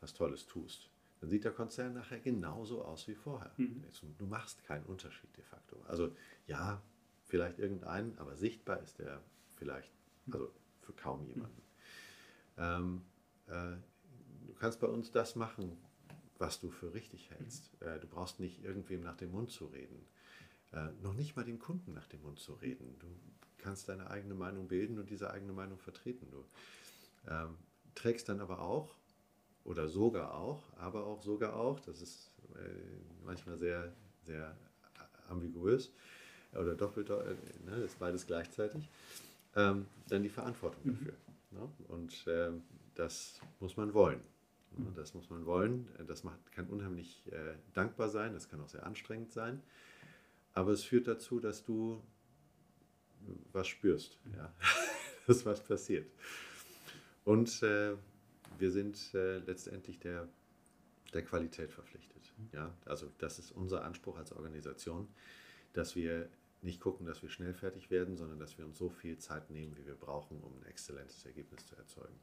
was 0.00 0.14
Tolles 0.14 0.46
tust, 0.46 0.90
dann 1.20 1.30
sieht 1.30 1.44
der 1.44 1.52
Konzern 1.52 1.94
nachher 1.94 2.20
genauso 2.20 2.84
aus 2.84 3.08
wie 3.08 3.14
vorher. 3.14 3.52
Mhm. 3.56 3.84
Du 4.18 4.26
machst 4.26 4.62
keinen 4.64 4.84
Unterschied 4.84 5.34
de 5.36 5.42
facto. 5.42 5.76
Also 5.88 6.14
ja, 6.46 6.82
vielleicht 7.24 7.58
irgendeinen, 7.58 8.18
aber 8.18 8.36
sichtbar 8.36 8.80
ist 8.80 8.98
der 8.98 9.22
vielleicht, 9.56 9.90
also 10.30 10.52
für 10.82 10.92
kaum 10.92 11.26
jemanden. 11.26 11.62
Ähm, 12.58 13.02
äh, 13.46 13.76
du 14.46 14.54
kannst 14.54 14.80
bei 14.80 14.86
uns 14.86 15.10
das 15.10 15.34
machen, 15.34 15.78
was 16.38 16.60
du 16.60 16.70
für 16.70 16.92
richtig 16.92 17.30
hältst. 17.30 17.72
Mhm. 17.80 17.88
Äh, 17.88 18.00
du 18.00 18.06
brauchst 18.06 18.40
nicht 18.40 18.62
irgendwem 18.62 19.00
nach 19.00 19.16
dem 19.16 19.32
Mund 19.32 19.50
zu 19.50 19.66
reden. 19.66 20.04
Äh, 20.74 20.88
noch 21.02 21.14
nicht 21.14 21.36
mal 21.36 21.44
dem 21.44 21.58
Kunden 21.58 21.92
nach 21.92 22.08
dem 22.08 22.22
Mund 22.22 22.40
zu 22.40 22.54
reden. 22.54 22.96
Du 22.98 23.06
kannst 23.58 23.88
deine 23.88 24.10
eigene 24.10 24.34
Meinung 24.34 24.66
bilden 24.66 24.98
und 24.98 25.08
diese 25.08 25.30
eigene 25.30 25.52
Meinung 25.52 25.78
vertreten. 25.78 26.26
Du 26.30 26.44
ähm, 27.30 27.56
trägst 27.94 28.28
dann 28.28 28.40
aber 28.40 28.60
auch 28.60 28.94
oder 29.62 29.88
sogar 29.88 30.34
auch, 30.34 30.62
aber 30.76 31.06
auch 31.06 31.22
sogar 31.22 31.54
auch, 31.56 31.78
das 31.80 32.02
ist 32.02 32.34
äh, 32.56 33.24
manchmal 33.24 33.56
sehr, 33.56 33.92
sehr 34.22 34.56
ambiguös 35.28 35.92
oder 36.52 36.74
doppelt, 36.74 37.08
äh, 37.10 37.34
ne, 37.64 37.76
das 37.80 37.92
ist 37.92 37.98
beides 37.98 38.26
gleichzeitig, 38.26 38.88
ähm, 39.56 39.86
dann 40.08 40.22
die 40.22 40.28
Verantwortung 40.28 40.82
mhm. 40.84 40.90
dafür. 40.92 41.14
Ne? 41.52 41.68
Und 41.88 42.26
äh, 42.26 42.50
das 42.94 43.40
muss 43.60 43.76
man 43.76 43.94
wollen. 43.94 44.20
Ne? 44.76 44.92
Das 44.96 45.14
muss 45.14 45.30
man 45.30 45.46
wollen. 45.46 45.88
Das 46.06 46.24
macht, 46.24 46.52
kann 46.52 46.66
unheimlich 46.66 47.22
äh, 47.30 47.54
dankbar 47.72 48.08
sein, 48.08 48.32
das 48.32 48.48
kann 48.48 48.60
auch 48.60 48.68
sehr 48.68 48.84
anstrengend 48.84 49.32
sein. 49.32 49.62
Aber 50.54 50.70
es 50.72 50.84
führt 50.84 51.08
dazu, 51.08 51.40
dass 51.40 51.64
du 51.64 52.02
was 53.52 53.68
spürst, 53.68 54.18
ja? 54.34 54.52
dass 55.26 55.44
was 55.44 55.62
passiert. 55.62 56.10
Und 57.24 57.62
äh, 57.62 57.96
wir 58.58 58.70
sind 58.70 59.14
äh, 59.14 59.38
letztendlich 59.38 59.98
der, 59.98 60.28
der 61.12 61.22
Qualität 61.22 61.72
verpflichtet. 61.72 62.32
Ja? 62.52 62.72
Also 62.84 63.10
das 63.18 63.38
ist 63.38 63.52
unser 63.52 63.84
Anspruch 63.84 64.16
als 64.18 64.32
Organisation, 64.32 65.08
dass 65.72 65.96
wir 65.96 66.28
nicht 66.62 66.80
gucken, 66.80 67.06
dass 67.06 67.22
wir 67.22 67.28
schnell 67.28 67.54
fertig 67.54 67.90
werden, 67.90 68.16
sondern 68.16 68.38
dass 68.38 68.58
wir 68.58 68.64
uns 68.64 68.78
so 68.78 68.88
viel 68.88 69.18
Zeit 69.18 69.50
nehmen, 69.50 69.76
wie 69.76 69.86
wir 69.86 69.94
brauchen, 69.94 70.40
um 70.40 70.56
ein 70.58 70.66
exzellentes 70.66 71.24
Ergebnis 71.26 71.66
zu 71.66 71.76
erzeugen. 71.76 72.18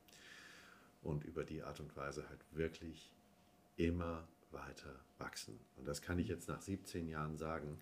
Und 1.01 1.23
über 1.23 1.43
die 1.43 1.63
Art 1.63 1.79
und 1.79 1.95
Weise 1.95 2.27
halt 2.29 2.43
wirklich 2.51 3.11
immer 3.75 4.27
weiter 4.51 4.99
wachsen. 5.17 5.59
Und 5.75 5.87
das 5.87 6.01
kann 6.01 6.19
ich 6.19 6.27
jetzt 6.27 6.47
nach 6.47 6.61
17 6.61 7.07
Jahren 7.07 7.37
sagen. 7.37 7.81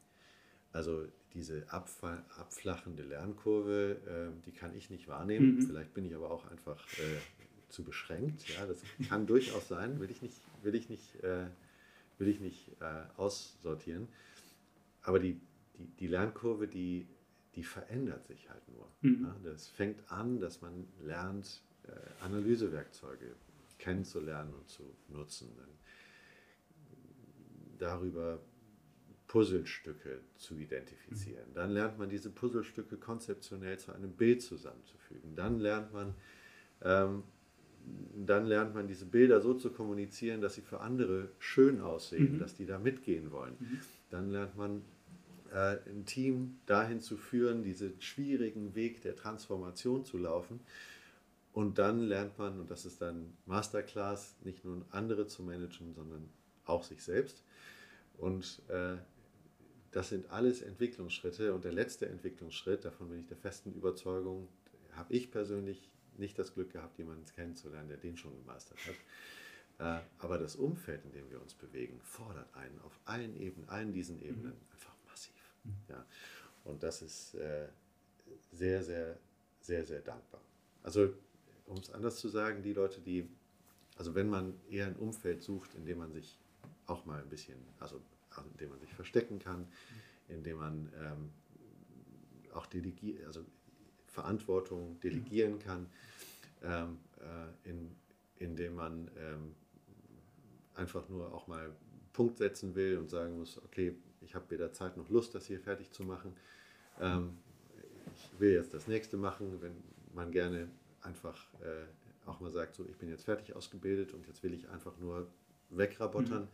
Also 0.71 1.05
diese 1.33 1.65
abflachende 1.71 3.03
Lernkurve, 3.03 4.31
äh, 4.35 4.45
die 4.45 4.51
kann 4.51 4.75
ich 4.75 4.89
nicht 4.89 5.07
wahrnehmen. 5.07 5.57
Mhm. 5.57 5.61
Vielleicht 5.63 5.93
bin 5.93 6.05
ich 6.05 6.15
aber 6.15 6.31
auch 6.31 6.49
einfach 6.49 6.83
äh, 6.99 7.19
zu 7.69 7.83
beschränkt. 7.83 8.47
Ja, 8.49 8.65
das 8.65 8.81
kann 9.07 9.27
durchaus 9.27 9.67
sein, 9.67 9.99
will 9.99 10.09
ich 10.11 10.21
nicht, 10.21 10.35
will 10.63 10.75
ich 10.75 10.89
nicht, 10.89 11.23
äh, 11.23 11.45
will 12.17 12.27
ich 12.27 12.39
nicht 12.39 12.69
äh, 12.81 13.03
aussortieren. 13.17 14.07
Aber 15.03 15.19
die, 15.19 15.39
die, 15.77 15.85
die 15.99 16.07
Lernkurve, 16.07 16.67
die, 16.67 17.07
die 17.55 17.63
verändert 17.63 18.25
sich 18.25 18.49
halt 18.49 18.67
nur. 18.69 18.87
Mhm. 19.01 19.25
Ja, 19.25 19.51
das 19.51 19.67
fängt 19.67 20.11
an, 20.11 20.39
dass 20.39 20.61
man 20.61 20.87
lernt, 21.03 21.61
äh, 21.87 22.23
Analysewerkzeuge 22.23 23.35
kennenzulernen 23.77 24.53
und 24.53 24.69
zu 24.69 24.83
nutzen. 25.07 25.49
Dann 25.57 25.69
darüber 27.77 28.39
Puzzlestücke 29.29 30.19
zu 30.35 30.57
identifizieren. 30.57 31.45
Dann 31.53 31.71
lernt 31.71 31.97
man 31.97 32.09
diese 32.09 32.29
Puzzlestücke 32.29 32.97
konzeptionell 32.97 33.79
zu 33.79 33.93
einem 33.93 34.11
Bild 34.11 34.41
zusammenzufügen. 34.41 35.35
Dann 35.35 35.59
lernt 35.59 35.93
man 35.93 36.15
ähm, 36.81 37.23
dann 38.25 38.45
lernt 38.45 38.75
man 38.75 38.87
diese 38.87 39.05
Bilder 39.05 39.41
so 39.41 39.53
zu 39.53 39.71
kommunizieren, 39.71 40.41
dass 40.41 40.55
sie 40.55 40.61
für 40.61 40.81
andere 40.81 41.29
schön 41.39 41.81
aussehen, 41.81 42.33
mhm. 42.33 42.39
dass 42.39 42.55
die 42.55 42.65
da 42.65 42.77
mitgehen 42.77 43.31
wollen. 43.31 43.55
Mhm. 43.59 43.79
Dann 44.09 44.29
lernt 44.29 44.57
man 44.57 44.81
äh, 45.51 45.77
ein 45.89 46.05
Team 46.05 46.59
dahin 46.65 46.99
zu 46.99 47.17
führen, 47.17 47.63
diesen 47.63 47.99
schwierigen 48.01 48.75
Weg 48.75 49.01
der 49.01 49.15
Transformation 49.15 50.05
zu 50.05 50.17
laufen. 50.17 50.59
Und 51.53 51.79
dann 51.79 51.99
lernt 51.99 52.37
man, 52.37 52.59
und 52.59 52.69
das 52.69 52.85
ist 52.85 53.01
dann 53.01 53.33
Masterclass, 53.45 54.35
nicht 54.43 54.63
nur 54.65 54.85
andere 54.91 55.27
zu 55.27 55.43
managen, 55.43 55.93
sondern 55.93 56.29
auch 56.65 56.83
sich 56.83 57.03
selbst. 57.03 57.43
Und 58.17 58.61
äh, 58.67 58.97
das 59.91 60.09
sind 60.09 60.29
alles 60.29 60.61
Entwicklungsschritte 60.61 61.53
und 61.53 61.63
der 61.63 61.71
letzte 61.71 62.07
Entwicklungsschritt, 62.07 62.85
davon 62.85 63.09
bin 63.09 63.19
ich 63.19 63.27
der 63.27 63.37
festen 63.37 63.73
Überzeugung, 63.73 64.47
habe 64.93 65.13
ich 65.13 65.31
persönlich 65.31 65.89
nicht 66.17 66.37
das 66.37 66.53
Glück 66.53 66.71
gehabt, 66.71 66.97
jemanden 66.97 67.25
kennenzulernen, 67.25 67.87
der 67.87 67.97
den 67.97 68.17
schon 68.17 68.35
gemeistert 68.35 68.77
hat. 68.85 68.95
Äh, 69.79 70.03
aber 70.19 70.37
das 70.37 70.57
Umfeld, 70.57 71.05
in 71.05 71.13
dem 71.13 71.29
wir 71.31 71.41
uns 71.41 71.53
bewegen, 71.53 71.99
fordert 72.03 72.53
einen 72.53 72.79
auf 72.81 72.99
allen 73.05 73.39
Ebenen, 73.39 73.69
allen 73.69 73.93
diesen 73.93 74.21
Ebenen 74.21 74.51
mhm. 74.51 74.73
einfach 74.73 74.93
massiv. 75.07 75.33
Mhm. 75.63 75.73
Ja. 75.87 76.05
Und 76.65 76.83
das 76.83 77.01
ist 77.01 77.35
äh, 77.35 77.69
sehr, 78.51 78.83
sehr, 78.83 79.17
sehr, 79.61 79.85
sehr 79.85 80.01
dankbar. 80.01 80.41
Also, 80.83 81.13
um 81.65 81.77
es 81.77 81.91
anders 81.91 82.17
zu 82.17 82.27
sagen, 82.27 82.61
die 82.61 82.73
Leute, 82.73 82.99
die, 82.99 83.27
also 83.95 84.15
wenn 84.15 84.29
man 84.29 84.53
eher 84.69 84.87
ein 84.87 84.97
Umfeld 84.97 85.41
sucht, 85.41 85.73
in 85.75 85.85
dem 85.85 85.99
man 85.99 86.11
sich 86.11 86.37
auch 86.85 87.05
mal 87.05 87.21
ein 87.21 87.29
bisschen, 87.29 87.57
also 87.79 88.01
in 88.51 88.57
dem 88.57 88.69
man 88.69 88.79
sich 88.79 88.93
verstecken 88.93 89.39
kann, 89.39 89.67
in 90.27 90.43
dem 90.43 90.57
man 90.57 90.91
ähm, 90.99 91.29
auch 92.53 92.67
also 93.25 93.45
Verantwortung 94.07 94.99
delegieren 95.01 95.59
kann, 95.59 95.87
ähm, 96.63 96.97
äh, 97.19 97.69
in, 97.69 97.95
in 98.37 98.55
dem 98.55 98.75
man 98.75 99.09
ähm, 99.17 99.55
einfach 100.75 101.07
nur 101.09 101.33
auch 101.33 101.47
mal 101.47 101.71
Punkt 102.13 102.37
setzen 102.37 102.75
will 102.75 102.97
und 102.97 103.09
sagen 103.09 103.37
muss, 103.37 103.61
okay, 103.63 103.95
ich 104.21 104.35
habe 104.35 104.49
weder 104.49 104.71
Zeit 104.73 104.97
noch 104.97 105.09
Lust, 105.09 105.35
das 105.35 105.45
hier 105.45 105.59
fertig 105.59 105.91
zu 105.91 106.03
machen. 106.03 106.35
Ähm, 106.99 107.37
ich 108.15 108.39
will 108.39 108.51
jetzt 108.51 108.73
das 108.73 108.87
nächste 108.87 109.17
machen, 109.17 109.61
wenn 109.61 109.75
man 110.13 110.31
gerne 110.31 110.69
einfach 111.01 111.37
äh, 111.61 111.85
auch 112.27 112.39
mal 112.39 112.51
sagt, 112.51 112.75
so 112.75 112.85
ich 112.85 112.97
bin 112.97 113.09
jetzt 113.09 113.25
fertig 113.25 113.55
ausgebildet 113.55 114.13
und 114.13 114.27
jetzt 114.27 114.43
will 114.43 114.53
ich 114.53 114.67
einfach 114.69 114.97
nur 114.97 115.27
wegrabottern. 115.69 116.43
Mhm. 116.43 116.47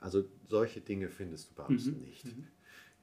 Also 0.00 0.24
solche 0.46 0.80
Dinge 0.80 1.08
findest 1.08 1.50
du 1.50 1.54
bei 1.54 1.64
uns 1.64 1.86
mhm. 1.86 2.00
nicht. 2.00 2.24
Mhm. 2.24 2.46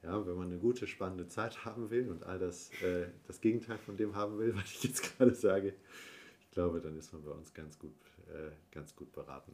Ja, 0.02 0.26
wenn 0.26 0.36
man 0.36 0.48
eine 0.48 0.58
gute, 0.58 0.86
spannende 0.86 1.26
Zeit 1.26 1.64
haben 1.64 1.90
will 1.90 2.08
und 2.08 2.24
all 2.24 2.38
das, 2.38 2.70
äh, 2.82 3.06
das 3.26 3.40
Gegenteil 3.40 3.78
von 3.78 3.96
dem 3.96 4.14
haben 4.14 4.38
will, 4.38 4.54
was 4.56 4.70
ich 4.72 4.84
jetzt 4.84 5.02
gerade 5.02 5.34
sage, 5.34 5.74
ich 6.40 6.50
glaube, 6.50 6.80
dann 6.80 6.96
ist 6.96 7.12
man 7.12 7.24
bei 7.24 7.32
uns 7.32 7.52
ganz 7.52 7.78
gut, 7.78 7.92
äh, 8.28 8.50
ganz 8.70 8.94
gut 8.94 9.12
beraten. 9.12 9.52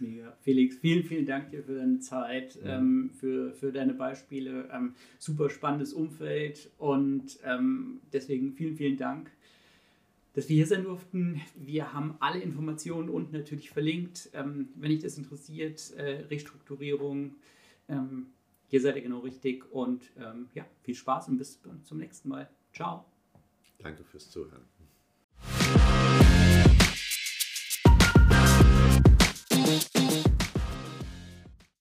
Mega. 0.00 0.36
Felix, 0.40 0.76
vielen, 0.76 1.04
vielen 1.04 1.26
Dank 1.26 1.50
dir 1.50 1.62
für 1.62 1.74
deine 1.74 1.98
Zeit, 2.00 2.56
ja. 2.56 2.78
ähm, 2.78 3.10
für, 3.18 3.52
für 3.52 3.72
deine 3.72 3.94
Beispiele. 3.94 4.68
Ähm, 4.72 4.94
super 5.18 5.50
spannendes 5.50 5.92
Umfeld 5.92 6.70
und 6.78 7.38
ähm, 7.44 8.00
deswegen 8.12 8.52
vielen, 8.52 8.76
vielen 8.76 8.96
Dank, 8.96 9.30
dass 10.38 10.48
wir 10.48 10.54
hier 10.54 10.68
sein 10.68 10.84
durften. 10.84 11.40
Wir 11.56 11.92
haben 11.92 12.14
alle 12.20 12.38
Informationen 12.38 13.08
unten 13.08 13.36
natürlich 13.36 13.70
verlinkt. 13.70 14.30
Ähm, 14.34 14.68
wenn 14.76 14.90
dich 14.90 15.00
das 15.00 15.18
interessiert, 15.18 15.90
äh, 15.96 16.26
Restrukturierung, 16.30 17.34
ähm, 17.88 18.28
hier 18.68 18.80
seid 18.80 18.94
ihr 18.94 19.02
genau 19.02 19.18
richtig 19.18 19.68
und 19.72 20.00
ähm, 20.16 20.48
ja, 20.54 20.64
viel 20.82 20.94
Spaß 20.94 21.30
und 21.30 21.38
bis 21.38 21.60
zum 21.82 21.98
nächsten 21.98 22.28
Mal. 22.28 22.48
Ciao. 22.72 23.04
Danke 23.80 24.04
fürs 24.04 24.30
Zuhören. 24.30 24.62